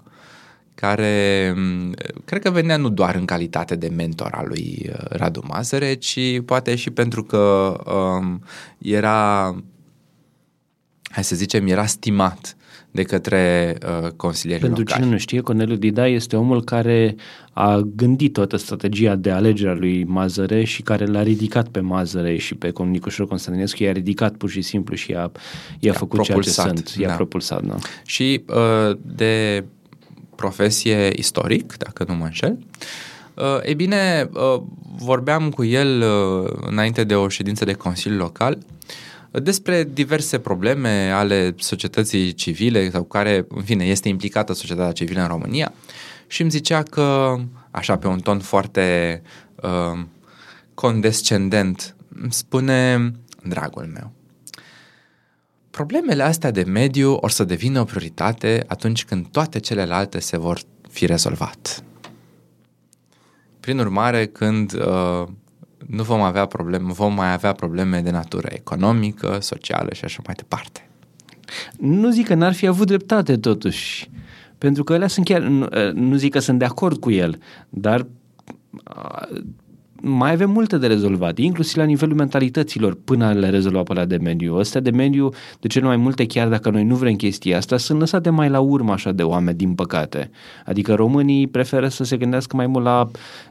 care 0.75 1.53
uh, 1.57 1.91
cred 2.25 2.41
că 2.41 2.49
venea 2.49 2.77
nu 2.77 2.89
doar 2.89 3.15
în 3.15 3.25
calitate 3.25 3.75
de 3.75 3.87
mentor 3.87 4.33
al 4.33 4.47
lui 4.47 4.89
uh, 4.89 4.95
Radu 5.09 5.43
Mazăre, 5.47 5.93
ci 5.93 6.41
poate 6.45 6.75
și 6.75 6.89
pentru 6.89 7.23
că 7.23 7.73
uh, 7.85 8.35
era, 8.77 9.45
hai 11.09 11.23
să 11.23 11.35
zicem, 11.35 11.67
era 11.67 11.85
stimat 11.85 12.57
de 12.91 13.03
către 13.03 13.75
uh, 13.83 14.09
consilierii 14.15 14.65
Pentru 14.65 14.81
locali. 14.81 15.01
cine 15.01 15.11
nu 15.13 15.19
știe, 15.19 15.41
Corneliu 15.41 15.75
Dida 15.75 16.07
este 16.07 16.35
omul 16.35 16.63
care 16.63 17.15
a 17.53 17.81
gândit 17.95 18.33
toată 18.33 18.57
strategia 18.57 19.15
de 19.15 19.31
alegere 19.31 19.69
a 19.69 19.73
lui 19.73 20.03
Mazăre 20.03 20.63
și 20.63 20.81
care 20.81 21.05
l-a 21.05 21.23
ridicat 21.23 21.67
pe 21.67 21.79
Mazăre 21.79 22.37
și 22.37 22.55
pe 22.55 22.73
Nicușor 22.85 23.27
Constantinescu, 23.27 23.83
i-a 23.83 23.91
ridicat 23.91 24.33
pur 24.33 24.49
și 24.49 24.61
simplu 24.61 24.95
și 24.95 25.11
i-a, 25.11 25.31
i-a 25.79 25.93
făcut 25.93 26.21
propulsat, 26.21 26.65
ceea 26.65 26.75
ce 26.75 26.83
sunt, 26.83 27.01
i-a 27.01 27.07
da. 27.09 27.15
propulsat. 27.15 27.63
Da. 27.63 27.75
Și 28.05 28.43
uh, 28.47 28.97
de 29.01 29.63
profesie 30.35 31.09
istoric, 31.15 31.77
dacă 31.77 32.05
nu 32.07 32.15
mă 32.15 32.23
înșel. 32.23 32.57
Uh, 33.33 33.45
e 33.63 33.73
bine, 33.73 34.29
uh, 34.33 34.61
vorbeam 34.97 35.49
cu 35.49 35.63
el 35.63 36.01
uh, 36.01 36.51
înainte 36.61 37.03
de 37.03 37.15
o 37.15 37.27
ședință 37.27 37.65
de 37.65 37.73
Consiliu 37.73 38.17
Local 38.17 38.57
uh, 38.57 38.79
despre 39.31 39.83
diverse 39.83 40.39
probleme 40.39 41.11
ale 41.11 41.55
societății 41.57 42.33
civile 42.33 42.89
sau 42.89 43.03
care, 43.03 43.45
în 43.49 43.63
fine, 43.63 43.85
este 43.85 44.07
implicată 44.07 44.53
societatea 44.53 44.91
civilă 44.91 45.21
în 45.21 45.27
România 45.27 45.73
și 46.27 46.41
îmi 46.41 46.51
zicea 46.51 46.83
că, 46.83 47.35
așa 47.71 47.97
pe 47.97 48.07
un 48.07 48.19
ton 48.19 48.39
foarte 48.39 49.21
uh, 49.55 49.99
condescendent, 50.73 51.95
îmi 52.21 52.31
spune, 52.31 53.11
dragul 53.43 53.85
meu, 53.93 54.13
Problemele 55.79 56.23
astea 56.23 56.51
de 56.51 56.63
mediu 56.63 57.13
or 57.13 57.31
să 57.31 57.43
devină 57.43 57.79
o 57.79 57.83
prioritate 57.83 58.63
atunci 58.67 59.05
când 59.05 59.27
toate 59.27 59.59
celelalte 59.59 60.19
se 60.19 60.37
vor 60.37 60.59
fi 60.89 61.05
rezolvat. 61.05 61.83
Prin 63.59 63.79
urmare, 63.79 64.25
când 64.25 64.73
uh, 64.73 65.27
nu 65.89 66.03
vom 66.03 66.21
avea 66.21 66.45
probleme, 66.45 66.91
vom 66.91 67.13
mai 67.13 67.33
avea 67.33 67.51
probleme 67.51 67.99
de 67.99 68.11
natură 68.11 68.47
economică, 68.51 69.37
socială 69.41 69.93
și 69.93 70.05
așa 70.05 70.21
mai 70.25 70.35
departe. 70.37 70.89
Nu 71.77 72.11
zic 72.11 72.27
că 72.27 72.33
n-ar 72.33 72.53
fi 72.53 72.67
avut 72.67 72.87
dreptate 72.87 73.37
totuși, 73.37 74.09
pentru 74.57 74.83
că 74.83 74.93
alea 74.93 75.07
sunt 75.07 75.25
chiar, 75.25 75.41
nu, 75.41 75.67
nu 75.93 76.15
zic 76.15 76.31
că 76.31 76.39
sunt 76.39 76.59
de 76.59 76.65
acord 76.65 76.97
cu 76.97 77.11
el, 77.11 77.37
dar 77.69 78.07
mai 80.01 80.31
avem 80.31 80.49
multe 80.49 80.77
de 80.77 80.87
rezolvat, 80.87 81.37
inclusiv 81.37 81.77
la 81.77 81.83
nivelul 81.83 82.15
mentalităților 82.15 82.97
până 83.03 83.33
le 83.33 83.49
rezolva 83.49 83.83
pe 83.83 83.91
alea 83.91 84.05
de 84.05 84.17
mediu. 84.17 84.55
Astea 84.55 84.81
de 84.81 84.89
mediu, 84.89 85.29
de 85.59 85.67
cele 85.67 85.85
mai 85.85 85.97
multe, 85.97 86.25
chiar 86.25 86.47
dacă 86.47 86.69
noi 86.69 86.83
nu 86.83 86.95
vrem 86.95 87.15
chestia 87.15 87.57
asta, 87.57 87.77
sunt 87.77 87.99
lăsate 87.99 88.29
mai 88.29 88.49
la 88.49 88.59
urmă 88.59 88.91
așa 88.91 89.11
de 89.11 89.23
oameni, 89.23 89.57
din 89.57 89.73
păcate. 89.73 90.29
Adică 90.65 90.93
românii 90.93 91.47
preferă 91.47 91.87
să 91.87 92.03
se 92.03 92.17
gândească 92.17 92.55
mai 92.55 92.67
mult 92.67 92.83
la 92.83 93.09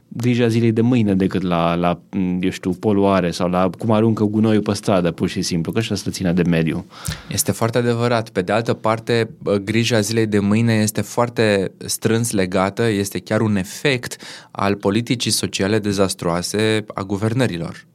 grija 0.09 0.49
zilei 0.49 0.73
de 0.73 0.81
mâine 0.81 1.15
decât 1.15 1.43
la, 1.43 1.75
la, 1.75 2.01
eu 2.41 2.51
știu, 2.51 2.71
poluare 2.71 3.31
sau 3.31 3.49
la 3.49 3.71
cum 3.79 3.91
aruncă 3.91 4.25
gunoiul 4.25 4.63
pe 4.63 4.73
stradă, 4.73 5.11
pur 5.11 5.29
și 5.29 5.43
simplu, 5.43 5.73
că 5.73 5.81
și 5.81 5.93
asta 5.93 6.11
ține 6.11 6.33
de 6.33 6.43
mediu. 6.43 6.87
Este 7.29 7.53
foarte 7.53 7.79
adevărat. 7.79 8.29
Pe 8.29 8.43
de 8.43 8.53
altă 8.53 8.75
parte, 8.75 9.31
grija 9.65 10.01
zilei 10.01 10.27
de 10.27 10.39
mâine 10.39 10.75
este 10.75 11.01
foarte 11.01 11.73
strâns 11.85 12.31
legată, 12.31 12.89
este 12.89 13.19
chiar 13.19 13.41
un 13.41 13.57
efect 13.57 14.17
al 14.51 14.75
politicii 14.75 15.31
sociale 15.31 15.79
dezastruoase 15.79 16.85
a 16.95 17.03
guvernărilor. 17.03 17.87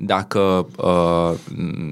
Dacă 0.00 0.68
uh, 0.76 1.32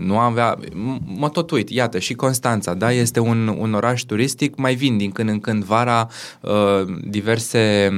nu 0.04 0.18
avea... 0.18 0.58
Mă 1.04 1.28
tot 1.28 1.50
uit, 1.50 1.70
iată, 1.70 1.98
și 1.98 2.14
Constanța, 2.14 2.74
da, 2.74 2.92
este 2.92 3.20
un, 3.20 3.48
un 3.58 3.74
oraș 3.74 4.02
turistic, 4.02 4.56
mai 4.56 4.74
vin 4.74 4.96
din 4.96 5.10
când 5.10 5.28
în 5.28 5.40
când 5.40 5.64
vara 5.64 6.08
uh, 6.40 6.50
diverse 7.04 7.90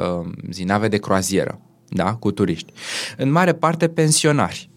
uh, 0.00 0.26
zinave 0.50 0.88
de 0.88 0.96
croazieră, 0.96 1.60
da, 1.88 2.14
cu 2.14 2.30
turiști. 2.30 2.72
În 3.16 3.30
mare 3.30 3.52
parte 3.52 3.88
pensionari. 3.88 4.70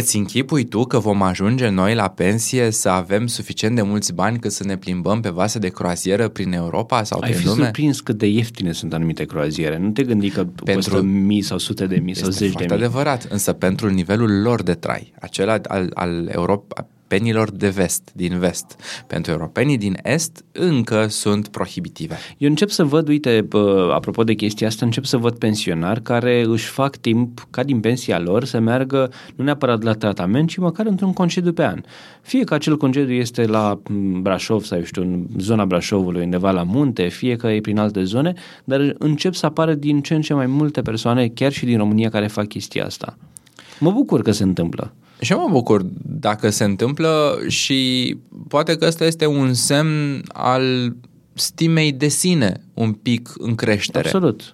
Îți 0.00 0.16
închipui 0.16 0.64
tu 0.64 0.84
că 0.84 0.98
vom 0.98 1.22
ajunge 1.22 1.68
noi 1.68 1.94
la 1.94 2.08
pensie 2.08 2.70
să 2.70 2.88
avem 2.88 3.26
suficient 3.26 3.74
de 3.74 3.82
mulți 3.82 4.14
bani 4.14 4.38
cât 4.38 4.52
să 4.52 4.64
ne 4.64 4.76
plimbăm 4.76 5.20
pe 5.20 5.28
vase 5.28 5.58
de 5.58 5.68
croazieră 5.68 6.28
prin 6.28 6.52
Europa 6.52 7.02
sau 7.02 7.20
Ai 7.20 7.28
prin 7.30 7.40
fi 7.40 7.46
lume? 7.46 7.62
surprins 7.62 8.00
cât 8.00 8.18
de 8.18 8.26
ieftine 8.26 8.72
sunt 8.72 8.92
anumite 8.92 9.24
croaziere. 9.24 9.78
Nu 9.78 9.90
te 9.90 10.02
gândi 10.02 10.30
că 10.30 10.44
pentru... 10.44 10.90
costă 10.90 11.02
mii 11.02 11.42
sau 11.42 11.58
sute 11.58 11.86
de 11.86 11.96
mii 11.96 12.14
sau 12.14 12.28
Este 12.28 12.44
zeci 12.44 12.52
de 12.52 12.58
foarte 12.58 12.74
mii. 12.74 12.84
adevărat, 12.84 13.26
însă 13.30 13.52
pentru 13.52 13.88
nivelul 13.88 14.40
lor 14.42 14.62
de 14.62 14.74
trai, 14.74 15.12
acela 15.20 15.58
al, 15.68 15.90
al 15.94 16.28
Europa, 16.32 16.86
penilor 17.08 17.50
de 17.50 17.68
vest, 17.68 18.10
din 18.14 18.38
vest. 18.38 18.76
Pentru 19.06 19.32
europenii 19.32 19.78
din 19.78 19.98
est 20.02 20.44
încă 20.52 21.06
sunt 21.08 21.48
prohibitive. 21.48 22.16
Eu 22.38 22.48
încep 22.48 22.68
să 22.68 22.84
văd, 22.84 23.08
uite, 23.08 23.46
pă, 23.48 23.90
apropo 23.94 24.24
de 24.24 24.34
chestia 24.34 24.66
asta, 24.66 24.84
încep 24.84 25.04
să 25.04 25.16
văd 25.16 25.38
pensionari 25.38 26.02
care 26.02 26.44
își 26.46 26.66
fac 26.66 26.96
timp 26.96 27.46
ca 27.50 27.62
din 27.62 27.80
pensia 27.80 28.18
lor 28.18 28.44
să 28.44 28.58
meargă 28.58 29.10
nu 29.36 29.44
neapărat 29.44 29.82
la 29.82 29.92
tratament, 29.92 30.48
ci 30.48 30.56
măcar 30.56 30.86
într-un 30.86 31.12
concediu 31.12 31.52
pe 31.52 31.64
an. 31.64 31.80
Fie 32.22 32.44
că 32.44 32.54
acel 32.54 32.76
concediu 32.76 33.14
este 33.14 33.46
la 33.46 33.80
m, 33.88 34.22
Brașov 34.22 34.64
sau, 34.64 34.78
eu 34.78 34.84
știu, 34.84 35.02
în 35.02 35.26
zona 35.38 35.64
Brașovului, 35.64 36.22
undeva 36.22 36.50
la 36.50 36.62
munte, 36.62 37.08
fie 37.08 37.36
că 37.36 37.46
e 37.46 37.60
prin 37.60 37.78
alte 37.78 38.02
zone, 38.04 38.32
dar 38.64 38.94
încep 38.98 39.34
să 39.34 39.46
apară 39.46 39.74
din 39.74 40.00
ce 40.00 40.14
în 40.14 40.20
ce 40.20 40.34
mai 40.34 40.46
multe 40.46 40.82
persoane, 40.82 41.28
chiar 41.28 41.52
și 41.52 41.64
din 41.64 41.78
România, 41.78 42.08
care 42.08 42.26
fac 42.26 42.46
chestia 42.46 42.84
asta. 42.84 43.16
Mă 43.80 43.90
bucur 43.90 44.22
că 44.22 44.30
se 44.30 44.42
întâmplă. 44.42 44.92
Și 45.20 45.32
eu 45.32 45.38
mă 45.38 45.48
bucur 45.50 45.82
dacă 46.02 46.50
se 46.50 46.64
întâmplă 46.64 47.38
și 47.46 48.16
poate 48.48 48.76
că 48.76 48.86
ăsta 48.86 49.04
este 49.04 49.26
un 49.26 49.54
semn 49.54 50.22
al 50.28 50.96
stimei 51.34 51.92
de 51.92 52.08
sine 52.08 52.60
un 52.74 52.92
pic 52.92 53.32
în 53.38 53.54
creștere. 53.54 54.04
Absolut. 54.04 54.52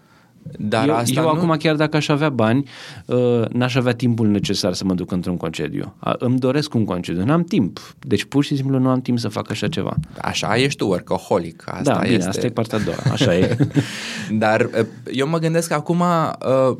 Dar 0.58 0.88
eu, 0.88 0.94
asta 0.94 1.20
eu 1.20 1.22
nu... 1.22 1.28
acum, 1.28 1.56
chiar 1.56 1.76
dacă 1.76 1.96
aș 1.96 2.08
avea 2.08 2.28
bani, 2.28 2.68
uh, 3.06 3.42
n-aș 3.50 3.74
avea 3.74 3.92
timpul 3.92 4.28
necesar 4.28 4.72
să 4.72 4.84
mă 4.84 4.94
duc 4.94 5.10
într-un 5.10 5.36
concediu. 5.36 5.94
A, 5.98 6.14
îmi 6.18 6.38
doresc 6.38 6.74
un 6.74 6.84
concediu, 6.84 7.24
n-am 7.24 7.42
timp. 7.42 7.94
Deci 7.98 8.24
pur 8.24 8.44
și 8.44 8.56
simplu 8.56 8.78
nu 8.78 8.88
am 8.88 9.00
timp 9.00 9.18
să 9.18 9.28
fac 9.28 9.50
așa 9.50 9.68
ceva. 9.68 9.94
Așa 10.20 10.56
ești 10.56 10.78
tu, 10.78 10.86
workaholic. 10.86 11.64
Asta 11.66 11.92
da, 11.92 11.98
bine, 11.98 12.14
este... 12.14 12.28
asta 12.28 12.46
e 12.46 12.50
partea 12.50 12.78
a 12.78 12.80
doua, 12.80 12.96
așa 13.12 13.36
e. 13.36 13.56
Dar 14.44 14.60
uh, 14.60 14.86
eu 15.12 15.28
mă 15.28 15.38
gândesc 15.38 15.70
acum, 15.70 16.00
uh, 16.00 16.76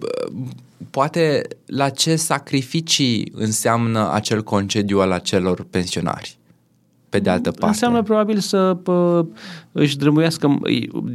poate 0.90 1.42
la 1.66 1.88
ce 1.88 2.16
sacrificii 2.16 3.33
înseamnă 3.35 4.12
acel 4.12 4.42
concediu 4.42 5.01
al 5.01 5.12
acelor 5.12 5.64
pensionari? 5.70 6.38
Pe 7.14 7.20
de 7.20 7.31
altă 7.31 7.50
parte. 7.50 7.66
Înseamnă 7.66 8.03
probabil 8.03 8.38
să 8.38 8.77
pă, 8.83 9.27
își 9.72 9.96
drămuiască, 9.96 10.59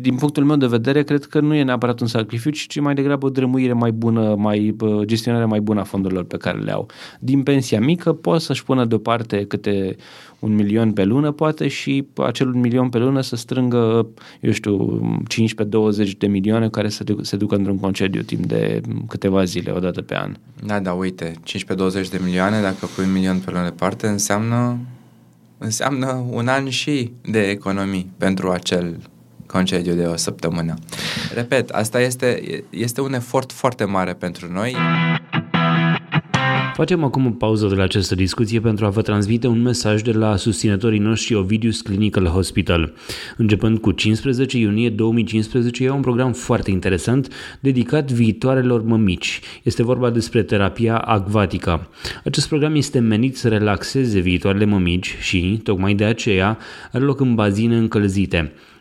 din 0.01 0.15
punctul 0.15 0.43
meu 0.43 0.55
de 0.55 0.67
vedere, 0.67 1.03
cred 1.03 1.25
că 1.25 1.39
nu 1.39 1.53
e 1.53 1.63
neapărat 1.63 1.99
un 1.99 2.07
sacrificiu, 2.07 2.65
ci 2.67 2.79
mai 2.79 2.93
degrabă 2.93 3.25
o 3.25 3.29
drămuire 3.29 3.73
mai 3.73 3.91
bună, 3.91 4.35
mai 4.37 4.73
pă, 4.77 5.01
gestionare 5.05 5.45
mai 5.45 5.59
bună 5.59 5.79
a 5.79 5.83
fondurilor 5.83 6.23
pe 6.23 6.37
care 6.37 6.57
le 6.57 6.71
au. 6.71 6.85
Din 7.19 7.43
pensia 7.43 7.79
mică 7.79 8.13
pot 8.13 8.41
să-și 8.41 8.63
pună 8.63 8.85
deoparte 8.85 9.45
câte 9.45 9.95
un 10.39 10.55
milion 10.55 10.91
pe 10.91 11.03
lună, 11.03 11.31
poate, 11.31 11.67
și 11.67 12.07
acel 12.15 12.47
un 12.47 12.59
milion 12.59 12.89
pe 12.89 12.97
lună 12.97 13.21
să 13.21 13.35
strângă, 13.35 14.07
eu 14.41 14.51
știu, 14.51 15.01
15-20 16.05 16.17
de 16.17 16.27
milioane 16.27 16.69
care 16.69 16.89
să 16.89 17.03
se 17.21 17.37
ducă 17.37 17.55
într-un 17.55 17.77
concediu 17.79 18.21
timp 18.21 18.45
de 18.45 18.81
câteva 19.07 19.43
zile, 19.43 19.71
o 19.71 19.79
dată 19.79 20.01
pe 20.01 20.15
an. 20.17 20.35
Da, 20.65 20.79
da, 20.79 20.91
uite, 20.91 21.31
15-20 21.31 22.09
de 22.09 22.21
milioane, 22.23 22.61
dacă 22.61 22.87
pui 22.95 23.05
un 23.05 23.11
milion 23.11 23.37
pe 23.45 23.51
lună 23.51 23.63
departe, 23.63 24.07
înseamnă 24.07 24.77
înseamnă 25.59 26.25
un 26.29 26.47
an 26.47 26.69
și 26.69 27.11
de 27.21 27.49
economii 27.49 28.11
pentru 28.17 28.51
acel 28.51 28.97
concediu 29.45 29.93
de 29.93 30.05
o 30.05 30.15
săptămână. 30.15 30.73
Repet, 31.33 31.69
asta 31.69 32.01
este, 32.01 32.41
este 32.69 33.01
un 33.01 33.13
efort 33.13 33.51
foarte 33.51 33.83
mare 33.83 34.13
pentru 34.13 34.51
noi. 34.51 34.75
Facem 36.79 37.03
acum 37.03 37.25
o 37.25 37.29
pauză 37.29 37.67
de 37.67 37.75
la 37.75 37.83
această 37.83 38.15
discuție 38.15 38.59
pentru 38.59 38.85
a 38.85 38.89
vă 38.89 39.01
transmite 39.01 39.47
un 39.47 39.61
mesaj 39.61 40.01
de 40.01 40.11
la 40.11 40.35
susținătorii 40.35 40.99
noștri 40.99 41.35
Ovidius 41.35 41.81
Clinical 41.81 42.25
Hospital. 42.25 42.93
Începând 43.37 43.79
cu 43.79 43.91
15 43.91 44.57
iunie 44.57 44.89
2015, 44.89 45.83
e 45.83 45.89
un 45.89 46.01
program 46.01 46.33
foarte 46.33 46.71
interesant 46.71 47.33
dedicat 47.59 48.11
viitoarelor 48.11 48.83
mămici. 48.83 49.39
Este 49.63 49.83
vorba 49.83 50.09
despre 50.09 50.43
terapia 50.43 50.97
acvatica. 50.97 51.89
Acest 52.23 52.47
program 52.47 52.75
este 52.75 52.99
menit 52.99 53.37
să 53.37 53.47
relaxeze 53.47 54.19
viitoarele 54.19 54.65
mămici 54.65 55.15
și, 55.21 55.59
tocmai 55.63 55.93
de 55.93 56.03
aceea, 56.03 56.57
are 56.91 57.03
loc 57.03 57.19
în 57.19 57.35
bazine 57.35 57.77
încălzite. 57.77 58.51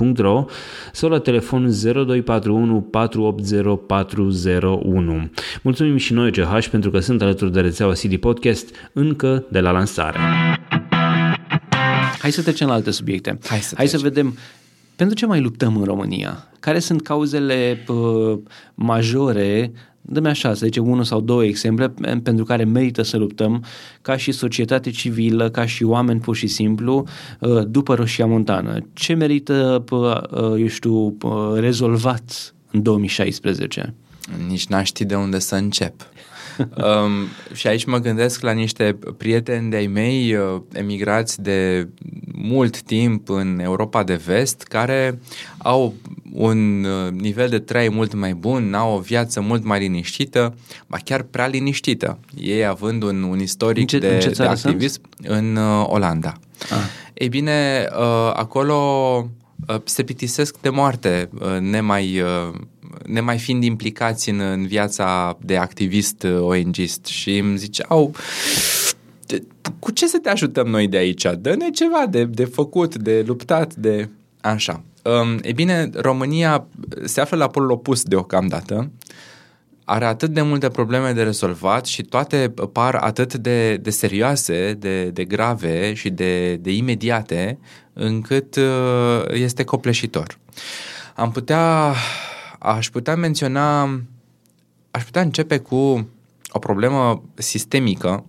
www.ovidius-ch.ro 0.00 0.44
sau 0.92 1.08
la 1.08 1.18
telefon 1.18 1.70
0241 1.70 2.80
480 2.80 3.78
401. 3.86 5.30
Mulțumim 5.62 5.96
și 5.96 6.12
noi 6.12 6.32
CH 6.32 6.66
pentru 6.70 6.90
că 6.90 6.98
sunt 6.98 7.22
alături 7.22 7.52
de 7.52 7.60
rețeaua 7.60 7.92
CD 7.92 8.16
Podcast 8.16 8.68
încă 8.92 9.44
de 9.48 9.60
la 9.60 9.70
lansare. 9.70 10.18
Hai 12.18 12.32
să 12.32 12.42
trecem 12.42 12.68
la 12.68 12.74
alte 12.74 12.90
subiecte. 12.90 13.38
Hai 13.46 13.58
să, 13.58 13.74
Hai 13.76 13.86
să 13.86 13.98
vedem 13.98 14.36
pentru 15.00 15.18
ce 15.18 15.26
mai 15.26 15.40
luptăm 15.40 15.76
în 15.76 15.84
România? 15.84 16.48
Care 16.58 16.78
sunt 16.78 17.02
cauzele 17.02 17.84
uh, 17.88 18.38
majore 18.74 19.72
Dă-mi 20.00 20.26
așa, 20.26 20.54
să 20.54 20.64
zicem, 20.64 20.88
unul 20.88 21.04
sau 21.04 21.20
două 21.20 21.44
exemple 21.44 21.88
pentru 22.22 22.44
care 22.44 22.64
merită 22.64 23.02
să 23.02 23.16
luptăm 23.16 23.64
ca 24.02 24.16
și 24.16 24.32
societate 24.32 24.90
civilă, 24.90 25.50
ca 25.50 25.66
și 25.66 25.84
oameni 25.84 26.20
pur 26.20 26.36
și 26.36 26.46
simplu, 26.46 27.06
uh, 27.40 27.66
după 27.66 27.94
Roșia 27.94 28.26
Montană. 28.26 28.78
Ce 28.92 29.14
merită, 29.14 29.84
uh, 29.90 30.60
eu 30.60 30.66
știu, 30.66 31.16
rezolvat 31.54 32.54
în 32.70 32.82
2016? 32.82 33.94
Nici 34.48 34.66
n-aș 34.66 34.86
ști 34.86 35.04
de 35.04 35.14
unde 35.14 35.38
să 35.38 35.54
încep. 35.54 35.94
Um, 36.60 37.12
și 37.54 37.66
aici 37.66 37.84
mă 37.84 37.98
gândesc 37.98 38.42
la 38.42 38.52
niște 38.52 38.98
prieteni 39.16 39.70
de-ai 39.70 39.86
mei 39.86 40.34
uh, 40.34 40.60
emigrați 40.72 41.42
de 41.42 41.88
mult 42.34 42.82
timp 42.82 43.28
în 43.28 43.58
Europa 43.62 44.02
de 44.02 44.14
vest 44.26 44.62
care 44.62 45.20
au 45.58 45.94
un 46.32 46.84
uh, 46.84 47.10
nivel 47.12 47.48
de 47.48 47.58
trai 47.58 47.88
mult 47.88 48.14
mai 48.14 48.34
bun, 48.34 48.74
au 48.74 48.94
o 48.94 48.98
viață 48.98 49.40
mult 49.40 49.64
mai 49.64 49.78
liniștită, 49.78 50.54
ba 50.86 50.96
chiar 51.04 51.22
prea 51.22 51.46
liniștită. 51.46 52.18
Ei 52.36 52.66
având 52.66 53.02
un, 53.02 53.22
un 53.22 53.40
istoric 53.40 53.88
ce, 53.88 53.98
de, 53.98 54.24
în 54.26 54.32
de 54.36 54.42
activism 54.44 55.00
sunt? 55.20 55.38
în 55.38 55.56
uh, 55.56 55.84
Olanda. 55.86 56.32
Ah. 56.70 56.76
Ei 57.14 57.28
bine, 57.28 57.88
uh, 57.98 58.32
acolo 58.34 58.74
uh, 59.68 59.76
se 59.84 60.02
plictisesc 60.02 60.60
de 60.60 60.68
moarte, 60.68 61.28
uh, 61.40 61.58
nemai... 61.60 62.20
Uh, 62.20 62.54
nemai 63.06 63.38
fiind 63.38 63.64
implicați 63.64 64.30
în, 64.30 64.40
în 64.40 64.66
viața 64.66 65.38
de 65.40 65.56
activist 65.56 66.22
uh, 66.22 66.40
ONGist 66.40 67.04
și 67.06 67.36
îmi 67.36 67.58
ziceau 67.58 68.14
cu 69.78 69.90
ce 69.90 70.06
să 70.06 70.18
te 70.18 70.28
ajutăm 70.28 70.66
noi 70.66 70.88
de 70.88 70.96
aici? 70.96 71.26
Dă-ne 71.38 71.70
ceva 71.70 72.06
de, 72.10 72.24
de 72.24 72.44
făcut, 72.44 72.96
de 72.96 73.22
luptat, 73.26 73.74
de... 73.74 74.08
Așa. 74.40 74.82
Um, 75.02 75.38
e 75.42 75.52
bine, 75.52 75.90
România 75.94 76.66
se 77.04 77.20
află 77.20 77.36
la 77.36 77.48
polul 77.48 77.70
opus 77.70 78.02
deocamdată, 78.02 78.90
are 79.84 80.04
atât 80.04 80.30
de 80.30 80.42
multe 80.42 80.68
probleme 80.68 81.12
de 81.12 81.22
rezolvat 81.22 81.86
și 81.86 82.02
toate 82.02 82.54
par 82.72 82.94
atât 82.94 83.34
de, 83.34 83.76
de 83.76 83.90
serioase, 83.90 84.76
de, 84.78 85.04
de 85.04 85.24
grave 85.24 85.94
și 85.94 86.10
de, 86.10 86.54
de 86.54 86.72
imediate, 86.72 87.58
încât 87.92 88.56
uh, 88.56 89.24
este 89.32 89.64
copleșitor. 89.64 90.38
Am 91.14 91.30
putea 91.30 91.94
Aș 92.62 92.90
putea 92.90 93.16
menționa, 93.16 93.82
aș 94.90 95.04
putea 95.04 95.22
începe 95.22 95.58
cu 95.58 96.08
o 96.48 96.58
problemă 96.58 97.22
sistemică 97.34 98.24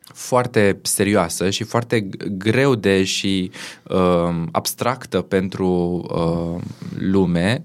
foarte 0.00 0.78
serioasă 0.82 1.50
și 1.50 1.64
foarte 1.64 2.08
greu 2.38 2.74
de 2.74 3.04
și 3.04 3.50
uh, 3.82 4.44
abstractă 4.50 5.20
pentru 5.20 5.68
uh, 5.68 6.62
lume 6.98 7.64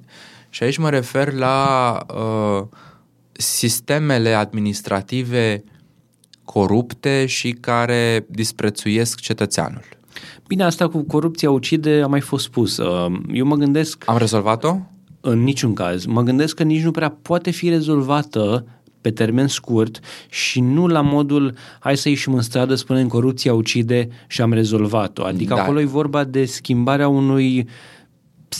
și 0.50 0.64
aici 0.64 0.78
mă 0.78 0.90
refer 0.90 1.34
la 1.34 1.98
uh, 2.16 2.68
sistemele 3.32 4.34
administrative 4.34 5.64
corupte 6.44 7.26
și 7.26 7.52
care 7.52 8.26
disprețuiesc 8.30 9.20
cetățeanul. 9.20 9.84
Bine, 10.48 10.64
asta 10.64 10.90
cu 10.90 11.04
corupția 11.04 11.52
ucide 11.52 12.02
a 12.02 12.08
mai 12.08 12.22
fost 12.22 12.46
spus. 12.46 12.78
Eu 13.32 13.46
mă 13.46 13.56
gândesc... 13.56 14.04
Am 14.06 14.18
rezolvat-o? 14.18 14.78
În 15.22 15.44
niciun 15.44 15.74
caz. 15.74 16.06
Mă 16.06 16.22
gândesc 16.22 16.56
că 16.56 16.64
nici 16.64 16.84
nu 16.84 16.92
prea 16.92 17.18
poate 17.22 17.52
fi 17.52 17.70
rezolvată 17.70 18.66
pe 19.02 19.12
termen 19.12 19.48
scurt 19.48 20.00
și 20.30 20.60
nu 20.60 20.88
la 20.88 21.02
modul 21.02 21.54
hai 21.80 21.98
să 21.98 22.10
ieșim 22.10 22.34
în 22.34 22.42
stradă, 22.42 22.76
spunem 22.76 23.08
corupția 23.08 23.54
ucide 23.54 24.08
și 24.28 24.42
am 24.42 24.54
rezolvat-o. 24.54 25.24
Adică 25.24 25.54
da. 25.54 25.62
acolo 25.62 25.82
e 25.82 25.86
vorba 25.86 26.24
de 26.24 26.46
schimbarea 26.46 27.08
unui 27.08 27.68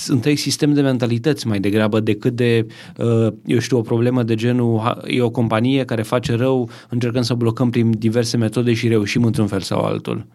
întreg 0.08 0.38
sistem 0.38 0.74
de 0.74 0.82
mentalități 0.82 1.48
mai 1.48 1.60
degrabă 1.60 2.00
decât 2.00 2.36
de, 2.36 2.66
uh, 2.98 3.34
eu 3.46 3.60
știu, 3.60 3.78
o 3.78 3.82
problemă 3.82 4.24
de 4.24 4.36
genul 4.36 5.04
e 5.08 5.22
o 5.22 5.30
companie 5.30 5.86
care 5.86 6.02
face 6.02 6.36
rău, 6.36 6.70
încercăm 6.90 7.22
să 7.22 7.34
blocăm 7.34 7.70
prin 7.70 7.92
diverse 7.98 8.38
metode 8.38 8.74
și 8.74 8.88
reușim 8.88 9.24
într-un 9.24 9.48
fel 9.48 9.60
sau 9.60 9.80
altul. 9.80 10.26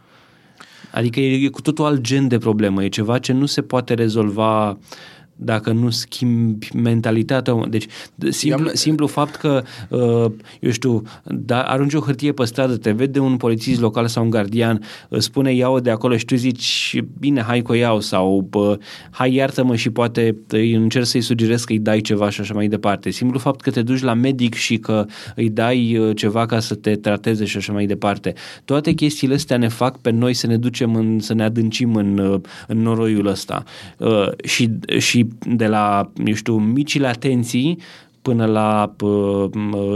Adică 0.93 1.21
e 1.21 1.49
cu 1.49 1.61
totul 1.61 1.85
alt 1.85 2.01
gen 2.01 2.29
de 2.29 2.39
problemă, 2.39 2.85
e 2.85 2.89
ceva 2.89 3.19
ce 3.19 3.33
nu 3.33 3.47
se 3.47 3.62
poate 3.62 3.95
rezolva 3.95 4.71
uh, 4.71 4.77
dacă 5.37 5.72
nu 5.72 5.90
schimbi 5.90 6.68
mentalitatea. 6.75 7.55
Deci, 7.68 7.87
simplu, 8.29 8.70
simplu 8.72 9.07
fapt 9.07 9.35
că, 9.35 9.62
uh, 9.88 10.33
eu 10.61 10.70
știu, 10.70 11.03
da, 11.25 11.62
arunci 11.62 11.94
o 11.94 12.01
hârtie 12.01 12.33
pe 12.33 12.44
stradă, 12.44 12.77
te 12.77 12.90
vede 12.90 13.18
un 13.18 13.37
polițist 13.37 13.81
local 13.81 14.07
sau 14.07 14.22
un 14.25 14.31
gardian, 14.31 14.83
spune 15.18 15.55
iau 15.55 15.81
de 15.81 15.90
acolo 15.90 16.16
și 16.16 16.25
tu 16.25 16.35
zici, 16.35 17.03
bine, 17.18 17.40
hai 17.40 17.62
că 17.62 17.72
o 17.72 17.75
iau 17.75 18.01
sau 18.01 18.46
bă, 18.51 18.79
hai 19.11 19.35
iartă-mă 19.35 19.77
și 19.77 19.90
poate 19.90 20.37
îi 20.49 20.75
încerci 20.75 21.07
să-i 21.07 21.20
sugerez 21.20 21.64
că 21.64 21.72
îi 21.72 21.79
dai 21.79 22.01
ceva 22.01 22.31
și 22.31 22.40
așa 22.40 22.55
mai 22.55 22.68
departe. 22.68 23.11
Simplu 23.11 23.38
fapt 23.38 23.61
că 23.61 23.70
te 23.70 23.83
duci 23.83 24.03
la 24.03 24.14
medic 24.14 24.55
și 24.55 24.77
că 24.79 25.07
îi 25.35 25.51
dai 25.51 25.99
uh, 25.99 26.16
ceva 26.16 26.46
ca 26.46 26.61
să 26.61 26.75
te 26.75 26.96
trateze 26.96 27.44
și 27.44 27.57
așa 27.57 27.72
mai 27.72 27.87
departe. 27.87 28.35
Toate 28.64 28.92
chestiile 28.92 29.35
astea 29.35 29.57
ne 29.57 29.68
fac 29.68 29.99
pe 29.99 30.11
noi 30.11 30.35
să 30.35 30.46
ne 30.46 30.57
ducem 30.57 30.94
în, 30.94 31.20
să 31.20 31.35
ne 31.35 31.42
adâncim 31.42 31.94
în, 31.94 32.18
uh, 32.18 32.40
în 32.66 32.83
noroiul 32.83 33.27
ăsta. 33.27 33.64
Și, 34.44 34.70
și 34.99 35.26
de 35.47 35.67
la, 35.67 36.11
eu 36.25 36.35
știu, 36.35 36.59
micile 36.59 37.07
atenții 37.07 37.79
până 38.23 38.47
la 38.47 38.95
uh, 39.01 39.51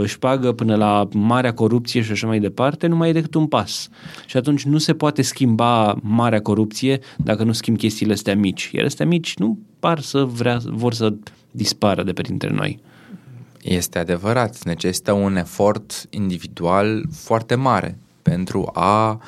șpagă, 0.05 0.51
până 0.51 0.75
la 0.75 1.07
marea 1.13 1.53
corupție 1.53 2.01
și 2.01 2.11
așa 2.11 2.27
mai 2.27 2.39
departe, 2.39 2.87
nu 2.87 2.95
mai 2.95 3.09
e 3.09 3.11
decât 3.11 3.33
un 3.33 3.47
pas. 3.47 3.89
Și 4.25 4.37
atunci 4.37 4.63
nu 4.63 4.77
se 4.77 4.93
poate 4.93 5.21
schimba 5.21 5.97
marea 6.01 6.41
corupție 6.41 6.99
dacă 7.17 7.43
nu 7.43 7.51
schimb 7.51 7.77
chestiile 7.77 8.13
astea 8.13 8.35
mici. 8.35 8.69
Iar 8.73 8.85
astea 8.85 9.05
mici 9.05 9.37
nu 9.37 9.57
par 9.79 9.99
să 9.99 10.23
vrea, 10.23 10.59
vor 10.65 10.93
să 10.93 11.13
dispară 11.51 12.03
de 12.03 12.11
pe 12.11 12.21
dintre 12.21 12.49
noi. 12.49 12.79
Este 13.61 13.99
adevărat, 13.99 14.63
necesită 14.63 15.11
un 15.11 15.35
efort 15.35 16.07
individual 16.09 17.03
foarte 17.11 17.55
mare 17.55 17.97
pentru 18.21 18.69
a 18.73 19.21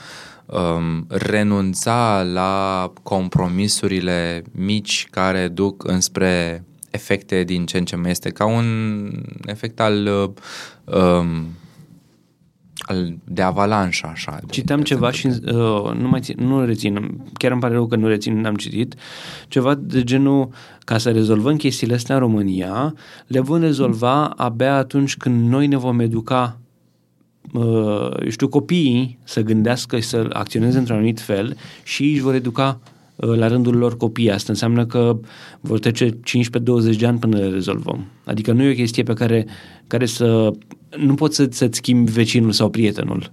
um, 0.46 1.06
renunța 1.08 2.24
la 2.34 2.92
compromisurile 3.04 4.44
mici 4.52 5.08
care 5.12 5.48
duc 5.48 5.88
înspre 5.88 6.64
efecte 6.90 7.44
din 7.44 7.66
ce 7.66 7.78
în 7.78 7.86
ce 7.86 7.96
mai 7.96 8.12
este 8.12 8.30
ca 8.30 8.46
un 8.46 8.66
efect 9.46 9.80
al 9.80 10.08
um, 10.84 11.48
al, 12.78 13.18
de 13.24 13.42
avalanșă, 13.42 14.08
așa. 14.12 14.40
Citeam 14.50 14.80
de 14.80 14.86
ceva 14.86 15.12
și 15.12 15.28
uh, 15.28 15.92
nu 15.98 16.08
mai 16.10 16.20
țin, 16.20 16.36
nu 16.40 16.66
rețin, 16.66 17.22
chiar 17.34 17.52
îmi 17.52 17.62
pare 17.62 17.74
rău 17.74 17.88
că 17.88 17.96
nu 17.96 18.08
rețin, 18.08 18.40
n-am 18.40 18.56
citit, 18.56 18.96
ceva 19.48 19.76
de 19.76 20.04
genul, 20.04 20.50
ca 20.80 20.98
să 20.98 21.12
rezolvăm 21.12 21.56
chestiile 21.56 21.94
astea 21.94 22.16
în 22.16 22.22
România, 22.22 22.94
le 23.28 23.40
vom 23.40 23.60
rezolva 23.60 24.26
abia 24.26 24.76
atunci 24.76 25.18
când 25.18 25.50
noi 25.50 25.68
ne 25.68 25.78
vom 25.78 26.00
educa 26.00 26.58
eu 28.24 28.30
știu, 28.30 28.48
copiii 28.48 29.18
să 29.24 29.42
gândească 29.42 30.00
și 30.00 30.08
să 30.08 30.30
acționeze 30.34 30.78
într-un 30.78 30.96
anumit 30.96 31.20
fel 31.20 31.58
și 31.84 32.04
își 32.04 32.22
vor 32.22 32.34
educa 32.34 32.80
uh, 33.16 33.36
la 33.36 33.48
rândul 33.48 33.76
lor 33.76 33.98
copii. 33.98 34.32
Asta 34.32 34.52
înseamnă 34.52 34.86
că 34.86 35.18
vor 35.62 35.80
trece 35.80 36.10
15-20 36.10 36.18
de 36.98 37.06
ani 37.06 37.20
până 37.20 37.38
le 37.38 37.50
rezolvăm. 37.50 38.06
Adică 38.24 38.52
nu 38.52 38.64
e 38.64 38.72
o 38.72 38.76
chestie 38.76 39.04
pe 39.04 39.14
care, 39.14 39.46
care 39.88 40.06
să... 40.06 40.52
Nu 40.98 41.14
poți 41.14 41.36
să, 41.36 41.48
să-ți 41.52 41.78
schimbi 41.78 42.12
vecinul 42.12 42.52
sau 42.52 42.70
prietenul. 42.70 43.32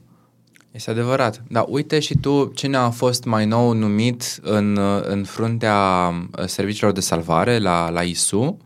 Este 0.71 0.91
adevărat. 0.91 1.43
Dar 1.49 1.65
uite 1.69 1.99
și 1.99 2.17
tu 2.17 2.53
cine 2.55 2.77
a 2.77 2.91
fost 2.91 3.25
mai 3.25 3.47
nou 3.47 3.73
numit 3.73 4.39
în, 4.43 4.79
în 5.03 5.25
fruntea 5.25 5.79
serviciilor 6.47 6.93
de 6.93 7.01
salvare 7.01 7.59
la, 7.59 7.91
la 7.91 8.03
ISU. 8.03 8.57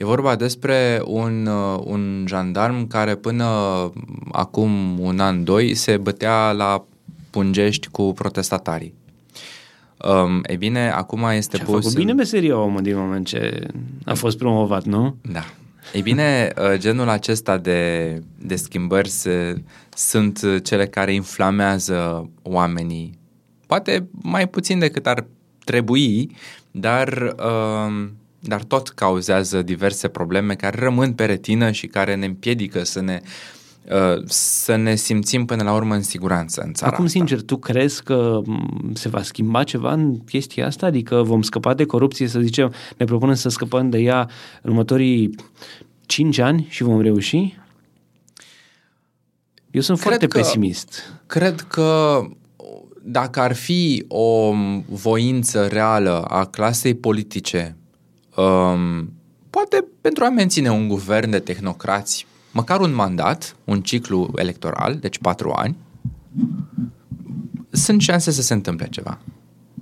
E 0.00 0.04
vorba 0.04 0.36
despre 0.36 1.02
un, 1.04 1.46
un 1.84 2.24
jandarm 2.28 2.86
care 2.86 3.14
până 3.14 3.44
acum 4.32 4.98
un 4.98 5.18
an, 5.18 5.44
doi, 5.44 5.74
se 5.74 5.96
bătea 5.96 6.52
la 6.52 6.84
pungești 7.30 7.88
cu 7.88 8.12
protestatarii. 8.12 8.94
Um, 9.96 10.40
e 10.42 10.56
bine, 10.56 10.90
acum 10.90 11.22
este 11.22 11.56
Și 11.56 11.62
a 11.62 11.64
pus... 11.64 11.74
făcut 11.74 11.96
bine 11.96 12.12
meseria 12.12 12.58
omul 12.58 12.82
din 12.82 12.96
moment 12.96 13.26
ce 13.26 13.66
a 14.04 14.14
fost 14.14 14.38
promovat, 14.38 14.84
nu? 14.84 15.16
Da. 15.32 15.44
Ei 15.92 16.02
bine, 16.02 16.52
uh, 16.58 16.78
genul 16.78 17.08
acesta 17.08 17.58
de, 17.58 18.22
de 18.38 18.56
schimbări 18.56 19.08
se, 19.08 19.62
sunt 19.94 20.40
cele 20.62 20.86
care 20.86 21.14
inflamează 21.14 22.30
oamenii. 22.42 23.18
Poate 23.66 24.08
mai 24.22 24.48
puțin 24.48 24.78
decât 24.78 25.06
ar 25.06 25.26
trebui, 25.64 26.30
dar, 26.70 27.34
uh, 27.38 28.08
dar 28.40 28.62
tot 28.64 28.88
cauzează 28.88 29.62
diverse 29.62 30.08
probleme 30.08 30.54
care 30.54 30.78
rămân 30.78 31.12
pe 31.12 31.24
retină 31.24 31.70
și 31.70 31.86
care 31.86 32.14
ne 32.14 32.26
împiedică 32.26 32.84
să 32.84 33.00
ne 33.00 33.20
uh, 33.90 34.22
să 34.26 34.76
ne 34.76 34.94
simțim 34.94 35.44
până 35.44 35.62
la 35.62 35.72
urmă 35.74 35.94
în 35.94 36.02
siguranță 36.02 36.60
în 36.60 36.72
țara 36.72 36.90
Acum, 36.92 37.04
asta. 37.04 37.18
sincer, 37.18 37.42
tu 37.42 37.56
crezi 37.56 38.02
că 38.02 38.40
m, 38.44 38.90
se 38.94 39.08
va 39.08 39.22
schimba 39.22 39.64
ceva 39.64 39.92
în 39.92 40.24
chestia 40.24 40.66
asta? 40.66 40.86
Adică 40.86 41.22
vom 41.22 41.42
scăpa 41.42 41.74
de 41.74 41.84
corupție, 41.84 42.26
să 42.26 42.40
zicem, 42.40 42.72
ne 42.96 43.04
propunem 43.04 43.34
să 43.34 43.48
scăpăm 43.48 43.90
de 43.90 43.98
ea 43.98 44.30
în 44.62 44.70
următorii 44.70 45.34
5 46.06 46.38
ani 46.38 46.66
și 46.68 46.82
vom 46.82 47.00
reuși? 47.00 47.58
Eu 49.70 49.80
sunt 49.80 49.98
Cred 49.98 50.08
foarte 50.08 50.26
că- 50.26 50.38
pesimist. 50.38 51.02
Cred 51.26 51.60
că 51.60 52.20
dacă 53.02 53.40
ar 53.40 53.52
fi 53.54 54.04
o 54.08 54.54
voință 54.86 55.66
reală 55.66 56.22
a 56.22 56.44
clasei 56.46 56.94
politice, 56.94 57.76
um, 58.36 59.12
poate 59.50 59.84
pentru 60.00 60.24
a 60.24 60.28
menține 60.28 60.70
un 60.70 60.88
guvern 60.88 61.30
de 61.30 61.38
tehnocrați, 61.38 62.26
măcar 62.52 62.80
un 62.80 62.94
mandat, 62.94 63.56
un 63.64 63.82
ciclu 63.82 64.30
electoral, 64.34 64.96
deci 64.96 65.18
patru 65.18 65.50
ani, 65.50 65.76
sunt 67.70 68.00
șanse 68.00 68.30
să 68.30 68.42
se 68.42 68.52
întâmple 68.52 68.88
ceva. 68.88 69.18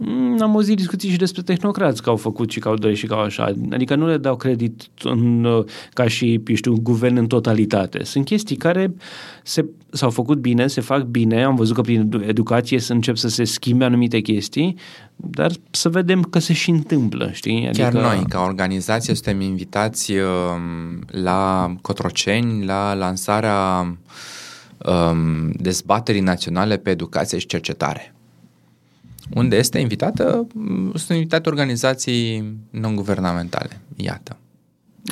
Mm, 0.00 0.42
Am 0.42 0.50
auzit 0.50 0.76
discuții 0.76 1.10
și 1.10 1.16
despre 1.16 1.42
tehnocrați 1.42 2.02
că 2.02 2.10
au 2.10 2.16
făcut 2.16 2.50
și 2.50 2.58
că 2.58 2.68
au 2.68 2.74
dorit 2.74 2.96
și 2.96 3.06
că 3.06 3.14
au 3.14 3.20
așa. 3.20 3.52
Adică 3.70 3.94
nu 3.94 4.06
le 4.06 4.16
dau 4.16 4.36
credit 4.36 4.88
în, 5.02 5.44
uh, 5.44 5.64
ca 5.92 6.08
și, 6.08 6.40
eu 6.46 6.54
știu, 6.54 6.78
guvern 6.82 7.16
în 7.16 7.26
totalitate. 7.26 8.04
Sunt 8.04 8.24
chestii 8.24 8.56
care 8.56 8.94
se, 9.42 9.64
s-au 9.90 10.10
făcut 10.10 10.38
bine, 10.38 10.66
se 10.66 10.80
fac 10.80 11.02
bine. 11.02 11.44
Am 11.44 11.54
văzut 11.54 11.74
că 11.74 11.80
prin 11.80 12.00
edu- 12.00 12.22
educație 12.26 12.78
să 12.80 12.92
încep 12.92 13.16
să 13.16 13.28
se 13.28 13.44
schimbe 13.44 13.84
anumite 13.84 14.20
chestii, 14.20 14.76
dar 15.16 15.52
să 15.70 15.88
vedem 15.88 16.22
că 16.22 16.38
se 16.38 16.52
și 16.52 16.70
întâmplă, 16.70 17.30
știi? 17.32 17.66
Adică, 17.68 17.82
Chiar 17.82 17.92
noi, 17.92 18.24
ca 18.28 18.40
organizație, 18.40 19.14
suntem 19.14 19.40
invitați 19.40 20.12
um, 20.12 21.04
la 21.06 21.74
Cotroceni, 21.80 22.64
la 22.64 22.94
lansarea 22.94 23.80
um, 24.78 25.50
dezbaterii 25.50 26.20
naționale 26.20 26.76
pe 26.76 26.90
educație 26.90 27.38
și 27.38 27.46
cercetare. 27.46 28.12
Unde 29.34 29.56
este 29.56 29.78
invitată, 29.78 30.46
mm, 30.54 30.92
sunt 30.94 31.18
invitate 31.18 31.48
organizații 31.48 32.56
non-guvernamentale. 32.70 33.80
Iată. 33.96 34.36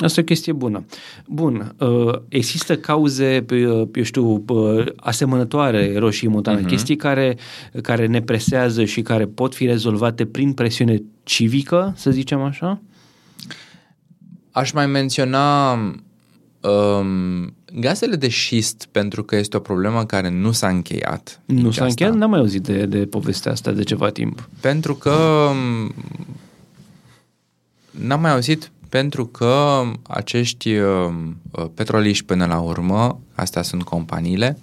Asta 0.01 0.19
e 0.19 0.23
o 0.23 0.25
chestie 0.25 0.53
bună. 0.53 0.85
Bun, 1.27 1.75
uh, 1.79 2.19
există 2.27 2.77
cauze, 2.77 3.43
pe, 3.45 3.67
uh, 3.67 3.87
eu 3.93 4.03
știu, 4.03 4.43
uh, 4.47 4.85
asemănătoare 4.95 5.97
roșii 5.97 6.27
montane, 6.27 6.61
uh-huh. 6.61 6.67
chestii 6.67 6.95
care, 6.95 7.37
care 7.81 8.05
ne 8.05 8.21
presează 8.21 8.85
și 8.85 9.01
care 9.01 9.25
pot 9.25 9.55
fi 9.55 9.65
rezolvate 9.65 10.25
prin 10.25 10.53
presiune 10.53 11.03
civică, 11.23 11.93
să 11.95 12.11
zicem 12.11 12.41
așa? 12.41 12.81
Aș 14.51 14.71
mai 14.71 14.87
menționa 14.87 15.73
um, 15.73 17.53
gazele 17.73 18.15
de 18.15 18.27
șist, 18.27 18.87
pentru 18.91 19.23
că 19.23 19.35
este 19.35 19.57
o 19.57 19.59
problemă 19.59 20.05
care 20.05 20.29
nu 20.29 20.51
s-a 20.51 20.67
încheiat. 20.67 21.41
Nu 21.45 21.55
Nici 21.55 21.63
s-a 21.63 21.69
asta. 21.69 21.85
încheiat? 21.85 22.13
N-am 22.13 22.29
mai 22.29 22.39
auzit 22.39 22.61
de, 22.61 22.85
de 22.85 23.05
povestea 23.05 23.51
asta 23.51 23.71
de 23.71 23.83
ceva 23.83 24.09
timp. 24.09 24.49
Pentru 24.59 24.95
că 24.95 25.49
m, 25.53 25.93
n-am 27.91 28.21
mai 28.21 28.31
auzit 28.31 28.71
pentru 28.89 29.25
că 29.25 29.81
acești 30.07 30.75
uh, 30.75 31.13
petroliști 31.73 32.25
până 32.25 32.45
la 32.45 32.59
urmă, 32.59 33.19
astea 33.33 33.61
sunt 33.61 33.83
companiile 33.83 34.57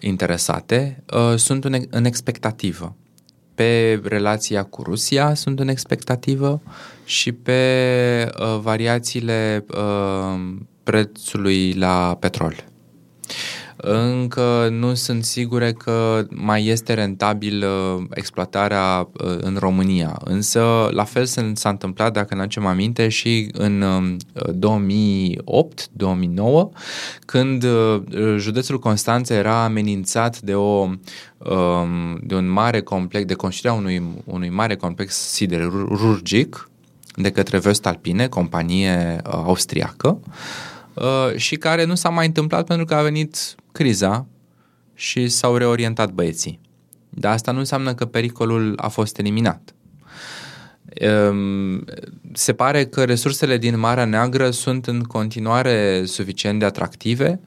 interesate, 0.00 1.02
uh, 1.14 1.36
sunt 1.36 1.64
în, 1.64 1.82
în 1.90 2.04
expectativă. 2.04 2.94
Pe 3.54 4.00
relația 4.04 4.62
cu 4.62 4.82
Rusia 4.82 5.34
sunt 5.34 5.60
în 5.60 5.68
expectativă 5.68 6.62
și 7.04 7.32
pe 7.32 7.60
uh, 8.40 8.58
variațiile 8.60 9.64
uh, 9.70 10.56
prețului 10.84 11.72
la 11.72 12.16
petrol. 12.20 12.54
Încă 13.86 14.68
nu 14.70 14.94
sunt 14.94 15.24
sigure 15.24 15.72
că 15.72 16.26
mai 16.30 16.66
este 16.66 16.94
rentabil 16.94 17.64
uh, 17.64 18.02
exploatarea 18.10 19.08
uh, 19.12 19.36
în 19.40 19.56
România. 19.58 20.18
Însă, 20.24 20.88
la 20.90 21.04
fel 21.04 21.24
s- 21.24 21.38
s-a 21.54 21.68
întâmplat, 21.68 22.12
dacă 22.12 22.34
ne 22.34 22.40
aducem 22.40 22.66
aminte, 22.66 23.08
și 23.08 23.48
în 23.52 23.80
uh, 23.80 24.16
2008-2009, 24.52 24.56
când 27.26 27.64
uh, 27.64 28.02
județul 28.36 28.78
Constanța 28.78 29.34
era 29.34 29.64
amenințat 29.64 30.40
de, 30.40 30.54
o, 30.54 30.88
um, 31.38 32.18
de 32.22 32.34
un 32.34 32.48
mare 32.48 32.80
complex, 32.80 33.24
de 33.24 33.34
construirea 33.34 33.80
unui, 33.80 34.02
unui 34.24 34.48
mare 34.48 34.76
complex 34.76 35.14
siderurgic 35.14 36.68
de 37.16 37.30
către 37.30 37.58
Vestalpine, 37.58 38.28
companie 38.28 39.20
uh, 39.26 39.32
austriacă, 39.32 40.08
uh, 40.08 40.24
și 41.36 41.56
care 41.56 41.84
nu 41.84 41.94
s-a 41.94 42.08
mai 42.08 42.26
întâmplat 42.26 42.66
pentru 42.66 42.84
că 42.84 42.94
a 42.94 43.02
venit 43.02 43.54
criza 43.72 44.26
și 44.94 45.28
s-au 45.28 45.56
reorientat 45.56 46.10
băieții. 46.10 46.60
Dar 47.10 47.32
asta 47.32 47.52
nu 47.52 47.58
înseamnă 47.58 47.94
că 47.94 48.04
pericolul 48.04 48.72
a 48.76 48.88
fost 48.88 49.18
eliminat. 49.18 49.74
Um, 51.28 51.84
Se 52.32 52.52
pare 52.52 52.86
că 52.86 53.04
resursele 53.04 53.58
din 53.58 53.78
Marea 53.78 54.04
Neagră 54.04 54.50
sunt 54.50 54.86
în 54.86 55.02
continuare 55.02 56.04
suficient 56.04 56.58
de 56.58 56.64
atractive 56.64 57.40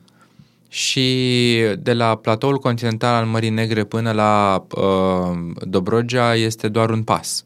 și 0.68 1.60
de 1.80 1.94
la 1.94 2.16
platoul 2.16 2.58
continental 2.58 3.14
al 3.14 3.26
Mării 3.26 3.50
Negre 3.50 3.84
până 3.84 4.12
la 4.12 4.66
uh, 4.76 5.38
Dobrogea 5.68 6.36
este 6.36 6.68
doar 6.68 6.90
un 6.90 7.04
pas. 7.04 7.46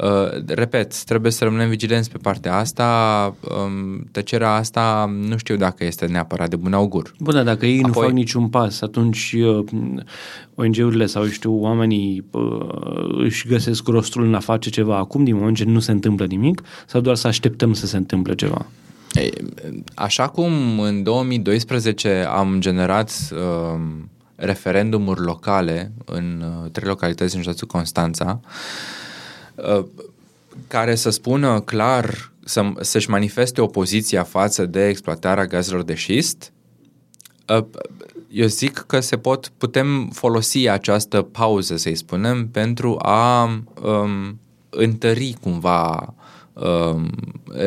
Uh, 0.00 0.44
repet, 0.46 1.04
trebuie 1.04 1.32
să 1.32 1.44
rămânem 1.44 1.68
vigilenți 1.68 2.10
pe 2.10 2.18
partea 2.22 2.56
asta. 2.56 3.36
Um, 3.40 4.06
tăcerea 4.12 4.50
asta 4.50 5.14
nu 5.28 5.36
știu 5.36 5.56
dacă 5.56 5.84
este 5.84 6.06
neapărat 6.06 6.48
de 6.48 6.56
bun 6.56 6.72
augur. 6.72 7.14
Bun, 7.18 7.34
dar 7.34 7.44
dacă 7.44 7.66
ei 7.66 7.78
Apoi... 7.78 7.82
nu 7.82 7.90
Apoi- 7.90 8.04
fac 8.06 8.12
niciun 8.12 8.48
pas, 8.48 8.80
atunci 8.80 9.34
uh, 9.38 9.64
ONG-urile 10.54 11.06
sau, 11.06 11.26
știu, 11.26 11.60
oamenii 11.60 12.24
uh, 12.30 13.18
își 13.18 13.48
găsesc 13.48 13.88
rostul 13.88 14.24
în 14.24 14.34
a 14.34 14.38
face 14.38 14.70
ceva 14.70 14.96
acum, 14.96 15.24
din 15.24 15.34
moment 15.34 15.56
ce 15.56 15.64
nu 15.64 15.80
se 15.80 15.90
întâmplă 15.90 16.24
nimic, 16.24 16.62
sau 16.86 17.00
doar 17.00 17.16
să 17.16 17.26
așteptăm 17.26 17.72
să 17.72 17.86
se 17.86 17.96
întâmple 17.96 18.34
ceva? 18.34 18.66
Ei, 19.12 19.32
Așa 19.94 20.28
cum 20.28 20.80
în 20.80 21.02
2012 21.02 22.26
am 22.34 22.56
generat 22.60 23.12
um, 23.32 24.10
referendumuri 24.36 25.20
locale 25.20 25.92
în 26.04 26.44
uh, 26.62 26.70
trei 26.70 26.88
localități 26.88 27.36
în 27.36 27.42
județul 27.42 27.66
Constanța, 27.66 28.40
uh, 28.42 28.50
care 30.68 30.94
să 30.94 31.10
spună 31.10 31.60
clar, 31.60 32.32
să, 32.44 32.72
să-și 32.80 33.10
manifeste 33.10 33.60
opoziția 33.60 34.22
față 34.22 34.66
de 34.66 34.88
exploatarea 34.88 35.46
gazelor 35.46 35.82
de 35.82 35.94
șist, 35.94 36.52
uh, 37.48 37.64
eu 38.34 38.46
zic 38.46 38.84
că 38.86 39.00
se 39.00 39.16
pot, 39.16 39.52
putem 39.58 40.08
folosi 40.12 40.68
această 40.68 41.22
pauză, 41.22 41.76
să-i 41.76 41.94
spunem, 41.94 42.48
pentru 42.48 42.96
a 42.98 43.44
um, 43.44 44.38
întări 44.70 45.34
cumva 45.40 46.14
um, 46.52 47.10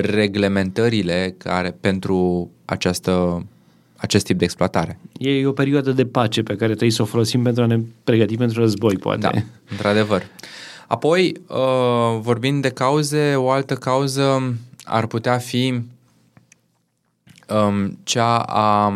reglementările 0.01 1.35
care 1.37 1.77
pentru 1.79 2.49
această, 2.65 3.45
acest 3.95 4.25
tip 4.25 4.37
de 4.37 4.43
exploatare. 4.43 4.99
E 5.19 5.45
o 5.45 5.51
perioadă 5.51 5.91
de 5.91 6.05
pace 6.05 6.43
pe 6.43 6.55
care 6.55 6.69
trebuie 6.69 6.91
să 6.91 7.01
o 7.01 7.05
folosim 7.05 7.43
pentru 7.43 7.63
a 7.63 7.65
ne 7.65 7.79
pregăti 8.03 8.37
pentru 8.37 8.59
război, 8.59 8.95
poate. 8.95 9.19
Da, 9.19 9.31
într-adăvăr. 9.71 10.23
Apoi, 10.87 11.41
uh, 11.47 12.19
vorbind 12.19 12.61
de 12.61 12.69
cauze, 12.69 13.35
o 13.35 13.49
altă 13.49 13.75
cauză 13.75 14.55
ar 14.83 15.05
putea 15.05 15.37
fi 15.37 15.81
um, 17.49 17.99
cea 18.03 18.37
a, 18.37 18.93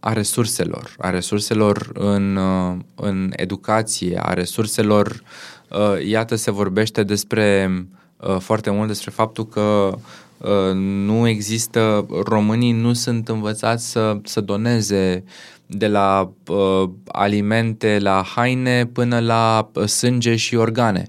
a 0.00 0.12
resurselor, 0.12 0.94
a 0.98 1.10
resurselor 1.10 1.90
în, 1.94 2.36
uh, 2.36 2.76
în 2.94 3.32
educație, 3.36 4.20
a 4.22 4.32
resurselor 4.32 5.22
uh, 5.70 6.06
iată, 6.06 6.34
se 6.34 6.50
vorbește 6.50 7.02
despre 7.02 7.70
uh, 8.16 8.36
foarte 8.38 8.70
mult 8.70 8.88
despre 8.88 9.10
faptul 9.10 9.46
că 9.46 9.98
uh, 10.38 10.72
nu 10.74 11.28
există, 11.28 12.06
românii 12.24 12.72
nu 12.72 12.92
sunt 12.92 13.28
învățați 13.28 13.90
să, 13.90 14.18
să 14.24 14.40
doneze 14.40 15.24
de 15.66 15.86
la 15.86 16.32
uh, 16.46 16.90
alimente, 17.06 17.98
la 17.98 18.22
haine, 18.34 18.86
până 18.86 19.18
la 19.18 19.70
uh, 19.74 19.84
sânge 19.84 20.36
și 20.36 20.54
organe. 20.54 21.08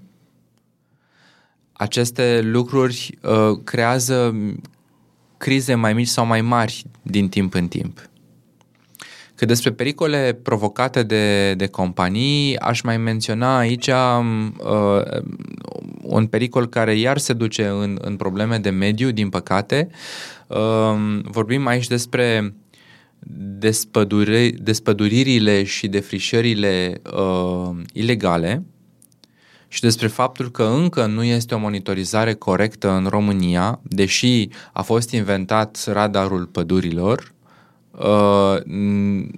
Aceste 1.74 2.42
lucruri 2.44 3.18
uh, 3.22 3.60
creează 3.64 4.36
crize 5.38 5.76
mai 5.76 5.94
mici 5.94 6.08
sau 6.08 6.26
mai 6.26 6.42
mari 6.42 6.86
din 7.02 7.30
timp 7.30 7.54
în 7.54 7.68
timp. 7.68 8.10
Că 9.36 9.46
despre 9.46 9.72
pericole 9.72 10.40
provocate 10.44 11.04
de, 11.04 11.54
de 11.54 11.68
companii, 11.68 12.60
aș 12.60 12.82
mai 12.82 12.98
menționa 12.98 13.58
aici 13.58 13.88
uh, 13.88 15.22
un 16.02 16.28
pericol 16.28 16.68
care 16.68 16.96
iar 16.96 17.18
se 17.18 17.34
duce 17.34 17.68
în, 17.68 17.98
în 18.02 18.16
probleme 18.16 18.58
de 18.58 18.70
mediu, 18.70 19.12
din 19.12 19.30
păcate. 19.30 19.88
Uh, 20.48 21.20
vorbim 21.24 21.68
aici 21.68 21.88
despre 21.88 22.54
despădure, 23.60 24.50
despăduririle 24.50 25.64
și 25.64 25.88
defrișările 25.88 27.02
uh, 27.14 27.76
ilegale 27.94 28.64
și 29.68 29.82
despre 29.82 30.08
faptul 30.08 30.52
că 30.52 30.64
încă 30.64 31.06
nu 31.06 31.24
este 31.24 31.56
o 31.56 31.58
monitorizare 31.58 32.34
corectă 32.34 32.92
în 32.92 33.06
România, 33.06 33.80
deși 33.84 34.48
a 34.74 34.82
fost 34.82 35.12
inventat 35.12 35.84
radarul 35.88 36.46
pădurilor, 36.46 37.34
uh, 37.92 38.58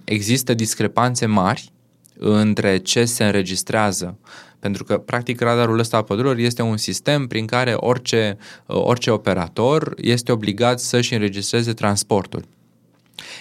există 0.04 0.54
discrepanțe 0.54 1.26
mari 1.26 1.72
între 2.18 2.78
ce 2.78 3.06
se 3.06 3.26
înregistrează. 3.26 4.18
Pentru 4.60 4.84
că, 4.84 4.98
practic, 4.98 5.42
radarul 5.42 5.80
ăsta 5.80 5.98
a 5.98 6.02
pădurilor 6.02 6.38
este 6.38 6.62
un 6.62 6.78
sistem 6.78 7.28
prin 7.28 7.46
care 7.46 7.74
orice, 7.74 8.38
uh, 8.66 8.76
orice 8.76 9.10
operator 9.12 9.94
este 9.98 10.32
obligat 10.32 10.80
să-și 10.80 11.14
înregistreze 11.14 11.74
transportul. 11.74 12.44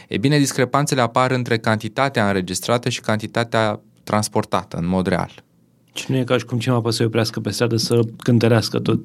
E 0.08 0.16
bine, 0.18 0.38
discrepanțele 0.38 1.00
apar 1.00 1.30
între 1.30 1.58
cantitatea 1.58 2.26
înregistrată 2.26 2.88
și 2.88 3.00
cantitatea 3.00 3.80
transportată 4.04 4.76
în 4.76 4.86
mod 4.86 5.06
real. 5.06 5.44
Și 5.94 6.10
nu 6.10 6.16
e 6.16 6.24
ca 6.24 6.38
și 6.38 6.44
cum 6.44 6.58
cineva 6.58 6.80
poate 6.80 6.96
să 6.96 7.04
oprească 7.04 7.40
pe 7.40 7.50
stradă 7.50 7.76
să 7.76 8.00
cântărească 8.22 8.78
tot, 8.78 9.00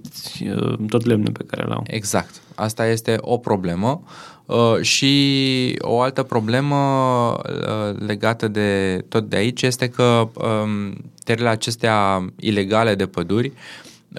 uh, 0.55 0.77
tot 0.89 1.05
lemnul 1.05 1.31
pe 1.31 1.43
care 1.43 1.67
l-au. 1.67 1.83
Exact. 1.87 2.41
Asta 2.55 2.87
este 2.87 3.15
o 3.19 3.37
problemă. 3.37 4.03
Uh, 4.45 4.81
și 4.81 5.75
o 5.79 6.01
altă 6.01 6.23
problemă 6.23 6.75
uh, 6.75 7.99
legată 8.05 8.47
de 8.47 9.01
tot 9.09 9.29
de 9.29 9.35
aici 9.35 9.61
este 9.61 9.87
că 9.87 10.29
um, 10.33 10.95
terile 11.23 11.49
acestea 11.49 12.25
ilegale 12.39 12.95
de 12.95 13.05
păduri 13.05 13.51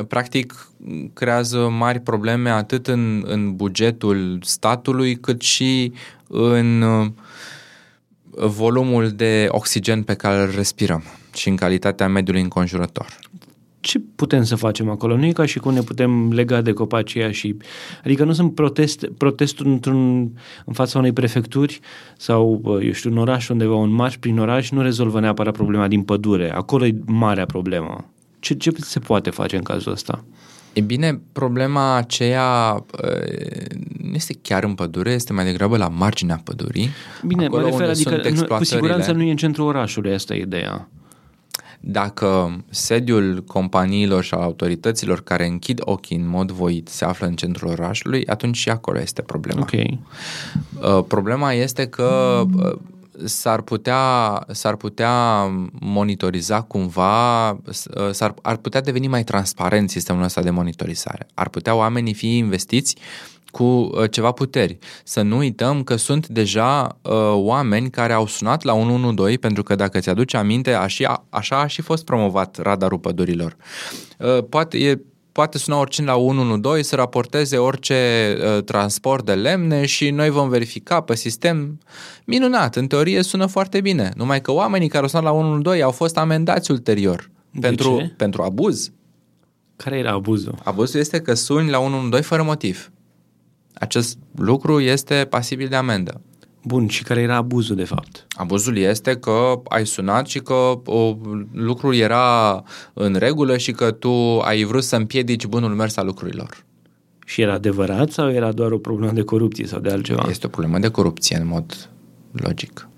practic 0.08 0.68
creează 1.12 1.68
mari 1.68 2.00
probleme 2.00 2.50
atât 2.50 2.86
în, 2.86 3.22
în 3.26 3.56
bugetul 3.56 4.38
statului 4.42 5.14
cât 5.16 5.40
și 5.40 5.92
în 6.28 6.84
volumul 8.30 9.08
de 9.08 9.46
oxigen 9.48 10.02
pe 10.02 10.14
care 10.14 10.42
îl 10.42 10.52
respirăm 10.56 11.02
și 11.34 11.48
în 11.48 11.56
calitatea 11.56 12.08
mediului 12.08 12.42
înconjurător. 12.42 13.06
Ce 13.80 13.98
putem 14.16 14.44
să 14.44 14.54
facem 14.54 14.88
acolo? 14.88 15.16
Nu 15.16 15.26
e 15.26 15.32
ca 15.32 15.46
și 15.46 15.58
cum 15.58 15.72
ne 15.72 15.80
putem 15.80 16.32
lega 16.32 16.60
de 16.60 16.72
copacii 16.72 17.32
și... 17.32 17.56
Adică 18.04 18.24
nu 18.24 18.32
sunt 18.32 18.54
protest, 18.54 19.06
protestul 19.18 19.66
într-un, 19.66 20.20
în 20.64 20.72
fața 20.72 20.98
unei 20.98 21.12
prefecturi 21.12 21.80
sau, 22.16 22.62
eu 22.82 22.92
știu, 22.92 23.10
un 23.10 23.18
oraș 23.18 23.48
undeva, 23.48 23.74
un 23.74 23.90
marș 23.90 24.16
prin 24.16 24.38
oraș 24.38 24.70
nu 24.70 24.82
rezolvă 24.82 25.20
neapărat 25.20 25.52
problema 25.52 25.88
din 25.88 26.02
pădure. 26.02 26.52
Acolo 26.52 26.86
e 26.86 26.94
marea 27.04 27.46
problemă. 27.46 28.04
Ce, 28.42 28.54
ce 28.54 28.70
se 28.80 28.98
poate 28.98 29.30
face 29.30 29.56
în 29.56 29.62
cazul 29.62 29.92
ăsta? 29.92 30.24
E 30.72 30.80
bine, 30.80 31.20
problema 31.32 31.94
aceea 31.96 32.84
nu 34.02 34.14
este 34.14 34.38
chiar 34.42 34.64
în 34.64 34.74
pădure, 34.74 35.12
este 35.12 35.32
mai 35.32 35.44
degrabă 35.44 35.76
la 35.76 35.88
marginea 35.88 36.40
pădurii. 36.44 36.88
Bine, 37.26 37.48
mă 37.48 37.62
refer, 37.62 37.88
adică 37.88 38.30
nu, 38.34 38.56
cu 38.56 38.64
siguranță 38.64 39.12
nu 39.12 39.22
e 39.22 39.30
în 39.30 39.36
centrul 39.36 39.66
orașului, 39.66 40.14
asta 40.14 40.34
e 40.34 40.40
ideea. 40.40 40.88
Dacă 41.80 42.60
sediul 42.70 43.44
companiilor 43.46 44.22
și 44.22 44.34
a 44.34 44.42
autorităților 44.42 45.20
care 45.22 45.46
închid 45.46 45.80
ochii 45.84 46.16
în 46.16 46.28
mod 46.28 46.50
voit 46.50 46.88
se 46.88 47.04
află 47.04 47.26
în 47.26 47.34
centrul 47.34 47.70
orașului, 47.70 48.26
atunci 48.26 48.56
și 48.56 48.68
acolo 48.68 49.00
este 49.00 49.22
problema. 49.22 49.60
Okay. 49.60 49.98
Uh, 50.80 51.04
problema 51.08 51.52
este 51.52 51.86
că 51.86 52.42
uh, 52.56 52.78
s-ar 53.24 53.60
putea, 53.60 54.00
s-ar 54.50 54.76
putea 54.76 55.44
monitoriza 55.80 56.62
cumva, 56.62 57.50
uh, 57.50 57.56
s-ar, 58.10 58.34
ar 58.42 58.56
putea 58.56 58.80
deveni 58.80 59.06
mai 59.06 59.24
transparent 59.24 59.90
sistemul 59.90 60.22
ăsta 60.22 60.42
de 60.42 60.50
monitorizare. 60.50 61.26
Ar 61.34 61.48
putea 61.48 61.74
oamenii 61.74 62.14
fi 62.14 62.36
investiți 62.36 62.96
cu 63.52 63.64
uh, 63.64 64.10
ceva 64.10 64.30
puteri. 64.30 64.78
Să 65.04 65.22
nu 65.22 65.36
uităm 65.36 65.82
că 65.82 65.96
sunt 65.96 66.28
deja 66.28 66.98
uh, 67.02 67.12
oameni 67.32 67.90
care 67.90 68.12
au 68.12 68.26
sunat 68.26 68.62
la 68.62 68.72
112 68.72 69.38
pentru 69.38 69.62
că 69.62 69.74
dacă 69.74 69.98
ți-aduce 69.98 70.36
aminte, 70.36 70.72
așa, 70.72 71.24
așa 71.30 71.60
a 71.60 71.66
și 71.66 71.82
fost 71.82 72.04
promovat 72.04 72.58
radarul 72.58 72.98
pădurilor. 72.98 73.56
Uh, 74.18 74.44
poate, 74.48 74.78
e, 74.78 75.00
poate 75.32 75.58
suna 75.58 75.78
oricine 75.78 76.06
la 76.06 76.16
112 76.16 76.88
să 76.88 76.96
raporteze 76.96 77.56
orice 77.56 77.96
uh, 78.56 78.64
transport 78.64 79.24
de 79.24 79.34
lemne 79.34 79.86
și 79.86 80.10
noi 80.10 80.30
vom 80.30 80.48
verifica 80.48 81.00
pe 81.00 81.14
sistem. 81.14 81.78
Minunat, 82.24 82.76
în 82.76 82.86
teorie 82.86 83.22
sună 83.22 83.46
foarte 83.46 83.80
bine, 83.80 84.12
numai 84.16 84.40
că 84.40 84.52
oamenii 84.52 84.88
care 84.88 85.02
au 85.02 85.08
sunat 85.08 85.24
la 85.24 85.32
112 85.32 85.84
au 85.84 85.90
fost 85.90 86.16
amendați 86.16 86.70
ulterior 86.70 87.30
pentru, 87.60 87.96
ce? 87.98 88.14
pentru 88.16 88.42
abuz. 88.42 88.92
Care 89.76 89.98
era 89.98 90.12
abuzul? 90.12 90.54
Abuzul 90.62 91.00
este 91.00 91.20
că 91.20 91.34
suni 91.34 91.70
la 91.70 91.78
112 91.78 92.28
fără 92.28 92.42
motiv. 92.42 92.90
Acest 93.74 94.18
lucru 94.34 94.80
este 94.80 95.26
pasibil 95.30 95.68
de 95.68 95.76
amendă. 95.76 96.20
Bun, 96.64 96.88
și 96.88 97.02
care 97.02 97.20
era 97.20 97.36
abuzul 97.36 97.76
de 97.76 97.84
fapt? 97.84 98.26
Abuzul 98.30 98.76
este 98.76 99.16
că 99.16 99.60
ai 99.68 99.86
sunat 99.86 100.26
și 100.26 100.38
că 100.38 100.80
o, 100.84 101.16
lucrul 101.52 101.94
era 101.94 102.62
în 102.92 103.14
regulă 103.14 103.56
și 103.56 103.72
că 103.72 103.90
tu 103.90 104.38
ai 104.38 104.64
vrut 104.64 104.82
să 104.82 104.96
împiedici 104.96 105.46
bunul 105.46 105.74
mers 105.74 105.96
al 105.96 106.06
lucrurilor. 106.06 106.64
Și 107.26 107.40
era 107.40 107.52
adevărat 107.52 108.10
sau 108.10 108.30
era 108.30 108.52
doar 108.52 108.72
o 108.72 108.78
problemă 108.78 109.12
de 109.12 109.22
corupție 109.22 109.66
sau 109.66 109.80
de 109.80 109.90
altceva? 109.90 110.26
Este 110.28 110.46
o 110.46 110.50
problemă 110.50 110.78
de 110.78 110.88
corupție 110.88 111.36
în 111.36 111.46
mod 111.46 111.90
logic. 112.32 112.88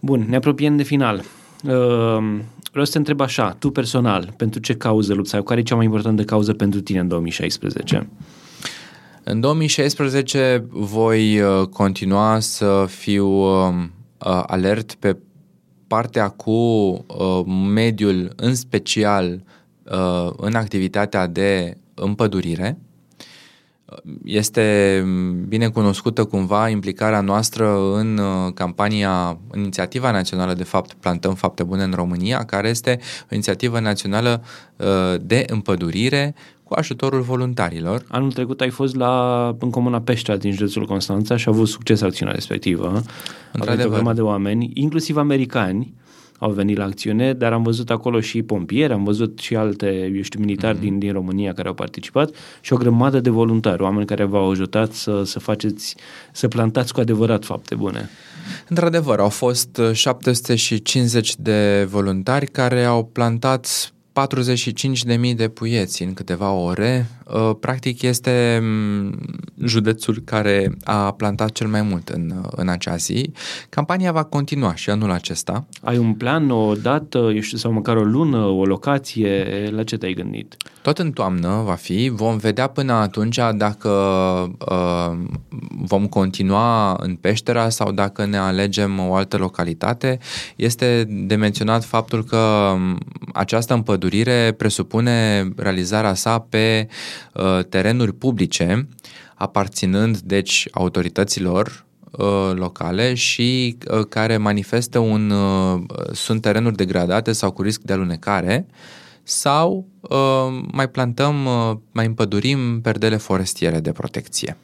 Bun, 0.00 0.26
ne 0.28 0.36
apropiem 0.36 0.76
de 0.76 0.82
final. 0.82 1.16
Uh, 1.16 2.40
vreau 2.70 2.84
să 2.84 2.92
te 2.92 2.98
întreb 2.98 3.20
așa, 3.20 3.56
tu 3.58 3.70
personal, 3.70 4.34
pentru 4.36 4.60
ce 4.60 4.74
cauză 4.74 5.14
lupți 5.14 5.30
sau 5.30 5.42
care 5.42 5.60
e 5.60 5.62
cea 5.62 5.74
mai 5.74 5.84
importantă 5.84 6.22
cauză 6.22 6.52
pentru 6.52 6.80
tine 6.80 6.98
în 6.98 7.08
2016? 7.08 8.08
În 9.30 9.40
2016 9.40 10.64
voi 10.68 11.40
uh, 11.40 11.66
continua 11.66 12.38
să 12.40 12.86
fiu 12.88 13.26
um, 13.26 13.92
uh, 14.18 14.42
alert 14.46 14.94
pe 14.94 15.16
partea 15.86 16.28
cu 16.28 16.50
uh, 16.50 17.42
mediul, 17.74 18.32
în 18.36 18.54
special 18.54 19.42
în 20.36 20.54
activitatea 20.54 21.26
de 21.26 21.76
împădurire. 21.94 22.78
Este 24.24 25.04
bine 25.48 25.68
cunoscută 25.68 26.24
cumva 26.24 26.68
implicarea 26.68 27.20
noastră 27.20 27.94
în 27.94 28.20
campania, 28.54 29.38
în 29.50 29.60
inițiativa 29.60 30.10
națională, 30.10 30.54
de 30.54 30.64
fapt, 30.64 30.92
Plantăm 30.92 31.34
Fapte 31.34 31.62
Bune 31.62 31.82
în 31.82 31.92
România, 31.92 32.44
care 32.44 32.68
este 32.68 32.98
o 33.22 33.34
inițiativă 33.34 33.80
națională 33.80 34.42
de 35.20 35.44
împădurire 35.46 36.34
cu 36.70 36.76
ajutorul 36.78 37.20
voluntarilor. 37.20 38.04
Anul 38.08 38.32
trecut 38.32 38.60
ai 38.60 38.70
fost 38.70 38.94
la, 38.96 39.46
în 39.58 39.70
comuna 39.70 40.00
Peștea 40.00 40.36
din 40.36 40.52
județul 40.52 40.86
Constanța 40.86 41.36
și 41.36 41.48
a 41.48 41.50
avut 41.50 41.68
succes 41.68 42.00
acțiunea 42.00 42.34
respectivă. 42.34 43.02
Într-adevăr. 43.52 44.02
Au 44.04 44.12
de 44.12 44.20
oameni, 44.20 44.70
inclusiv 44.74 45.16
americani, 45.16 45.94
au 46.38 46.50
venit 46.50 46.76
la 46.76 46.84
acțiune, 46.84 47.32
dar 47.32 47.52
am 47.52 47.62
văzut 47.62 47.90
acolo 47.90 48.20
și 48.20 48.42
pompieri, 48.42 48.92
am 48.92 49.04
văzut 49.04 49.38
și 49.38 49.56
alte, 49.56 50.12
eu 50.14 50.22
știu, 50.22 50.40
militari 50.40 50.76
mm-hmm. 50.76 50.80
din, 50.80 50.98
din 50.98 51.12
România 51.12 51.52
care 51.52 51.68
au 51.68 51.74
participat 51.74 52.30
și 52.60 52.72
o 52.72 52.76
grămadă 52.76 53.20
de 53.20 53.30
voluntari, 53.30 53.82
oameni 53.82 54.06
care 54.06 54.24
v-au 54.24 54.50
ajutat 54.50 54.92
să, 54.92 55.22
să 55.24 55.38
faceți, 55.38 55.96
să 56.32 56.48
plantați 56.48 56.92
cu 56.92 57.00
adevărat 57.00 57.44
fapte 57.44 57.74
bune. 57.74 58.10
Într-adevăr, 58.68 59.18
au 59.18 59.28
fost 59.28 59.80
750 59.92 61.36
de 61.36 61.86
voluntari 61.90 62.46
care 62.46 62.84
au 62.84 63.04
plantat 63.04 63.92
45.000 64.12 65.34
de 65.36 65.48
puieți 65.48 66.02
în 66.02 66.14
câteva 66.14 66.50
ore. 66.50 67.06
Uh, 67.34 67.50
practic 67.60 68.02
este 68.02 68.58
mm, 68.62 69.18
județul 69.64 70.22
care 70.24 70.76
a 70.84 71.12
plantat 71.12 71.50
cel 71.50 71.66
mai 71.66 71.82
mult 71.82 72.08
în, 72.08 72.32
în 72.50 72.68
acea 72.68 72.96
zi. 72.96 73.32
Campania 73.68 74.12
va 74.12 74.22
continua 74.22 74.74
și 74.74 74.90
anul 74.90 75.10
acesta. 75.10 75.66
Ai 75.82 75.98
un 75.98 76.14
plan, 76.14 76.50
o 76.50 76.74
dată, 76.74 77.18
eu 77.18 77.40
știu, 77.40 77.58
sau 77.58 77.72
măcar 77.72 77.96
o 77.96 78.02
lună, 78.02 78.38
o 78.44 78.64
locație? 78.64 79.68
La 79.70 79.82
ce 79.82 79.96
te-ai 79.96 80.12
gândit? 80.12 80.56
Tot 80.82 80.98
în 80.98 81.12
toamnă 81.12 81.62
va 81.64 81.74
fi. 81.74 82.08
Vom 82.08 82.36
vedea 82.36 82.66
până 82.66 82.92
atunci 82.92 83.38
dacă 83.54 83.88
uh, 84.70 85.18
vom 85.82 86.06
continua 86.06 86.96
în 87.00 87.14
Peștera 87.14 87.68
sau 87.68 87.92
dacă 87.92 88.26
ne 88.26 88.36
alegem 88.36 88.98
o 88.98 89.14
altă 89.14 89.36
localitate. 89.36 90.18
Este 90.56 91.06
de 91.08 91.34
menționat 91.34 91.84
faptul 91.84 92.24
că 92.24 92.74
această 93.32 93.74
împădurire 93.74 94.54
presupune 94.56 95.48
realizarea 95.56 96.14
sa 96.14 96.38
pe 96.38 96.88
uh, 96.88 97.19
terenuri 97.68 98.12
publice, 98.12 98.88
aparținând 99.34 100.18
deci 100.18 100.68
autorităților 100.72 101.84
uh, 102.10 102.50
locale 102.54 103.14
și 103.14 103.76
uh, 103.90 104.04
care 104.08 104.36
manifestă 104.36 104.98
un 104.98 105.30
uh, 105.30 105.80
sunt 106.12 106.40
terenuri 106.40 106.76
degradate 106.76 107.32
sau 107.32 107.50
cu 107.50 107.62
risc 107.62 107.80
de 107.80 107.92
alunecare 107.92 108.66
sau 109.22 109.86
uh, 110.00 110.60
mai 110.72 110.88
plantăm, 110.88 111.44
uh, 111.44 111.76
mai 111.92 112.06
împădurim 112.06 112.80
perdele 112.80 113.16
forestiere 113.16 113.80
de 113.80 113.92
protecție. 113.92 114.56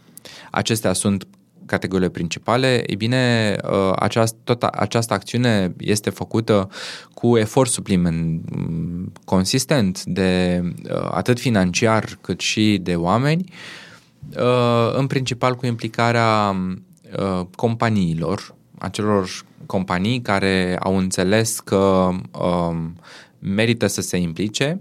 Acestea 0.50 0.92
sunt 0.92 1.26
categoriile 1.66 2.10
principale, 2.10 2.82
e 2.86 2.94
bine, 2.94 3.56
uh, 3.64 3.92
această, 3.96 4.36
tot, 4.44 4.62
această 4.62 5.14
acțiune 5.14 5.74
este 5.78 6.10
făcută 6.10 6.68
cu 7.14 7.36
efort 7.36 7.70
supliment 7.70 8.42
consistent 9.24 10.04
de 10.04 10.62
uh, 10.64 11.08
atât 11.10 11.38
financiar 11.38 12.18
cât 12.20 12.40
și 12.40 12.78
de 12.82 12.94
oameni, 12.94 13.52
uh, 14.36 14.94
în 14.96 15.06
principal 15.06 15.54
cu 15.54 15.66
implicarea 15.66 16.56
companiilor, 17.56 18.54
acelor 18.78 19.28
companii 19.66 20.20
care 20.20 20.76
au 20.80 20.96
înțeles 20.96 21.60
că 21.60 22.08
um, 22.40 22.96
merită 23.38 23.86
să 23.86 24.00
se 24.00 24.16
implice 24.16 24.80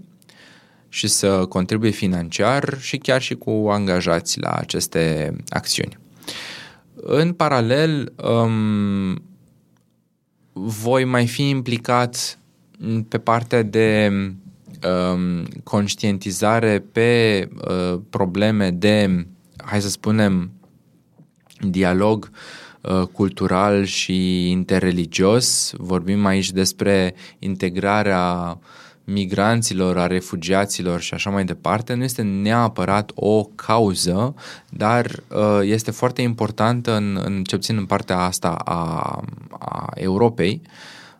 și 0.88 1.06
să 1.06 1.46
contribuie 1.46 1.90
financiar 1.90 2.76
și 2.80 2.96
chiar 2.96 3.22
și 3.22 3.34
cu 3.34 3.50
angajați 3.70 4.40
la 4.40 4.50
aceste 4.50 5.36
acțiuni. 5.48 5.98
În 7.08 7.32
paralel, 7.32 8.12
um, 8.22 9.22
voi 10.52 11.04
mai 11.04 11.26
fi 11.26 11.48
implicat 11.48 12.38
pe 13.08 13.18
partea 13.18 13.62
de 13.62 14.12
um, 15.12 15.44
conștientizare 15.64 16.84
pe 16.92 17.48
uh, 17.68 17.98
probleme 18.10 18.70
de, 18.70 19.26
hai 19.56 19.80
să 19.80 19.88
spunem, 19.88 20.50
dialog 21.60 22.30
uh, 22.80 23.02
cultural 23.12 23.84
și 23.84 24.50
interreligios. 24.50 25.72
Vorbim 25.76 26.24
aici 26.24 26.50
despre 26.50 27.14
integrarea 27.38 28.58
uh, 28.60 28.85
migranților, 29.06 29.98
a 29.98 30.06
refugiaților 30.06 31.00
și 31.00 31.14
așa 31.14 31.30
mai 31.30 31.44
departe, 31.44 31.94
nu 31.94 32.02
este 32.02 32.22
neapărat 32.22 33.10
o 33.14 33.44
cauză, 33.44 34.34
dar 34.68 35.06
uh, 35.28 35.60
este 35.62 35.90
foarte 35.90 36.22
importantă 36.22 36.96
în, 36.96 37.20
în 37.24 37.44
ce 37.44 37.56
puțin 37.56 37.76
în 37.76 37.86
partea 37.86 38.18
asta 38.18 38.48
a, 38.48 39.22
a 39.58 39.90
Europei, 39.94 40.60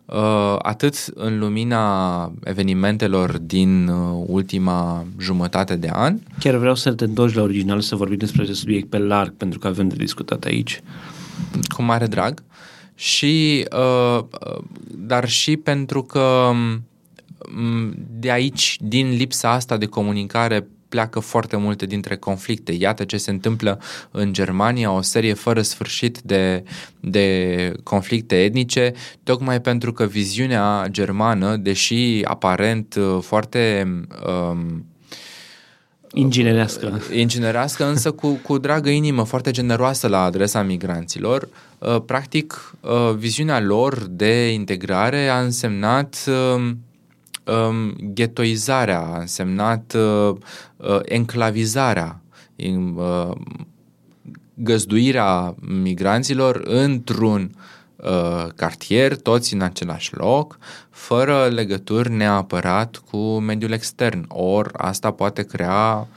uh, 0.05 0.55
atât 0.61 1.05
în 1.13 1.39
lumina 1.39 2.31
evenimentelor 2.43 3.37
din 3.37 3.87
uh, 3.87 4.23
ultima 4.25 5.05
jumătate 5.19 5.75
de 5.75 5.89
an. 5.93 6.19
Chiar 6.39 6.55
vreau 6.55 6.75
să 6.75 6.93
te 6.93 7.03
întorci 7.03 7.33
la 7.35 7.41
original 7.41 7.81
să 7.81 7.95
vorbim 7.95 8.17
despre 8.17 8.41
acest 8.41 8.59
subiect 8.59 8.89
pe 8.89 8.97
larg, 8.97 9.33
pentru 9.33 9.59
că 9.59 9.67
avem 9.67 9.87
de 9.87 9.95
discutat 9.95 10.43
aici. 10.43 10.81
Cu 11.75 11.81
mare 11.81 12.07
drag. 12.07 12.43
Și, 12.95 13.65
dar 14.97 15.29
și 15.29 15.57
pentru 15.57 16.03
că 16.03 16.51
de 18.09 18.31
aici, 18.31 18.77
din 18.81 19.09
lipsa 19.09 19.51
asta 19.51 19.77
de 19.77 19.85
comunicare, 19.85 20.67
pleacă 20.89 21.19
foarte 21.19 21.57
multe 21.57 21.85
dintre 21.85 22.15
conflicte. 22.15 22.71
Iată 22.71 23.03
ce 23.03 23.17
se 23.17 23.31
întâmplă 23.31 23.79
în 24.11 24.33
Germania, 24.33 24.91
o 24.91 25.01
serie 25.01 25.33
fără 25.33 25.61
sfârșit 25.61 26.19
de, 26.21 26.63
de 26.99 27.71
conflicte 27.83 28.43
etnice, 28.43 28.93
tocmai 29.23 29.61
pentru 29.61 29.93
că 29.93 30.05
viziunea 30.05 30.87
germană, 30.89 31.55
deși 31.55 32.21
aparent 32.23 32.95
uh, 32.95 33.17
foarte 33.21 33.87
um, 34.27 34.85
Inginerească. 36.13 37.01
Inginerească, 37.13 37.85
însă 37.85 38.11
cu, 38.11 38.27
cu 38.27 38.57
dragă 38.57 38.89
inimă, 38.89 39.23
foarte 39.23 39.51
generoasă 39.51 40.07
la 40.07 40.23
adresa 40.23 40.61
migranților. 40.61 41.49
Uh, 41.77 42.01
practic, 42.05 42.73
uh, 42.81 43.15
viziunea 43.15 43.59
lor 43.59 44.05
de 44.09 44.51
integrare 44.51 45.27
a 45.27 45.39
însemnat 45.39 46.29
um, 47.47 47.67
um, 47.67 47.95
ghetoizarea, 48.13 48.99
a 48.99 49.19
însemnat 49.19 49.93
uh, 49.93 50.35
uh, 50.77 50.99
enclavizarea, 51.03 52.21
uh, 52.55 53.31
găzduirea 54.53 55.55
migranților 55.81 56.61
într-un 56.65 57.51
uh, 57.95 58.47
cartier, 58.55 59.15
toți 59.15 59.53
în 59.53 59.61
același 59.61 60.15
loc, 60.15 60.57
fără 60.89 61.47
legături 61.47 62.11
neapărat 62.11 63.01
cu 63.09 63.17
mediul 63.39 63.71
extern. 63.71 64.25
Or, 64.27 64.71
asta 64.73 65.11
poate 65.11 65.43
crea 65.43 66.07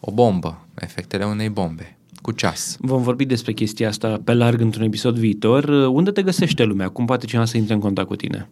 o 0.00 0.12
bombă, 0.12 0.66
efectele 0.74 1.24
unei 1.24 1.48
bombe 1.48 1.92
cu 2.22 2.32
ceas. 2.32 2.76
Vom 2.80 3.02
vorbi 3.02 3.24
despre 3.24 3.52
chestia 3.52 3.88
asta 3.88 4.20
pe 4.24 4.34
larg 4.34 4.60
într-un 4.60 4.84
episod 4.84 5.18
viitor. 5.18 5.68
Unde 5.68 6.10
te 6.10 6.22
găsește 6.22 6.64
lumea? 6.64 6.88
Cum 6.88 7.06
poate 7.06 7.26
cineva 7.26 7.46
să 7.46 7.56
intre 7.56 7.74
în 7.74 7.80
contact 7.80 8.08
cu 8.08 8.16
tine? 8.16 8.48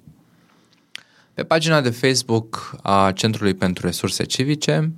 Pe 1.37 1.45
pagina 1.45 1.80
de 1.80 1.91
Facebook 1.91 2.76
a 2.82 3.12
Centrului 3.12 3.55
pentru 3.55 3.87
Resurse 3.87 4.24
Civice 4.24 4.93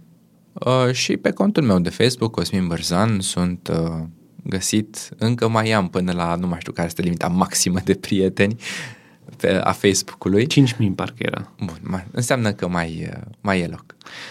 uh, 0.53 0.93
și 0.93 1.17
pe 1.17 1.31
contul 1.31 1.63
meu 1.63 1.79
de 1.79 1.89
Facebook, 1.89 2.31
Cosmin 2.31 2.67
Bărzan, 2.67 3.21
sunt 3.21 3.69
uh, 3.73 4.05
găsit, 4.45 5.09
încă 5.17 5.49
mai 5.49 5.71
am 5.71 5.89
până 5.89 6.13
la, 6.13 6.35
nu 6.35 6.47
mai 6.47 6.59
știu 6.61 6.73
care 6.73 6.87
este 6.87 7.03
limita 7.03 7.29
maximă 7.29 7.79
de 7.85 7.95
prieteni 7.95 8.57
pe, 9.41 9.61
a 9.65 9.73
Facebook-ului. 9.73 10.47
5.000 10.47 10.49
parcă 10.95 11.17
era. 11.19 11.53
Bun, 11.59 11.79
mai, 11.83 12.07
înseamnă 12.11 12.53
că 12.53 12.69
mai, 12.69 13.09
uh, 13.13 13.19
mai 13.41 13.61
e 13.61 13.67
loc. 13.67 13.85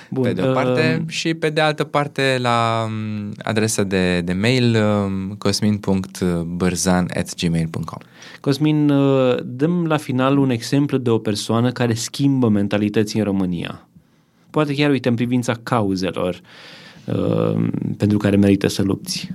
Bun, 0.09 0.23
pe 0.23 0.33
de 0.33 0.41
o 0.41 0.53
parte 0.53 1.01
uh... 1.01 1.09
și 1.09 1.33
pe 1.33 1.49
de 1.49 1.61
altă 1.61 1.83
parte 1.83 2.37
la 2.39 2.85
um, 2.85 3.31
adresa 3.43 3.83
de, 3.83 4.21
de 4.21 4.33
mail 4.33 4.75
um, 4.75 5.35
cosmin.bărzan.gmail.com 5.37 7.99
Cosmin, 8.41 8.89
uh, 8.89 9.37
dăm 9.43 9.85
la 9.85 9.97
final 9.97 10.37
un 10.37 10.49
exemplu 10.49 10.97
de 10.97 11.09
o 11.09 11.17
persoană 11.17 11.71
care 11.71 11.93
schimbă 11.93 12.49
mentalități 12.49 13.17
în 13.17 13.23
România. 13.23 13.87
Poate 14.49 14.73
chiar, 14.73 14.89
uite, 14.89 15.09
în 15.09 15.15
privința 15.15 15.53
cauzelor 15.63 16.41
uh, 17.05 17.67
pentru 17.97 18.17
care 18.17 18.35
merită 18.35 18.67
să 18.67 18.81
lupți. 18.81 19.29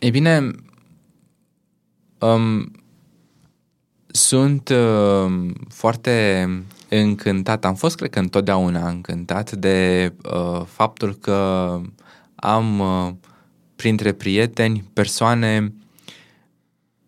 E 0.00 0.10
bine, 0.10 0.50
um, 2.18 2.70
sunt 4.16 4.68
uh, 4.68 5.50
foarte 5.68 6.48
încântat, 6.88 7.64
am 7.64 7.74
fost, 7.74 7.96
cred 7.96 8.10
că 8.10 8.18
întotdeauna 8.18 8.88
încântat 8.88 9.52
de 9.52 10.12
uh, 10.34 10.62
faptul 10.66 11.14
că 11.14 11.80
am 12.34 12.78
uh, 12.78 13.12
printre 13.76 14.12
prieteni 14.12 14.84
persoane 14.92 15.72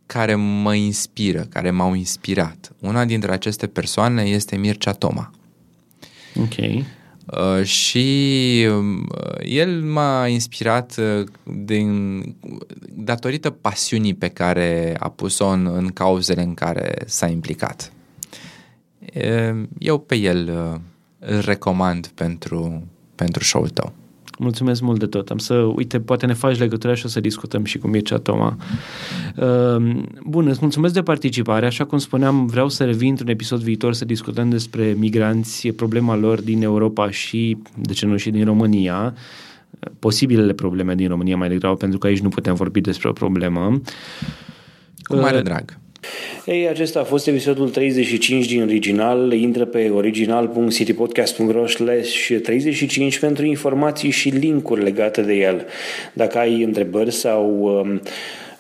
care 0.07 0.35
mă 0.35 0.75
inspiră, 0.75 1.41
care 1.41 1.71
m-au 1.71 1.95
inspirat. 1.95 2.73
Una 2.81 3.05
dintre 3.05 3.33
aceste 3.33 3.67
persoane 3.67 4.23
este 4.23 4.57
Mircea 4.57 4.93
Toma. 4.93 5.31
Ok. 6.41 6.85
Uh, 7.27 7.65
și 7.65 8.69
uh, 8.71 9.09
el 9.41 9.83
m-a 9.83 10.27
inspirat 10.27 10.95
uh, 10.99 11.27
din, 11.43 12.23
datorită 12.93 13.51
pasiunii 13.51 14.15
pe 14.15 14.29
care 14.29 14.97
a 14.99 15.09
pus-o 15.09 15.47
în, 15.47 15.67
în 15.67 15.89
cauzele 15.89 16.43
în 16.43 16.55
care 16.55 16.95
s-a 17.07 17.27
implicat. 17.27 17.93
Uh, 19.15 19.63
eu 19.79 19.99
pe 19.99 20.15
el 20.15 20.49
uh, 20.49 20.81
îl 21.19 21.41
recomand 21.41 22.07
pentru, 22.07 22.87
pentru 23.15 23.45
show-ul 23.45 23.69
tău. 23.69 23.93
Mulțumesc 24.39 24.81
mult 24.81 24.99
de 24.99 25.07
tot. 25.07 25.31
Am 25.31 25.39
să, 25.39 25.55
uite, 25.55 26.01
poate 26.01 26.27
ne 26.27 26.33
faci 26.33 26.59
legătura 26.59 26.95
și 26.95 27.07
o 27.07 27.09
să 27.09 27.21
discutăm 27.21 27.65
și 27.65 27.79
cu 27.79 27.89
Mircea 27.89 28.19
Toma. 28.19 28.57
Ehm, 29.37 30.09
bun, 30.27 30.47
îți 30.47 30.59
mulțumesc 30.61 30.95
de 30.95 31.03
participare. 31.03 31.67
Așa 31.67 31.85
cum 31.85 31.99
spuneam, 31.99 32.47
vreau 32.47 32.69
să 32.69 32.85
revin 32.85 33.09
într-un 33.09 33.29
episod 33.29 33.61
viitor 33.61 33.95
să 33.95 34.05
discutăm 34.05 34.51
despre 34.51 34.95
migranți, 34.99 35.69
problema 35.69 36.17
lor 36.17 36.41
din 36.41 36.63
Europa 36.63 37.11
și, 37.11 37.57
de 37.77 37.93
ce 37.93 38.07
nu, 38.07 38.17
și 38.17 38.31
din 38.31 38.45
România 38.45 39.15
posibilele 39.99 40.53
probleme 40.53 40.95
din 40.95 41.09
România 41.09 41.37
mai 41.37 41.49
degrabă, 41.49 41.77
pentru 41.77 41.99
că 41.99 42.07
aici 42.07 42.21
nu 42.21 42.29
putem 42.29 42.55
vorbi 42.55 42.81
despre 42.81 43.09
o 43.09 43.13
problemă. 43.13 43.81
Cu 45.03 45.17
mare 45.17 45.41
drag. 45.41 45.79
Ei, 46.45 46.69
acesta 46.69 47.01
a 47.01 47.05
fost 47.05 47.27
episodul 47.27 47.71
35 47.71 48.47
din 48.47 48.63
original. 48.63 49.33
Intră 49.33 49.65
pe 49.65 49.91
original.citypodcast.ro 49.95 51.67
slash 51.67 52.31
35 52.43 53.19
pentru 53.19 53.45
informații 53.45 54.11
și 54.11 54.29
linkuri 54.29 54.83
legate 54.83 55.23
de 55.23 55.35
el. 55.35 55.67
Dacă 56.13 56.39
ai 56.39 56.63
întrebări 56.63 57.13
sau 57.13 57.59
um, 57.61 58.01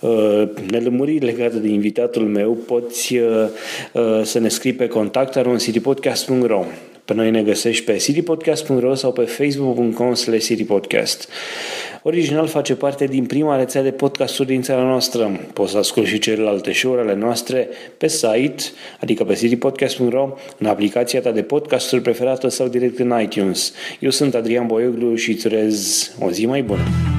uh, 0.01 0.49
nelămuriri 0.71 1.25
legate 1.25 1.57
de 1.57 1.69
invitatul 1.69 2.23
meu, 2.23 2.53
poți 2.53 3.17
uh, 3.17 3.49
uh, 3.93 4.21
să 4.23 4.39
ne 4.39 4.49
scrii 4.49 4.73
pe 4.73 4.87
contact 4.87 5.39
citypodcast.ro 5.59 6.65
Pe 7.07 7.15
noi 7.15 7.31
ne 7.31 7.43
găsești 7.43 7.85
pe 7.85 7.97
citypodcast.ro 7.97 8.95
sau 8.95 9.13
pe 9.13 9.23
facebook.com 9.23 10.13
citypodcast. 10.39 11.29
Original 12.03 12.47
face 12.47 12.75
parte 12.75 13.05
din 13.05 13.25
prima 13.25 13.57
rețea 13.57 13.83
de 13.83 13.91
podcasturi 13.91 14.49
din 14.49 14.63
țara 14.63 14.83
noastră. 14.83 15.41
Poți 15.53 15.71
să 15.71 15.79
asculti 15.79 16.09
și 16.09 16.19
celelalte 16.19 16.73
show 16.73 16.99
ale 16.99 17.15
noastre 17.15 17.69
pe 17.99 18.09
site, 18.09 18.63
adică 19.01 19.25
pe 19.25 19.35
citypodcast.ro, 19.35 20.35
în 20.59 20.67
aplicația 20.67 21.21
ta 21.21 21.31
de 21.31 21.43
podcasturi 21.43 22.03
preferată 22.03 22.49
sau 22.49 22.69
direct 22.69 22.99
în 22.99 23.21
iTunes. 23.23 23.73
Eu 24.01 24.11
sunt 24.11 24.35
Adrian 24.35 24.67
Boioglu 24.67 25.15
și 25.15 25.31
îți 25.31 25.47
urez 25.47 26.11
o 26.21 26.31
zi 26.31 26.47
mai 26.47 26.63
bună. 26.63 27.16